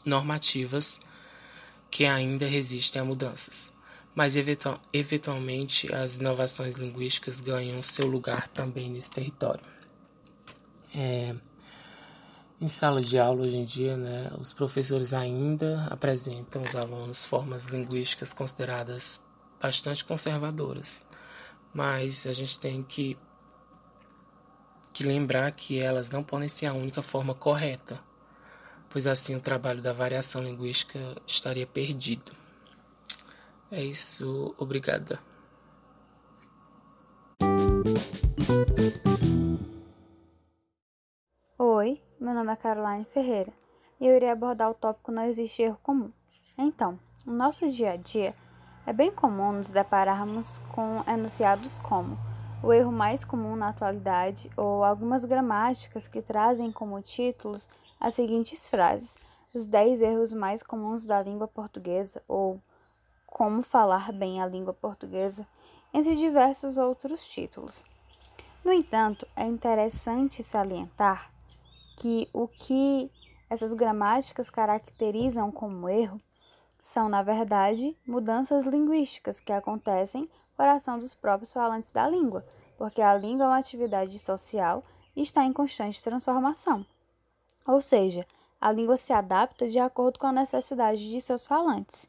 normativas 0.05 1.01
que 1.91 2.05
ainda 2.05 2.47
resistem 2.47 3.01
a 3.01 3.05
mudanças 3.05 3.77
mas 4.17 4.35
eventualmente 4.35 5.95
as 5.95 6.17
inovações 6.17 6.77
linguísticas 6.77 7.39
ganham 7.39 7.83
seu 7.83 8.07
lugar 8.07 8.49
também 8.49 8.89
nesse 8.89 9.11
território. 9.11 9.61
É, 10.95 11.35
em 12.59 12.67
sala 12.67 13.03
de 13.03 13.19
aula 13.19 13.43
hoje 13.43 13.57
em 13.57 13.65
dia, 13.67 13.95
né, 13.95 14.33
os 14.41 14.55
professores 14.55 15.13
ainda 15.13 15.87
apresentam 15.91 16.63
aos 16.63 16.75
alunos 16.75 17.27
formas 17.27 17.65
linguísticas 17.65 18.33
consideradas 18.33 19.21
bastante 19.61 20.03
conservadoras, 20.03 21.03
mas 21.75 22.27
a 22.27 22.33
gente 22.33 22.59
tem 22.59 22.83
que, 22.83 23.19
que 24.97 25.05
lembrar 25.05 25.53
que 25.53 25.79
elas 25.79 26.11
não 26.11 26.25
podem 26.25 26.49
ser 26.49 26.65
a 26.65 26.73
única 26.73 27.03
forma 27.03 27.35
correta, 27.35 28.01
pois 28.91 29.07
assim 29.07 29.37
o 29.37 29.41
trabalho 29.41 29.83
da 29.83 29.93
variação 29.93 30.43
linguística 30.43 30.99
estaria 31.27 31.67
perdido. 31.67 32.33
É 33.71 33.83
isso, 33.85 34.55
obrigada. 34.57 35.19
Oi, 41.59 42.01
meu 42.19 42.33
nome 42.33 42.53
é 42.55 42.57
Caroline 42.57 43.05
Ferreira 43.05 43.53
e 44.01 44.07
eu 44.07 44.17
irei 44.17 44.31
abordar 44.31 44.71
o 44.71 44.75
tópico 44.75 45.13
Não 45.13 45.25
existe 45.25 45.61
erro 45.61 45.79
comum. 45.83 46.11
Então, 46.57 46.99
no 47.27 47.35
nosso 47.35 47.71
dia 47.71 47.93
a 47.93 47.97
dia, 47.97 48.35
é 48.87 48.95
bem 48.95 49.13
comum 49.13 49.53
nos 49.53 49.71
depararmos 49.71 50.57
com 50.75 51.05
enunciados 51.07 51.79
como 51.81 52.19
o 52.63 52.73
erro 52.73 52.91
mais 52.91 53.25
comum 53.25 53.55
na 53.55 53.69
atualidade 53.69 54.51
ou 54.57 54.83
algumas 54.83 55.25
gramáticas 55.25 56.09
que 56.09 56.23
trazem 56.23 56.73
como 56.73 57.01
títulos 57.01 57.69
as 58.01 58.15
seguintes 58.15 58.69
frases: 58.69 59.19
os 59.55 59.67
10 59.67 60.03
erros 60.03 60.33
mais 60.33 60.63
comuns 60.63 61.07
da 61.07 61.23
língua 61.23 61.47
portuguesa 61.47 62.23
ou 62.27 62.61
como 63.27 63.63
Falar 63.63 64.13
Bem 64.13 64.41
a 64.41 64.47
Língua 64.47 64.73
Portuguesa, 64.73 65.47
entre 65.93 66.17
diversos 66.17 66.79
outros 66.79 67.27
títulos. 67.27 67.85
No 68.65 68.73
entanto, 68.73 69.27
é 69.37 69.45
interessante 69.45 70.43
salientar 70.43 71.31
que 71.97 72.29
o 72.33 72.49
que 72.49 73.11
essas 73.49 73.73
gramáticas 73.73 74.51
caracterizam 74.51 75.53
como 75.53 75.89
erro 75.89 76.19
são, 76.81 77.09
na 77.09 77.23
verdade, 77.23 77.97
mudanças 78.07 78.65
linguísticas 78.67 79.41
que 79.41 79.53
acontecem 79.53 80.29
por 80.57 80.67
ação 80.67 80.99
dos 80.99 81.15
próprios 81.15 81.53
falantes 81.53 81.93
da 81.93 82.09
língua, 82.09 82.45
porque 82.79 83.03
a 83.03 83.15
língua 83.15 83.45
é 83.45 83.49
uma 83.49 83.59
atividade 83.59 84.19
social 84.19 84.83
e 85.15 85.23
está 85.23 85.45
em 85.45 85.53
constante 85.53 86.03
transformação. 86.03 86.85
Ou 87.67 87.81
seja, 87.81 88.27
a 88.61 88.73
língua 88.73 88.97
se 88.97 89.13
adapta 89.13 89.69
de 89.69 89.79
acordo 89.79 90.19
com 90.19 90.27
a 90.27 90.33
necessidade 90.33 91.11
de 91.11 91.21
seus 91.21 91.47
falantes. 91.47 92.07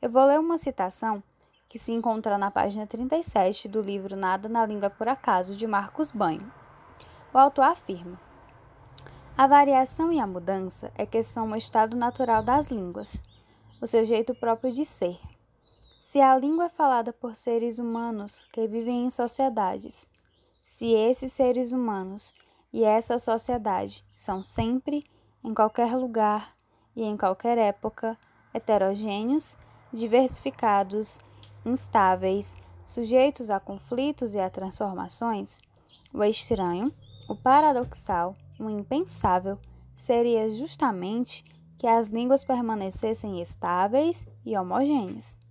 Eu 0.00 0.10
vou 0.10 0.24
ler 0.24 0.38
uma 0.38 0.58
citação 0.58 1.22
que 1.68 1.78
se 1.78 1.92
encontra 1.92 2.38
na 2.38 2.50
página 2.50 2.86
37 2.86 3.68
do 3.68 3.80
livro 3.80 4.16
Nada 4.16 4.48
na 4.48 4.64
Língua 4.64 4.88
por 4.88 5.08
Acaso, 5.08 5.56
de 5.56 5.66
Marcos 5.66 6.10
Banho. 6.10 6.52
O 7.32 7.38
autor 7.38 7.64
afirma: 7.64 8.20
A 9.36 9.46
variação 9.46 10.12
e 10.12 10.20
a 10.20 10.26
mudança 10.26 10.92
é 10.94 11.04
que 11.04 11.22
são 11.22 11.50
o 11.50 11.56
estado 11.56 11.96
natural 11.96 12.42
das 12.42 12.68
línguas, 12.68 13.20
o 13.80 13.86
seu 13.86 14.04
jeito 14.04 14.34
próprio 14.34 14.72
de 14.72 14.84
ser. 14.84 15.18
Se 16.06 16.20
a 16.20 16.36
língua 16.36 16.66
é 16.66 16.68
falada 16.68 17.14
por 17.14 17.34
seres 17.34 17.78
humanos 17.78 18.46
que 18.52 18.68
vivem 18.68 19.06
em 19.06 19.10
sociedades, 19.10 20.06
se 20.62 20.92
esses 20.92 21.32
seres 21.32 21.72
humanos 21.72 22.34
e 22.70 22.84
essa 22.84 23.18
sociedade 23.18 24.04
são 24.14 24.42
sempre, 24.42 25.02
em 25.42 25.54
qualquer 25.54 25.96
lugar 25.96 26.54
e 26.94 27.02
em 27.04 27.16
qualquer 27.16 27.56
época, 27.56 28.18
heterogêneos, 28.52 29.56
diversificados, 29.90 31.18
instáveis, 31.64 32.54
sujeitos 32.84 33.48
a 33.48 33.58
conflitos 33.58 34.34
e 34.34 34.38
a 34.38 34.50
transformações, 34.50 35.62
o 36.12 36.22
estranho, 36.22 36.92
o 37.30 37.34
paradoxal, 37.34 38.36
o 38.60 38.68
impensável 38.68 39.58
seria 39.96 40.50
justamente 40.50 41.42
que 41.78 41.86
as 41.86 42.08
línguas 42.08 42.44
permanecessem 42.44 43.40
estáveis 43.40 44.26
e 44.44 44.54
homogêneas. 44.54 45.42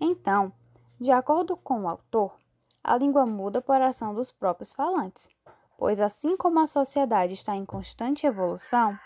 Então, 0.00 0.52
de 0.98 1.12
acordo 1.12 1.56
com 1.56 1.82
o 1.82 1.88
autor, 1.88 2.34
a 2.82 2.96
língua 2.96 3.26
muda 3.26 3.60
por 3.60 3.80
ação 3.80 4.14
dos 4.14 4.32
próprios 4.32 4.72
falantes, 4.72 5.28
pois 5.76 6.00
assim 6.00 6.36
como 6.36 6.58
a 6.60 6.66
sociedade 6.66 7.34
está 7.34 7.54
em 7.54 7.66
constante 7.66 8.26
evolução, 8.26 8.98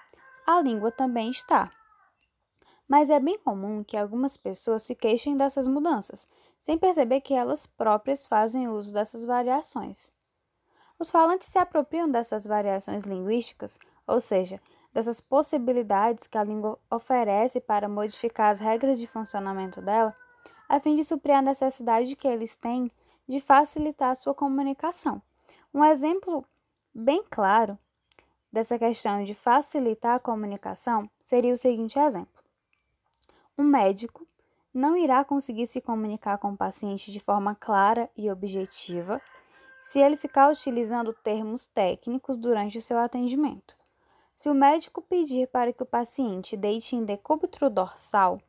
a 0.47 0.61
língua 0.61 0.93
também 0.93 1.31
está 1.31 1.71
mas 2.89 3.11
é 3.11 3.19
bem 3.19 3.39
comum 3.39 3.83
que 3.83 3.97
algumas 3.97 4.37
pessoas 4.37 4.83
se 4.83 4.95
queixem 4.95 5.37
dessas 5.37 5.67
mudanças, 5.67 6.27
sem 6.61 6.79
perceber 6.79 7.21
que 7.21 7.35
elas 7.35 7.67
próprias 7.67 8.27
fazem 8.27 8.69
uso 8.69 8.93
dessas 8.93 9.25
variações. 9.25 10.13
Os 10.99 11.11
falantes 11.11 11.49
se 11.49 11.59
apropriam 11.59 12.11
dessas 12.11 12.47
variações 12.47 13.05
linguísticas, 13.05 13.79
ou 14.07 14.21
seja, 14.21 14.61
dessas 14.93 15.21
possibilidades 15.21 16.27
que 16.27 16.39
a 16.39 16.45
língua 16.45 16.79
oferece 16.91 17.61
para 17.61 17.89
modificar 17.89 18.51
as 18.51 18.61
regras 18.61 18.99
de 18.99 19.09
funcionamento 19.09 19.81
dela, 19.81 20.15
a 20.69 20.81
fim 20.81 20.95
de 20.95 21.05
suprir 21.05 21.37
a 21.37 21.43
necessidade 21.43 22.17
que 22.17 22.29
eles 22.29 22.57
têm 22.57 22.91
de 23.29 23.41
facilitar 23.41 24.11
a 24.11 24.15
sua 24.15 24.35
comunicação. 24.35 25.21
Um 25.73 25.85
exemplo 25.85 26.45
bem 26.95 27.23
claro 27.31 27.79
dessa 28.53 28.79
questão 28.79 29.25
de 29.25 29.35
facilitar 29.35 30.15
a 30.15 30.21
comunicação 30.21 31.11
seria 31.19 31.53
o 31.53 31.57
seguinte 31.57 31.99
exemplo. 31.99 32.43
Um 33.59 33.65
médico 33.65 34.27
não 34.73 34.97
irá 34.97 35.25
conseguir 35.25 35.67
se 35.67 35.81
comunicar 35.81 36.39
com 36.39 36.53
o 36.53 36.57
paciente 36.57 37.13
de 37.13 37.21
forma 37.21 37.55
clara 37.55 38.11
e 38.17 38.31
objetiva 38.31 39.21
se 39.81 40.01
ele 40.01 40.17
ficar 40.17 40.51
utilizando 40.51 41.13
termos 41.13 41.67
técnicos 41.67 42.37
durante 42.37 42.79
o 42.79 42.83
seu 42.83 42.99
atendimento. 42.99 43.77
Se 44.35 44.49
o 44.49 44.55
médico 44.55 45.01
pedir 45.03 45.47
para 45.49 45.73
que 45.73 45.83
o 45.83 45.87
paciente 45.87 46.57
deite 46.57 46.97
em 46.97 47.05
decúbito 47.05 47.71
dorsal, 47.71 48.41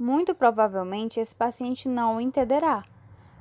muito 0.00 0.34
provavelmente 0.34 1.20
esse 1.20 1.36
paciente 1.36 1.86
não 1.86 2.16
o 2.16 2.20
entenderá. 2.22 2.82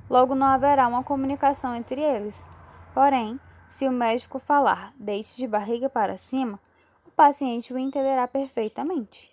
Logo, 0.10 0.36
não 0.36 0.46
haverá 0.46 0.90
uma 0.90 1.06
comunicação 1.06 1.74
entre 1.74 2.02
eles. 2.02 2.46
Porém, 2.94 3.40
se 3.70 3.88
o 3.88 3.92
médico 3.94 4.40
falar 4.40 4.94
deite 5.00 5.38
de 5.38 5.48
barriga 5.48 5.90
para 5.90 6.18
cima, 6.18 6.60
o 7.08 7.12
paciente 7.12 7.74
o 7.74 7.78
entenderá 7.78 8.28
perfeitamente. 8.28 9.32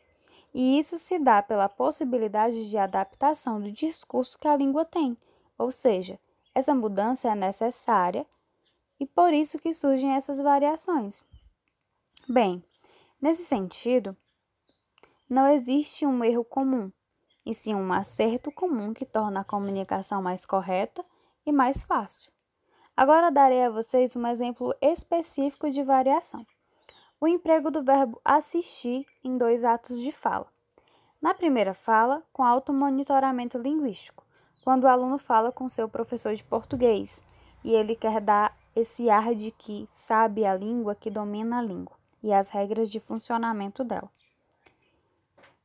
E 0.55 0.79
isso 0.79 0.97
se 0.99 1.19
dá 1.19 1.43
pela 1.43 1.69
possibilidade 1.69 2.71
de 2.71 2.79
adaptação 2.79 3.61
do 3.61 3.73
discurso 3.73 4.39
que 4.39 4.47
a 4.47 4.57
língua 4.57 4.85
tem, 4.85 5.17
ou 5.59 5.73
seja, 5.73 6.21
essa 6.55 6.77
mudança 6.77 7.29
é 7.29 7.35
necessária 7.35 8.25
e 9.01 9.05
por 9.05 9.35
isso 9.35 9.59
que 9.59 9.75
surgem 9.75 10.13
essas 10.13 10.39
variações. 10.39 11.25
Bem, 12.29 12.65
nesse 13.21 13.45
sentido, 13.45 14.17
não 15.29 15.49
existe 15.49 16.07
um 16.07 16.23
erro 16.23 16.45
comum, 16.45 16.93
e 17.47 17.55
sim 17.55 17.75
um 17.75 17.93
acerto 17.93 18.51
comum 18.51 18.93
que 18.93 19.07
torna 19.07 19.41
a 19.41 19.45
comunicação 19.45 20.21
mais 20.21 20.45
correta 20.45 21.05
e 21.47 21.53
mais 21.53 21.85
fácil. 21.85 22.31
Agora 22.95 23.31
darei 23.31 23.65
a 23.65 23.71
vocês 23.71 24.17
um 24.17 24.27
exemplo 24.27 24.75
específico 24.83 25.71
de 25.71 25.83
variação 25.83 26.45
o 27.19 27.27
emprego 27.27 27.71
do 27.71 27.83
verbo 27.83 28.21
assistir 28.25 29.07
em 29.25 29.39
dois 29.39 29.65
atos 29.65 30.01
de 30.01 30.13
fala. 30.13 30.47
Na 31.21 31.33
primeira 31.33 31.73
fala, 31.73 32.23
com 32.33 32.43
automonitoramento 32.43 33.57
linguístico, 33.57 34.25
quando 34.63 34.85
o 34.85 34.89
aluno 34.89 35.17
fala 35.17 35.51
com 35.51 35.69
seu 35.69 35.89
professor 35.89 36.35
de 36.35 36.45
português 36.45 37.23
e 37.65 37.75
ele 37.75 37.97
quer 37.97 38.21
dar 38.21 38.57
esse 38.75 39.09
ar 39.09 39.35
de 39.35 39.51
que 39.51 39.89
sabe 39.91 40.45
a 40.45 40.55
língua, 40.55 40.95
que 40.95 41.11
domina 41.11 41.59
a 41.59 41.63
língua 41.63 41.97
e 42.23 42.33
as 42.33 42.51
regras 42.51 42.91
de 42.91 43.01
funcionamento 43.01 43.83
dela. 43.83 44.11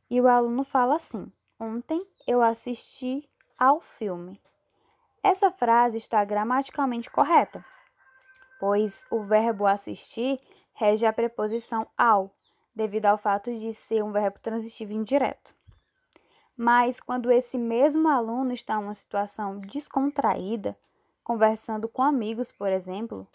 E 0.10 0.22
o 0.22 0.28
aluno 0.28 0.64
fala 0.64 0.96
assim: 0.96 1.30
Ontem 1.64 2.04
eu 2.26 2.42
assisti 2.42 3.30
ao 3.56 3.80
filme. 3.80 4.42
Essa 5.22 5.52
frase 5.52 5.96
está 5.96 6.26
gramaticalmente 6.26 7.12
correta, 7.12 7.64
pois 8.60 9.06
o 9.12 9.22
verbo 9.22 9.68
assistir 9.68 10.40
rege 10.74 11.06
a 11.06 11.14
preposição 11.14 11.88
ao, 11.96 12.34
devido 12.74 13.06
ao 13.06 13.16
fato 13.16 13.56
de 13.56 13.72
ser 13.74 14.04
um 14.04 14.12
verbo 14.12 14.40
transitivo 14.40 14.94
indireto. 14.94 15.56
Mas 16.58 17.00
quando 17.00 17.32
esse 17.32 17.60
mesmo 17.60 18.10
aluno 18.10 18.52
está 18.54 18.74
em 18.74 18.84
uma 18.84 18.96
situação 18.96 19.60
descontraída, 19.60 20.76
conversando 21.24 21.88
com 21.88 22.02
amigos, 22.02 22.52
por 22.52 22.70
exemplo, 22.70 23.28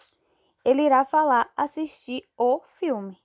ele 0.65 0.81
irá 0.81 1.05
falar 1.05 1.49
assistir 1.55 2.27
o 2.37 2.59
filme, 2.65 3.17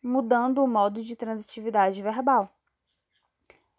mudando 0.00 0.62
o 0.62 0.68
modo 0.68 1.02
de 1.02 1.16
transitividade 1.16 2.00
verbal. 2.00 2.55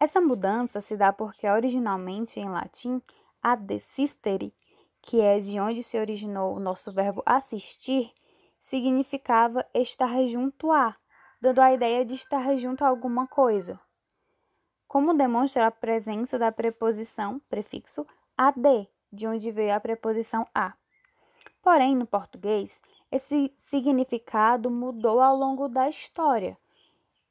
Essa 0.00 0.20
mudança 0.20 0.80
se 0.80 0.96
dá 0.96 1.12
porque 1.12 1.48
originalmente 1.48 2.38
em 2.38 2.48
latim 2.48 3.02
a 3.42 3.56
desistere, 3.56 4.54
que 5.02 5.20
é 5.20 5.40
de 5.40 5.58
onde 5.58 5.82
se 5.82 5.98
originou 5.98 6.54
o 6.54 6.60
nosso 6.60 6.92
verbo 6.92 7.20
assistir, 7.26 8.12
significava 8.60 9.66
estar 9.74 10.24
junto 10.24 10.70
a, 10.70 10.94
dando 11.40 11.60
a 11.60 11.72
ideia 11.72 12.04
de 12.04 12.14
estar 12.14 12.56
junto 12.56 12.84
a 12.84 12.88
alguma 12.88 13.26
coisa. 13.26 13.80
Como 14.86 15.14
demonstra 15.14 15.66
a 15.66 15.70
presença 15.70 16.38
da 16.38 16.52
preposição 16.52 17.40
prefixo 17.48 18.06
ad, 18.36 18.88
de 19.12 19.26
onde 19.26 19.50
veio 19.50 19.74
a 19.74 19.80
preposição 19.80 20.44
a. 20.54 20.74
Porém, 21.60 21.96
no 21.96 22.06
português, 22.06 22.80
esse 23.10 23.52
significado 23.58 24.70
mudou 24.70 25.20
ao 25.20 25.36
longo 25.36 25.68
da 25.68 25.88
história 25.88 26.56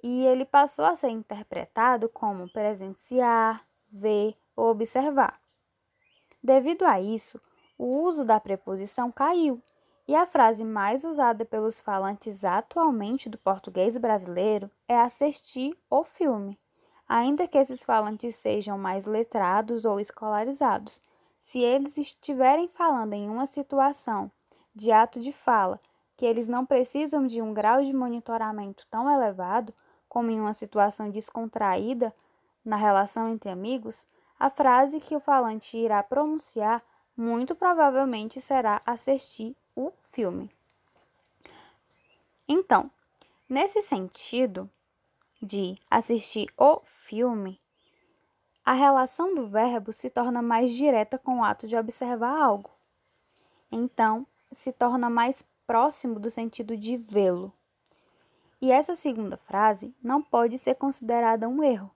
e 0.04 0.26
ele 0.26 0.45
passou 0.45 0.86
a 0.86 0.95
ser 0.95 1.10
interpretado 1.10 2.08
como 2.10 2.50
presenciar, 2.50 3.66
ver 3.91 4.36
ou 4.56 4.70
observar. 4.70 5.39
Devido 6.43 6.84
a 6.84 7.02
isso, 7.02 7.39
o 7.78 8.02
uso 8.02 8.26
da 8.26 8.39
preposição 8.39 9.12
caiu 9.12 9.62
e 10.08 10.16
a 10.16 10.26
frase 10.26 10.64
mais 10.64 11.04
usada 11.04 11.43
pelos 11.43 11.82
falantes 11.82 12.45
atualmente 12.45 13.30
do 13.30 13.38
português 13.38 13.98
brasileiro 13.98 14.72
é 14.88 14.98
assistir 14.98 15.78
o 15.89 16.04
filme, 16.04 16.58
ainda 17.08 17.48
que 17.48 17.58
esses 17.58 17.84
falantes 17.84 18.36
sejam 18.36 18.78
mais 18.78 19.06
letrados 19.06 19.84
ou 19.84 20.00
escolarizados. 20.00 21.02
Se 21.39 21.60
eles 21.60 21.98
estiverem 21.98 22.68
falando 22.68 23.14
em 23.14 23.30
uma 23.30 23.45
situação 23.45 24.32
de 24.74 24.91
ato 24.91 25.20
de 25.20 25.32
fala 25.32 25.80
que 26.16 26.26
eles 26.26 26.48
não 26.48 26.66
precisam 26.66 27.28
de 27.28 27.41
um 27.41 27.54
grau 27.54 27.84
de 27.84 27.93
monitoramento 27.93 28.88
tão 28.89 29.10
elevado, 29.10 29.74
como 30.18 30.32
em 30.32 30.39
uma 30.41 30.51
situação 30.51 31.11
descontraída 31.11 32.11
na 32.65 32.76
relação 32.76 33.30
entre 33.30 33.51
amigos, 33.51 34.07
a 34.39 34.49
frase 34.49 34.99
que 34.99 35.15
o 35.15 35.20
falante 35.20 35.78
irá 35.78 36.01
pronunciar 36.01 36.82
muito 37.15 37.53
provavelmente 37.53 38.41
será 38.41 38.82
assistir 38.84 39.55
o 39.76 39.93
filme. 40.09 40.49
Então, 42.47 42.89
nesse 43.47 43.80
sentido 43.84 44.68
de 45.39 45.78
assistir 45.88 46.51
o 46.57 46.82
filme, 46.84 47.61
a 48.65 48.74
relação 48.74 49.36
do 49.36 49.47
verbo 49.47 49.93
se 49.93 50.09
torna 50.09 50.41
mais 50.41 50.72
direta 50.72 51.20
com 51.20 51.41
o 51.41 51.43
ato 51.43 51.68
de 51.68 51.78
observar 51.78 52.41
algo. 52.41 52.72
Então, 53.72 54.26
se 54.51 54.72
torna 54.72 55.11
mais 55.11 55.45
próximo 55.68 56.20
do 56.20 56.32
sentido 56.32 56.76
de 56.76 56.97
vê-lo. 56.97 57.53
E 58.62 58.72
essa 58.72 58.95
segunda 58.95 59.38
frase 59.38 59.95
não 60.01 60.22
pode 60.22 60.58
ser 60.58 60.76
considerada 60.76 61.47
um 61.47 61.64
erro, 61.64 61.91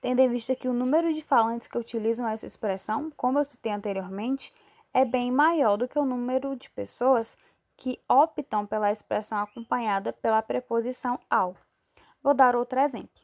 tendo 0.00 0.20
em 0.20 0.28
vista 0.28 0.54
que 0.54 0.68
o 0.68 0.72
número 0.72 1.12
de 1.12 1.20
falantes 1.20 1.66
que 1.66 1.78
utilizam 1.78 2.28
essa 2.28 2.46
expressão, 2.46 3.10
como 3.16 3.38
eu 3.38 3.44
citei 3.44 3.72
anteriormente, 3.72 4.52
é 4.94 5.04
bem 5.04 5.30
maior 5.30 5.76
do 5.76 5.88
que 5.88 5.98
o 5.98 6.04
número 6.04 6.54
de 6.56 6.70
pessoas 6.70 7.36
que 7.76 8.00
optam 8.08 8.64
pela 8.64 8.90
expressão 8.90 9.38
acompanhada 9.38 10.12
pela 10.12 10.40
preposição 10.40 11.18
ao. 11.28 11.56
Vou 12.22 12.32
dar 12.32 12.56
outro 12.56 12.80
exemplo. 12.80 13.20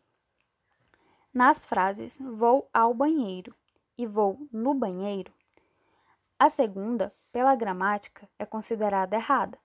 Nas 1.32 1.64
frases 1.64 2.18
vou 2.20 2.68
ao 2.74 2.92
banheiro 2.92 3.54
e 3.96 4.06
vou 4.06 4.46
no 4.52 4.74
banheiro, 4.74 5.32
a 6.42 6.48
segunda, 6.48 7.14
pela 7.30 7.54
gramática, 7.54 8.28
é 8.36 8.44
considerada 8.44 9.14
errada, 9.14 9.56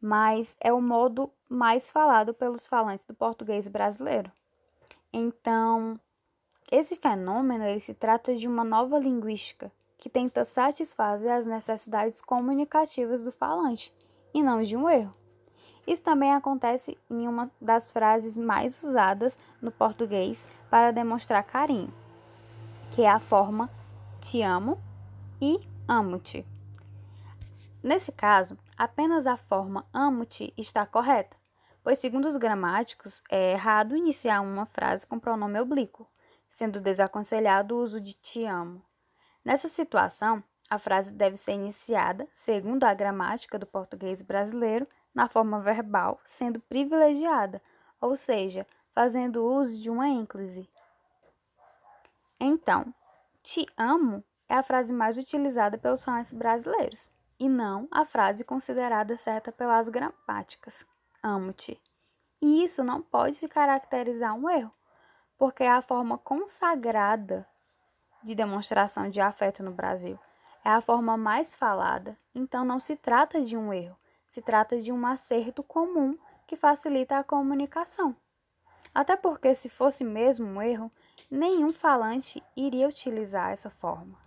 mas 0.00 0.56
é 0.60 0.72
o 0.72 0.80
modo 0.80 1.30
mais 1.48 1.90
falado 1.90 2.34
pelos 2.34 2.66
falantes 2.66 3.04
do 3.04 3.14
português 3.14 3.68
brasileiro. 3.68 4.30
Então, 5.12 5.98
esse 6.70 6.96
fenômeno 6.96 7.64
ele 7.64 7.80
se 7.80 7.94
trata 7.94 8.34
de 8.34 8.48
uma 8.48 8.64
nova 8.64 8.98
linguística 8.98 9.70
que 9.98 10.10
tenta 10.10 10.44
satisfazer 10.44 11.32
as 11.32 11.46
necessidades 11.46 12.20
comunicativas 12.20 13.22
do 13.22 13.32
falante 13.32 13.94
e 14.34 14.42
não 14.42 14.62
de 14.62 14.76
um 14.76 14.88
erro. 14.88 15.14
Isso 15.86 16.02
também 16.02 16.34
acontece 16.34 16.98
em 17.08 17.28
uma 17.28 17.50
das 17.60 17.92
frases 17.92 18.36
mais 18.36 18.82
usadas 18.82 19.38
no 19.62 19.70
português 19.70 20.46
para 20.68 20.90
demonstrar 20.90 21.44
carinho, 21.44 21.92
que 22.90 23.02
é 23.02 23.08
a 23.08 23.20
forma 23.20 23.70
te 24.20 24.42
amo 24.42 24.78
e 25.40 25.60
amo-te. 25.88 26.44
Nesse 27.82 28.10
caso, 28.10 28.58
apenas 28.76 29.26
a 29.26 29.36
forma 29.36 29.86
amo-te 29.92 30.52
está 30.56 30.84
correta, 30.84 31.36
pois, 31.82 31.98
segundo 31.98 32.26
os 32.26 32.36
gramáticos, 32.36 33.22
é 33.30 33.52
errado 33.52 33.96
iniciar 33.96 34.40
uma 34.40 34.66
frase 34.66 35.06
com 35.06 35.18
pronome 35.18 35.58
oblíquo, 35.60 36.08
sendo 36.48 36.80
desaconselhado 36.80 37.76
o 37.76 37.82
uso 37.82 38.00
de 38.00 38.14
te 38.14 38.44
amo. 38.44 38.82
Nessa 39.44 39.68
situação, 39.68 40.42
a 40.68 40.78
frase 40.78 41.12
deve 41.12 41.36
ser 41.36 41.52
iniciada, 41.52 42.28
segundo 42.32 42.84
a 42.84 42.92
gramática 42.92 43.58
do 43.58 43.66
português 43.66 44.22
brasileiro, 44.22 44.86
na 45.14 45.28
forma 45.28 45.60
verbal, 45.60 46.20
sendo 46.24 46.60
privilegiada, 46.60 47.62
ou 48.00 48.16
seja, 48.16 48.66
fazendo 48.92 49.44
uso 49.44 49.80
de 49.80 49.88
uma 49.88 50.08
ênclise. 50.08 50.68
Então, 52.38 52.92
te 53.42 53.66
amo 53.76 54.22
é 54.48 54.54
a 54.54 54.62
frase 54.62 54.92
mais 54.92 55.16
utilizada 55.16 55.78
pelos 55.78 56.04
falantes 56.04 56.32
brasileiros 56.32 57.10
e 57.38 57.48
não 57.48 57.88
a 57.90 58.04
frase 58.04 58.44
considerada 58.44 59.16
certa 59.16 59.52
pelas 59.52 59.88
gramáticas. 59.88 60.86
Amo-te. 61.22 61.80
E 62.40 62.64
isso 62.64 62.84
não 62.84 63.02
pode 63.02 63.34
se 63.36 63.48
caracterizar 63.48 64.34
um 64.34 64.48
erro, 64.48 64.72
porque 65.38 65.62
é 65.62 65.70
a 65.70 65.82
forma 65.82 66.18
consagrada 66.18 67.46
de 68.22 68.34
demonstração 68.34 69.08
de 69.08 69.20
afeto 69.20 69.62
no 69.62 69.70
Brasil. 69.70 70.18
É 70.64 70.70
a 70.70 70.80
forma 70.80 71.16
mais 71.16 71.54
falada, 71.54 72.18
então 72.34 72.64
não 72.64 72.80
se 72.80 72.96
trata 72.96 73.40
de 73.40 73.56
um 73.56 73.72
erro, 73.72 73.96
se 74.28 74.42
trata 74.42 74.78
de 74.78 74.90
um 74.92 75.06
acerto 75.06 75.62
comum 75.62 76.18
que 76.46 76.56
facilita 76.56 77.18
a 77.18 77.24
comunicação. 77.24 78.16
Até 78.94 79.16
porque, 79.16 79.54
se 79.54 79.68
fosse 79.68 80.02
mesmo 80.02 80.46
um 80.46 80.62
erro, 80.62 80.90
nenhum 81.30 81.70
falante 81.70 82.42
iria 82.56 82.88
utilizar 82.88 83.50
essa 83.50 83.70
forma. 83.70 84.18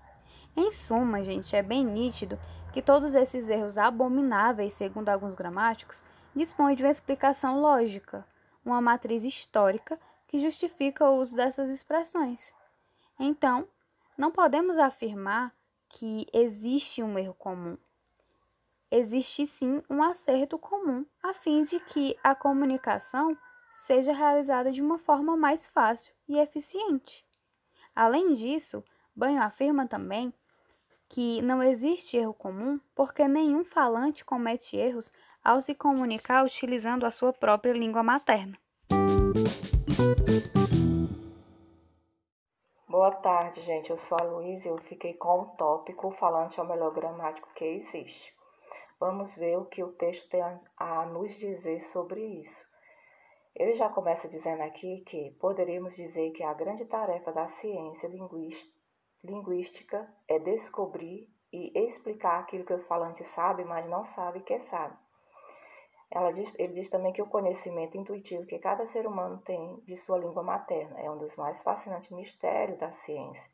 Em 0.55 0.71
suma, 0.71 1.23
gente, 1.23 1.55
é 1.55 1.61
bem 1.61 1.83
nítido 1.85 2.39
que 2.71 2.81
todos 2.81 3.15
esses 3.15 3.49
erros 3.49 3.77
abomináveis, 3.77 4.73
segundo 4.73 5.09
alguns 5.09 5.35
gramáticos, 5.35 6.03
dispõem 6.35 6.75
de 6.75 6.83
uma 6.83 6.89
explicação 6.89 7.59
lógica, 7.59 8.25
uma 8.63 8.81
matriz 8.81 9.23
histórica 9.23 9.99
que 10.27 10.37
justifica 10.37 11.09
o 11.09 11.19
uso 11.19 11.35
dessas 11.35 11.69
expressões. 11.69 12.53
Então, 13.19 13.67
não 14.17 14.31
podemos 14.31 14.77
afirmar 14.77 15.53
que 15.89 16.27
existe 16.31 17.01
um 17.01 17.17
erro 17.17 17.33
comum. 17.33 17.77
Existe 18.91 19.45
sim 19.45 19.83
um 19.89 20.03
acerto 20.03 20.57
comum, 20.57 21.05
a 21.23 21.33
fim 21.33 21.63
de 21.63 21.79
que 21.79 22.17
a 22.23 22.35
comunicação 22.35 23.37
seja 23.73 24.13
realizada 24.13 24.71
de 24.71 24.81
uma 24.81 24.97
forma 24.97 25.37
mais 25.37 25.67
fácil 25.67 26.13
e 26.27 26.37
eficiente. 26.37 27.25
Além 27.95 28.33
disso, 28.33 28.83
Banho 29.15 29.41
afirma 29.41 29.87
também 29.87 30.33
que 31.09 31.41
não 31.41 31.61
existe 31.61 32.15
erro 32.15 32.33
comum 32.33 32.79
porque 32.95 33.27
nenhum 33.27 33.63
falante 33.63 34.23
comete 34.23 34.77
erros 34.77 35.11
ao 35.43 35.59
se 35.59 35.73
comunicar 35.73 36.45
utilizando 36.45 37.05
a 37.05 37.11
sua 37.11 37.33
própria 37.33 37.73
língua 37.73 38.03
materna. 38.03 38.57
Boa 42.87 43.11
tarde, 43.11 43.61
gente. 43.61 43.89
Eu 43.89 43.97
sou 43.97 44.19
a 44.19 44.23
Luísa 44.23 44.67
e 44.67 44.71
eu 44.71 44.77
fiquei 44.77 45.13
com 45.13 45.41
o 45.41 45.45
tópico 45.57 46.11
falante 46.11 46.59
é 46.59 46.63
o 46.63 46.67
melhor 46.67 46.91
gramático 46.91 47.49
que 47.55 47.65
existe. 47.65 48.33
Vamos 48.99 49.35
ver 49.35 49.57
o 49.57 49.65
que 49.65 49.83
o 49.83 49.93
texto 49.93 50.29
tem 50.29 50.43
a 50.77 51.05
nos 51.05 51.31
dizer 51.37 51.79
sobre 51.79 52.21
isso. 52.21 52.63
Ele 53.55 53.73
já 53.73 53.89
começa 53.89 54.27
dizendo 54.27 54.61
aqui 54.61 55.01
que 55.01 55.31
poderíamos 55.39 55.95
dizer 55.95 56.31
que 56.31 56.43
a 56.43 56.53
grande 56.53 56.85
tarefa 56.85 57.31
da 57.31 57.47
ciência 57.47 58.07
linguística 58.07 58.78
Linguística 59.23 60.11
é 60.27 60.39
descobrir 60.39 61.29
e 61.51 61.71
explicar 61.77 62.39
aquilo 62.39 62.63
que 62.63 62.73
os 62.73 62.87
falantes 62.87 63.27
sabem, 63.27 63.65
mas 63.65 63.85
não 63.87 64.03
sabem 64.03 64.41
que 64.41 64.59
sabe. 64.59 64.95
Ela 66.11 66.31
diz, 66.31 66.57
ele 66.57 66.73
diz 66.73 66.89
também 66.89 67.13
que 67.13 67.21
o 67.21 67.27
conhecimento 67.27 67.97
intuitivo 67.97 68.45
que 68.45 68.57
cada 68.57 68.85
ser 68.85 69.05
humano 69.05 69.37
tem 69.39 69.79
de 69.85 69.95
sua 69.95 70.17
língua 70.17 70.41
materna 70.41 70.99
é 70.99 71.09
um 71.11 71.17
dos 71.17 71.35
mais 71.35 71.61
fascinantes 71.61 72.09
mistérios 72.09 72.79
da 72.79 72.91
ciência. 72.91 73.51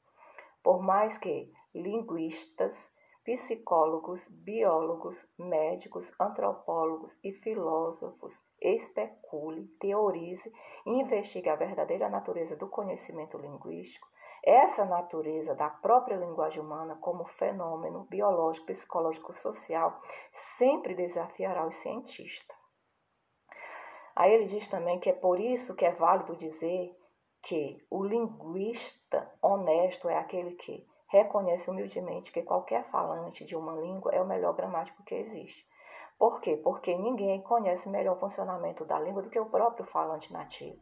Por 0.64 0.82
mais 0.82 1.18
que 1.18 1.52
linguistas 1.74 2.90
psicólogos, 3.26 4.28
biólogos, 4.28 5.28
médicos, 5.38 6.14
antropólogos 6.20 7.18
e 7.24 7.34
filósofos 7.34 8.42
especule, 8.62 9.68
teorize 9.80 10.54
e 10.86 10.92
investigue 10.92 11.50
a 11.50 11.56
verdadeira 11.56 12.08
natureza 12.08 12.56
do 12.56 12.68
conhecimento 12.68 13.38
linguístico, 13.38 14.08
essa 14.46 14.86
natureza 14.86 15.56
da 15.56 15.70
própria 15.70 16.16
linguagem 16.16 16.62
humana 16.62 16.96
como 17.02 17.26
fenômeno 17.26 18.06
biológico, 18.06 18.68
psicológico, 18.68 19.34
social, 19.34 20.00
sempre 20.32 20.94
desafiará 20.94 21.66
os 21.66 21.76
cientistas. 21.76 22.56
Aí 24.16 24.32
ele 24.32 24.46
diz 24.46 24.68
também 24.68 25.00
que 25.00 25.10
é 25.10 25.14
por 25.14 25.40
isso 25.40 25.76
que 25.76 25.84
é 25.84 25.92
válido 25.92 26.36
dizer 26.36 26.96
que 27.42 27.86
o 27.90 28.04
linguista 28.04 29.32
honesto 29.42 30.08
é 30.08 30.18
aquele 30.18 30.52
que 30.56 30.88
reconhece 31.08 31.70
humildemente 31.70 32.32
que 32.32 32.44
qualquer 32.44 32.84
falante 32.86 33.44
de 33.44 33.56
uma 33.56 33.74
língua 33.74 34.12
é 34.14 34.22
o 34.22 34.28
melhor 34.28 34.54
gramático 34.54 35.04
que 35.04 35.16
existe. 35.16 35.68
Por 36.18 36.40
quê? 36.40 36.56
Porque 36.56 36.98
ninguém 36.98 37.42
conhece 37.42 37.90
melhor 37.90 38.16
o 38.16 38.20
funcionamento 38.20 38.86
da 38.86 39.00
língua 39.00 39.22
do 39.22 39.30
que 39.30 39.40
o 39.40 39.50
próprio 39.50 39.86
falante 39.86 40.32
nativo. 40.32 40.80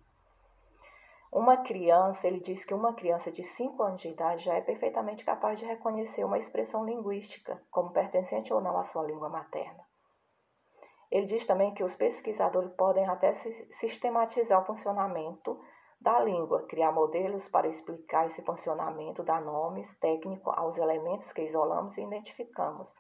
Uma 1.36 1.58
criança, 1.58 2.28
ele 2.28 2.40
diz 2.40 2.64
que 2.64 2.76
uma 2.76 2.94
criança 2.94 3.32
de 3.32 3.42
5 3.42 3.82
anos 3.82 4.02
de 4.02 4.10
idade 4.10 4.44
já 4.44 4.54
é 4.54 4.62
perfeitamente 4.62 5.26
capaz 5.26 5.58
de 5.58 5.66
reconhecer 5.66 6.24
uma 6.24 6.38
expressão 6.38 6.86
linguística 6.86 7.60
como 7.72 7.90
pertencente 7.90 8.54
ou 8.54 8.62
não 8.62 8.78
à 8.78 8.84
sua 8.84 9.02
língua 9.02 9.30
materna. 9.30 9.84
Ele 11.10 11.26
diz 11.26 11.44
também 11.48 11.74
que 11.74 11.84
os 11.84 11.96
pesquisadores 11.96 12.72
podem 12.74 13.10
até 13.10 13.34
sistematizar 13.34 14.62
o 14.62 14.64
funcionamento 14.64 15.60
da 16.00 16.20
língua, 16.20 16.68
criar 16.68 16.92
modelos 16.92 17.50
para 17.50 17.68
explicar 17.68 18.28
esse 18.28 18.44
funcionamento, 18.44 19.24
dar 19.24 19.42
nomes 19.42 19.98
técnicos 19.98 20.54
aos 20.56 20.78
elementos 20.78 21.34
que 21.34 21.42
isolamos 21.42 21.98
e 21.98 22.04
identificamos. 22.04 22.94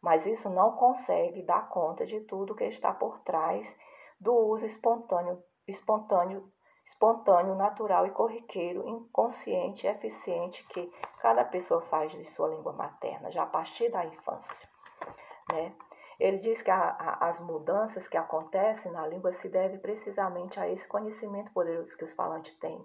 Mas 0.00 0.26
isso 0.26 0.48
não 0.48 0.76
consegue 0.76 1.42
dar 1.42 1.68
conta 1.68 2.06
de 2.06 2.20
tudo 2.20 2.54
que 2.54 2.66
está 2.66 2.94
por 2.94 3.18
trás 3.24 3.76
do 4.20 4.32
uso 4.32 4.64
espontâneo, 4.64 5.42
espontâneo, 5.66 6.53
espontâneo, 6.84 7.54
natural 7.54 8.06
e 8.06 8.10
corriqueiro, 8.10 8.86
inconsciente 8.86 9.86
eficiente 9.86 10.66
que 10.68 10.92
cada 11.20 11.44
pessoa 11.44 11.80
faz 11.80 12.12
de 12.12 12.24
sua 12.24 12.48
língua 12.48 12.72
materna, 12.72 13.30
já 13.30 13.42
a 13.42 13.46
partir 13.46 13.90
da 13.90 14.04
infância. 14.04 14.68
Né? 15.52 15.74
Ele 16.20 16.38
diz 16.38 16.62
que 16.62 16.70
a, 16.70 16.90
a, 16.90 17.28
as 17.28 17.40
mudanças 17.40 18.06
que 18.06 18.16
acontecem 18.16 18.92
na 18.92 19.06
língua 19.06 19.32
se 19.32 19.48
devem 19.48 19.78
precisamente 19.78 20.60
a 20.60 20.68
esse 20.68 20.86
conhecimento 20.86 21.52
poderoso 21.52 21.96
que 21.96 22.04
os 22.04 22.12
falantes 22.12 22.54
têm 22.54 22.84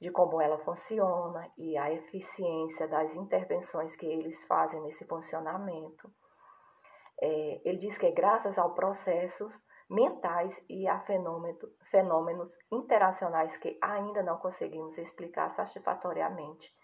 de 0.00 0.10
como 0.10 0.40
ela 0.40 0.58
funciona 0.58 1.50
e 1.56 1.76
a 1.76 1.90
eficiência 1.90 2.86
das 2.86 3.16
intervenções 3.16 3.96
que 3.96 4.06
eles 4.06 4.44
fazem 4.44 4.80
nesse 4.82 5.06
funcionamento. 5.06 6.12
É, 7.20 7.62
ele 7.64 7.78
diz 7.78 7.96
que 7.96 8.06
é 8.06 8.10
graças 8.10 8.58
aos 8.58 8.74
processos 8.74 9.58
mentais 9.88 10.62
e 10.68 10.88
a 10.88 10.98
fenômeno, 11.00 11.58
fenômenos 11.90 12.58
interacionais 12.70 13.56
que 13.56 13.78
ainda 13.80 14.22
não 14.22 14.38
conseguimos 14.38 14.98
explicar 14.98 15.48
satisfatoriamente, 15.48 16.74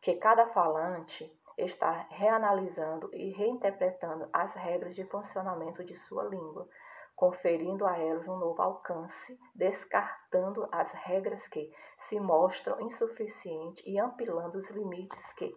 que 0.00 0.14
cada 0.16 0.46
falante 0.46 1.30
está 1.58 2.06
reanalisando 2.10 3.10
e 3.14 3.30
reinterpretando 3.32 4.28
as 4.32 4.54
regras 4.54 4.94
de 4.94 5.04
funcionamento 5.04 5.84
de 5.84 5.94
sua 5.94 6.24
língua, 6.24 6.68
conferindo 7.14 7.86
a 7.86 7.96
elas 7.98 8.26
um 8.26 8.36
novo 8.36 8.60
alcance, 8.60 9.38
descartando 9.54 10.68
as 10.72 10.92
regras 10.92 11.46
que 11.46 11.72
se 11.96 12.18
mostram 12.18 12.80
insuficientes 12.80 13.84
e 13.86 13.98
ampliando 13.98 14.56
os 14.56 14.68
limites 14.70 15.32
que 15.32 15.54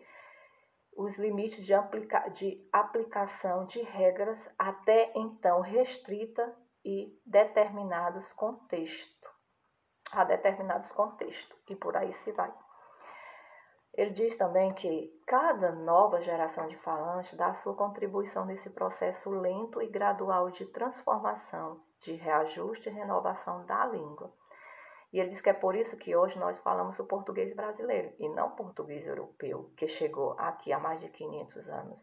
os 0.95 1.17
limites 1.19 1.63
de, 1.63 1.75
aplica, 1.75 2.27
de 2.27 2.67
aplicação 2.73 3.65
de 3.65 3.81
regras 3.81 4.51
até 4.57 5.11
então 5.15 5.61
restrita 5.61 6.55
e 6.87 7.21
determinados 7.25 8.31
contextos, 8.31 9.29
a 10.13 10.23
determinados 10.23 10.89
contextos, 10.93 11.59
e 11.69 11.75
por 11.75 11.97
aí 11.97 12.13
se 12.13 12.31
vai. 12.31 12.53
Ele 13.93 14.11
diz 14.11 14.37
também 14.37 14.73
que 14.73 15.21
cada 15.27 15.73
nova 15.73 16.21
geração 16.21 16.65
de 16.65 16.77
falantes 16.77 17.33
dá 17.33 17.51
sua 17.51 17.75
contribuição 17.75 18.45
nesse 18.45 18.69
processo 18.69 19.29
lento 19.29 19.81
e 19.81 19.87
gradual 19.87 20.49
de 20.49 20.65
transformação, 20.67 21.83
de 21.99 22.13
reajuste 22.13 22.87
e 22.87 22.93
renovação 22.93 23.65
da 23.65 23.85
língua. 23.87 24.31
E 25.11 25.19
ele 25.19 25.27
diz 25.27 25.41
que 25.41 25.49
é 25.49 25.53
por 25.53 25.75
isso 25.75 25.97
que 25.97 26.15
hoje 26.15 26.39
nós 26.39 26.61
falamos 26.61 26.97
o 26.99 27.05
português 27.05 27.53
brasileiro 27.53 28.13
e 28.17 28.29
não 28.29 28.47
o 28.47 28.55
português 28.55 29.05
europeu, 29.05 29.73
que 29.75 29.89
chegou 29.89 30.35
aqui 30.37 30.71
há 30.71 30.79
mais 30.79 31.01
de 31.01 31.09
500 31.09 31.69
anos. 31.69 31.99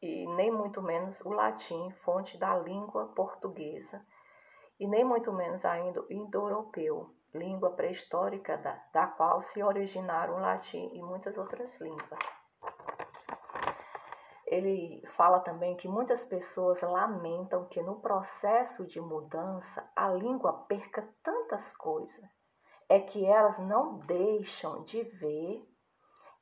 E, 0.00 0.26
nem 0.34 0.50
muito 0.50 0.80
menos 0.80 1.20
o 1.22 1.30
latim, 1.30 1.90
fonte 1.90 2.38
da 2.38 2.56
língua 2.56 3.06
portuguesa, 3.08 4.04
e 4.78 4.86
nem 4.86 5.04
muito 5.04 5.32
menos 5.32 5.64
ainda 5.64 6.00
o 6.00 6.12
indo-europeu, 6.12 7.12
língua 7.34 7.70
pré-histórica 7.70 8.56
da, 8.56 8.82
da 8.92 9.06
qual 9.06 9.42
se 9.42 9.62
originaram 9.62 10.36
o 10.36 10.40
latim 10.40 10.88
e 10.92 11.02
muitas 11.02 11.36
outras 11.36 11.80
línguas. 11.80 12.18
Ele 14.46 15.02
fala 15.08 15.40
também 15.40 15.76
que 15.76 15.86
muitas 15.86 16.24
pessoas 16.24 16.80
lamentam 16.80 17.66
que 17.66 17.82
no 17.82 18.00
processo 18.00 18.86
de 18.86 18.98
mudança 18.98 19.90
a 19.94 20.08
língua 20.08 20.64
perca 20.66 21.06
tantas 21.22 21.76
coisas. 21.76 22.24
É 22.88 22.98
que 22.98 23.26
elas 23.26 23.58
não 23.58 23.98
deixam 23.98 24.82
de 24.84 25.02
ver 25.02 25.67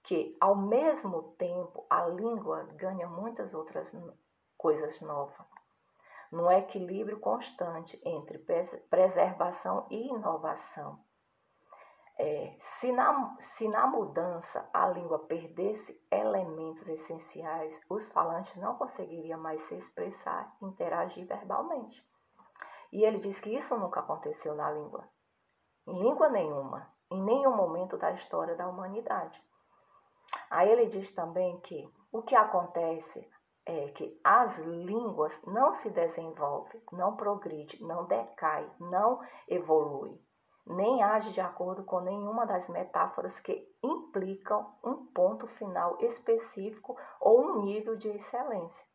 que, 0.06 0.36
ao 0.40 0.54
mesmo 0.54 1.34
tempo, 1.36 1.84
a 1.90 2.06
língua 2.06 2.62
ganha 2.76 3.08
muitas 3.08 3.52
outras 3.52 3.92
coisas 4.56 5.00
novas 5.00 5.44
num 6.30 6.50
equilíbrio 6.50 7.18
constante 7.18 8.00
entre 8.04 8.38
preservação 8.88 9.86
e 9.90 10.08
inovação. 10.08 10.98
É, 12.18 12.54
se, 12.58 12.92
na, 12.92 13.36
se 13.38 13.68
na 13.68 13.86
mudança 13.86 14.68
a 14.72 14.88
língua 14.88 15.18
perdesse 15.18 16.00
elementos 16.10 16.88
essenciais, 16.88 17.80
os 17.90 18.08
falantes 18.08 18.56
não 18.56 18.76
conseguiriam 18.76 19.40
mais 19.40 19.60
se 19.62 19.76
expressar 19.76 20.56
interagir 20.62 21.26
verbalmente. 21.26 22.08
E 22.92 23.04
ele 23.04 23.18
diz 23.18 23.40
que 23.40 23.54
isso 23.54 23.76
nunca 23.76 24.00
aconteceu 24.00 24.54
na 24.54 24.70
língua, 24.70 25.08
em 25.86 26.00
língua 26.00 26.28
nenhuma, 26.28 26.90
em 27.10 27.22
nenhum 27.22 27.54
momento 27.54 27.98
da 27.98 28.12
história 28.12 28.54
da 28.54 28.68
humanidade. 28.68 29.44
Aí 30.50 30.70
ele 30.70 30.86
diz 30.86 31.10
também 31.10 31.58
que 31.60 31.88
o 32.12 32.22
que 32.22 32.36
acontece 32.36 33.28
é 33.64 33.88
que 33.88 34.20
as 34.22 34.58
línguas 34.58 35.42
não 35.44 35.72
se 35.72 35.90
desenvolvem, 35.90 36.80
não 36.92 37.16
progride, 37.16 37.82
não 37.82 38.04
decai, 38.04 38.70
não 38.78 39.20
evolui, 39.48 40.20
nem 40.66 41.02
age 41.02 41.32
de 41.32 41.40
acordo 41.40 41.84
com 41.84 42.00
nenhuma 42.00 42.46
das 42.46 42.68
metáforas 42.68 43.40
que 43.40 43.68
implicam 43.82 44.74
um 44.84 45.06
ponto 45.06 45.46
final 45.46 45.96
específico 46.00 46.96
ou 47.20 47.40
um 47.40 47.62
nível 47.62 47.96
de 47.96 48.08
excelência. 48.08 48.86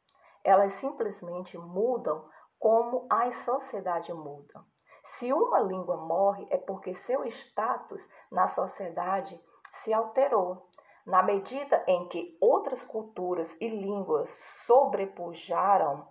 Elas 0.44 0.74
simplesmente 0.74 1.58
mudam 1.58 2.28
como 2.58 3.08
as 3.10 3.36
sociedades 3.36 4.16
mudam. 4.16 4.66
Se 5.04 5.34
uma 5.34 5.60
língua 5.60 5.98
morre, 5.98 6.46
é 6.50 6.58
porque 6.58 6.94
seu 6.94 7.26
status 7.26 8.08
na 8.32 8.48
sociedade 8.48 9.42
se 9.72 9.94
alterou. 9.94 10.70
Na 11.06 11.24
medida 11.24 11.84
em 11.88 12.08
que 12.08 12.38
outras 12.40 12.84
culturas 12.84 13.56
e 13.60 13.68
línguas 13.68 14.30
sobrepujaram, 14.66 16.08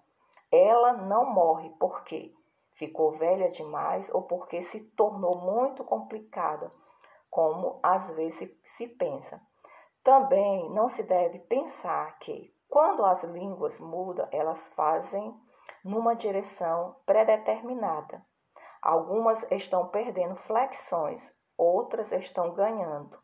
ela 0.51 0.95
não 0.95 1.27
morre 1.27 1.71
porque 1.79 2.35
ficou 2.73 3.13
velha 3.13 3.51
demais 3.51 4.13
ou 4.13 4.23
porque 4.23 4.61
se 4.61 4.81
tornou 4.81 5.37
muito 5.37 5.85
complicada, 5.85 6.73
como 7.31 7.79
às 7.83 8.11
vezes 8.11 8.51
se 8.65 8.89
pensa. 8.89 9.41
Também 10.03 10.69
não 10.71 10.89
se 10.89 11.03
deve 11.03 11.39
pensar 11.41 12.19
que, 12.19 12.53
quando 12.69 13.05
as 13.05 13.23
línguas 13.23 13.79
mudam, 13.79 14.27
elas 14.33 14.69
fazem 14.71 15.39
numa 15.85 16.17
direção 16.17 16.97
predeterminada. 17.07 18.25
Algumas 18.83 19.47
estão 19.53 19.89
perdendo 19.89 20.37
flexões, 20.37 21.37
outras 21.57 22.11
estão 22.13 22.55
ganhando. 22.55 23.19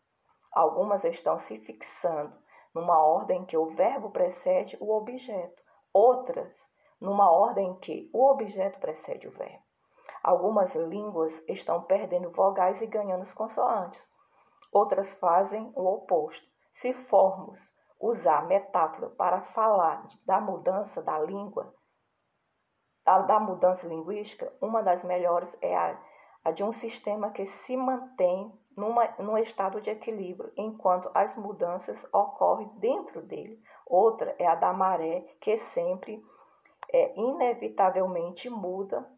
Algumas 0.57 1.05
estão 1.05 1.37
se 1.37 1.59
fixando 1.59 2.35
numa 2.73 2.99
ordem 2.99 3.45
que 3.45 3.59
o 3.59 3.67
verbo 3.67 4.09
precede 4.09 4.75
o 4.81 4.91
objeto, 4.91 5.63
outras 5.93 6.67
numa 6.99 7.31
ordem 7.31 7.75
que 7.75 8.09
o 8.11 8.25
objeto 8.25 8.81
precede 8.81 9.29
o 9.29 9.31
verbo. 9.31 9.63
Algumas 10.23 10.75
línguas 10.75 11.45
estão 11.47 11.83
perdendo 11.83 12.31
vogais 12.31 12.81
e 12.81 12.87
ganhando 12.87 13.21
as 13.21 13.35
consoantes. 13.35 14.11
Outras 14.73 15.13
fazem 15.17 15.71
o 15.77 15.85
oposto. 15.85 16.51
Se 16.73 16.95
formos 16.95 17.61
usar 18.01 18.47
metáfora 18.47 19.11
para 19.11 19.43
falar 19.43 20.07
da 20.25 20.41
mudança 20.41 21.03
da 21.03 21.19
língua, 21.19 21.71
da, 23.05 23.19
da 23.19 23.39
mudança 23.39 23.87
linguística, 23.87 24.51
uma 24.59 24.83
das 24.83 25.05
melhores 25.05 25.55
é 25.61 25.77
a, 25.77 26.03
a 26.43 26.51
de 26.51 26.65
um 26.65 26.73
sistema 26.73 27.31
que 27.31 27.45
se 27.45 27.77
mantém 27.77 28.59
numa, 28.77 29.07
num 29.19 29.39
estado 29.39 29.81
de 29.81 29.91
equilíbrio, 29.91 30.53
enquanto 30.57 31.11
as 31.15 31.35
mudanças 31.37 32.07
ocorrem 32.13 32.69
dentro 32.77 33.23
dele, 33.23 33.63
Outra 33.87 34.35
é 34.37 34.47
a 34.49 34.57
da 34.57 34.73
maré, 34.73 35.21
que 35.41 35.57
sempre 35.57 36.21
é 36.93 37.17
inevitavelmente 37.17 38.51
muda, 38.51 39.09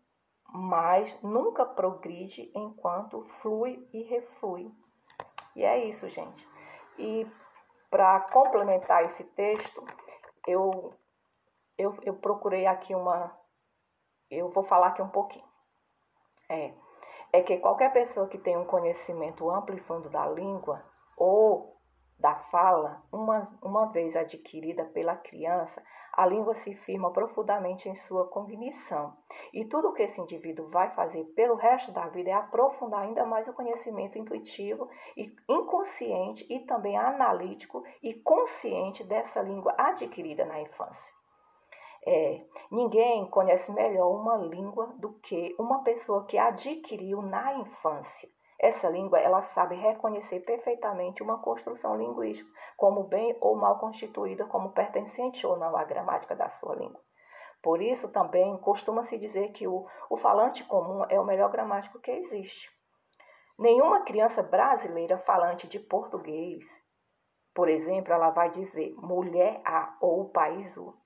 mas 0.47 1.21
nunca 1.23 1.65
progride 1.65 2.53
enquanto 2.55 3.25
flui 3.25 3.89
e 3.91 4.03
reflui. 4.03 4.71
E 5.57 5.65
é 5.65 5.83
isso, 5.87 6.07
gente. 6.11 6.47
E 6.99 7.27
para 7.91 8.21
complementar 8.21 9.05
esse 9.05 9.25
texto, 9.25 9.83
eu, 10.47 10.93
eu, 11.79 11.97
eu 12.03 12.15
procurei 12.15 12.67
aqui 12.67 12.95
uma. 12.95 13.35
Eu 14.31 14.51
vou 14.51 14.63
falar 14.63 14.89
aqui 14.89 15.01
um 15.01 15.09
pouquinho. 15.09 15.49
É, 16.47 16.75
é 17.33 17.43
que 17.43 17.59
qualquer 17.59 17.93
pessoa 17.93 18.29
que 18.29 18.39
tem 18.39 18.57
um 18.57 18.65
conhecimento 18.65 19.51
amplo 19.51 19.77
e 19.77 19.81
fundo 19.81 20.09
da 20.09 20.27
língua 20.29 20.83
ou 21.17 21.77
da 22.19 22.35
fala, 22.35 23.03
uma, 23.13 23.43
uma 23.63 23.87
vez 23.87 24.17
adquirida 24.17 24.85
pela 24.85 25.15
criança, 25.15 25.85
a 26.13 26.27
língua 26.27 26.53
se 26.53 26.75
firma 26.75 27.13
profundamente 27.13 27.89
em 27.89 27.95
sua 27.95 28.27
cognição. 28.27 29.17
E 29.53 29.65
tudo 29.65 29.91
o 29.91 29.93
que 29.93 30.03
esse 30.03 30.21
indivíduo 30.21 30.67
vai 30.67 30.91
fazer 30.91 31.23
pelo 31.37 31.55
resto 31.55 31.93
da 31.93 32.09
vida 32.09 32.31
é 32.31 32.33
aprofundar 32.33 33.03
ainda 33.03 33.25
mais 33.25 33.47
o 33.47 33.53
conhecimento 33.53 34.19
intuitivo 34.19 34.89
e 35.17 35.33
inconsciente 35.49 36.45
e 36.51 36.59
também 36.61 36.97
analítico 36.97 37.85
e 38.03 38.15
consciente 38.15 39.05
dessa 39.05 39.41
língua 39.41 39.75
adquirida 39.79 40.45
na 40.45 40.61
infância. 40.61 41.18
É, 42.11 42.43
ninguém 42.71 43.27
conhece 43.27 43.71
melhor 43.71 44.09
uma 44.09 44.39
língua 44.39 44.87
do 44.97 45.13
que 45.21 45.55
uma 45.59 45.83
pessoa 45.83 46.25
que 46.25 46.39
adquiriu 46.39 47.21
na 47.21 47.53
infância. 47.53 48.27
Essa 48.59 48.89
língua, 48.89 49.19
ela 49.21 49.43
sabe 49.43 49.75
reconhecer 49.75 50.41
perfeitamente 50.41 51.23
uma 51.23 51.39
construção 51.43 51.99
linguística 51.99 52.51
como 52.79 53.05
bem 53.05 53.37
ou 53.43 53.55
mal 53.57 53.79
constituída, 53.79 54.47
como 54.47 54.73
pertencente 54.73 55.47
ou 55.47 55.59
não 55.59 55.77
à 55.77 55.85
gramática 55.85 56.35
da 56.35 56.49
sua 56.49 56.75
língua. 56.77 56.99
Por 57.63 57.83
isso, 57.83 58.11
também 58.11 58.57
costuma-se 58.57 59.19
dizer 59.19 59.53
que 59.53 59.69
o, 59.69 59.87
o 60.09 60.17
falante 60.17 60.65
comum 60.65 61.05
é 61.11 61.21
o 61.21 61.27
melhor 61.27 61.51
gramático 61.51 62.01
que 62.01 62.11
existe. 62.11 62.71
Nenhuma 63.59 64.01
criança 64.01 64.43
brasileira 64.43 65.19
falante 65.19 65.69
de 65.69 65.79
português, 65.79 66.65
por 67.53 67.69
exemplo, 67.69 68.15
ela 68.15 68.31
vai 68.31 68.49
dizer 68.49 68.95
mulher 68.97 69.61
A 69.63 69.95
ou 70.01 70.23
o 70.23 70.31
país 70.31 70.75
U. 70.75 70.97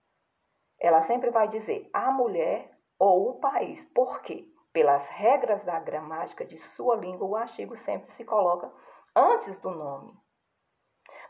Ela 0.83 1.01
sempre 1.01 1.31
vai 1.31 1.47
dizer 1.47 1.89
a 1.93 2.11
mulher 2.11 2.69
ou 2.99 3.31
o 3.31 3.35
país. 3.35 3.85
Por 3.85 4.21
quê? 4.21 4.45
Pelas 4.73 5.07
regras 5.07 5.65
da 5.65 5.79
gramática 5.79 6.45
de 6.45 6.59
sua 6.59 6.97
língua, 6.97 7.29
o 7.29 7.37
artigo 7.37 7.77
sempre 7.77 8.11
se 8.11 8.25
coloca 8.25 8.69
antes 9.15 9.59
do 9.59 9.71
nome. 9.71 10.13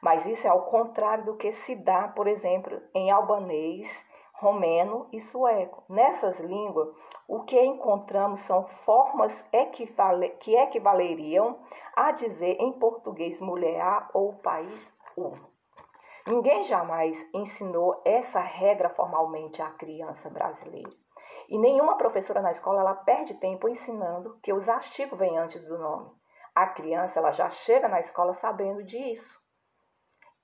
Mas 0.00 0.24
isso 0.24 0.46
é 0.46 0.50
ao 0.50 0.64
contrário 0.64 1.26
do 1.26 1.36
que 1.36 1.52
se 1.52 1.76
dá, 1.76 2.08
por 2.08 2.26
exemplo, 2.26 2.80
em 2.94 3.10
albanês, 3.10 4.06
romeno 4.32 5.06
e 5.12 5.20
sueco. 5.20 5.84
Nessas 5.86 6.40
línguas, 6.40 6.88
o 7.28 7.42
que 7.42 7.60
encontramos 7.60 8.40
são 8.40 8.66
formas 8.66 9.44
equivale 9.52 10.30
que 10.30 10.56
equivaleriam 10.56 11.58
a 11.94 12.10
dizer 12.10 12.56
em 12.58 12.72
português 12.72 13.38
mulher 13.38 13.82
A 13.82 14.08
ou 14.14 14.32
país 14.32 14.98
U. 15.14 15.51
Ninguém 16.26 16.62
jamais 16.62 17.28
ensinou 17.34 18.00
essa 18.04 18.38
regra 18.38 18.88
formalmente 18.88 19.60
à 19.60 19.70
criança 19.70 20.30
brasileira. 20.30 20.92
E 21.48 21.58
nenhuma 21.58 21.96
professora 21.96 22.40
na 22.40 22.52
escola 22.52 22.80
ela 22.80 22.94
perde 22.94 23.34
tempo 23.34 23.68
ensinando 23.68 24.38
que 24.40 24.52
os 24.52 24.68
artigos 24.68 25.18
vêm 25.18 25.36
antes 25.36 25.64
do 25.64 25.76
nome. 25.76 26.10
A 26.54 26.66
criança 26.68 27.18
ela 27.18 27.32
já 27.32 27.50
chega 27.50 27.88
na 27.88 27.98
escola 27.98 28.32
sabendo 28.34 28.84
disso. 28.84 29.42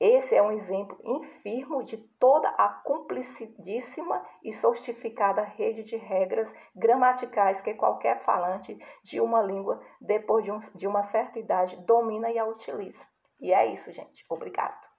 Esse 0.01 0.35
é 0.35 0.43
um 0.43 0.53
exemplo 0.53 0.97
infirmo 1.05 1.83
de 1.83 1.97
toda 1.97 2.49
a 2.51 2.69
cumplicidíssima 2.69 4.25
e 4.43 4.53
sofisticada 4.53 5.43
rede 5.43 5.85
de 5.85 5.97
regras 5.97 6.55
gramaticais 6.75 7.61
que 7.61 7.75
qualquer 7.75 8.21
falante 8.21 8.77
de 9.03 9.21
uma 9.21 9.43
língua, 9.43 9.81
depois 10.01 10.45
de, 10.45 10.53
um, 10.53 10.59
de 10.75 10.87
uma 10.87 11.03
certa 11.03 11.39
idade, 11.39 11.77
domina 11.85 12.31
e 12.31 12.39
a 12.39 12.45
utiliza. 12.45 13.07
E 13.41 13.53
é 13.53 13.67
isso, 13.67 13.93
gente. 13.93 14.25
Obrigado. 14.29 14.98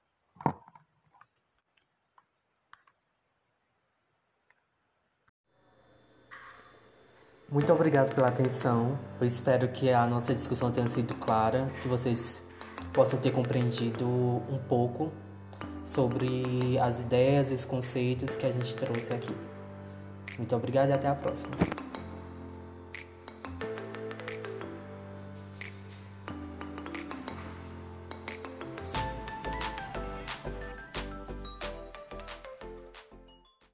Muito 7.51 7.73
obrigado 7.73 8.13
pela 8.13 8.27
atenção. 8.27 8.99
Eu 9.19 9.25
espero 9.25 9.67
que 9.69 9.91
a 9.91 10.05
nossa 10.05 10.35
discussão 10.35 10.69
tenha 10.69 10.87
sido 10.87 11.15
clara, 11.15 11.67
que 11.81 11.87
vocês 11.87 12.47
possam 12.93 13.19
ter 13.19 13.31
compreendido 13.31 14.05
um 14.07 14.59
pouco 14.67 15.11
sobre 15.83 16.77
as 16.79 17.01
ideias 17.01 17.49
e 17.49 17.55
os 17.55 17.65
conceitos 17.65 18.35
que 18.35 18.45
a 18.45 18.51
gente 18.51 18.75
trouxe 18.75 19.13
aqui. 19.13 19.35
Muito 20.37 20.55
obrigado 20.55 20.89
e 20.89 20.93
até 20.93 21.07
a 21.07 21.15
próxima. 21.15 21.51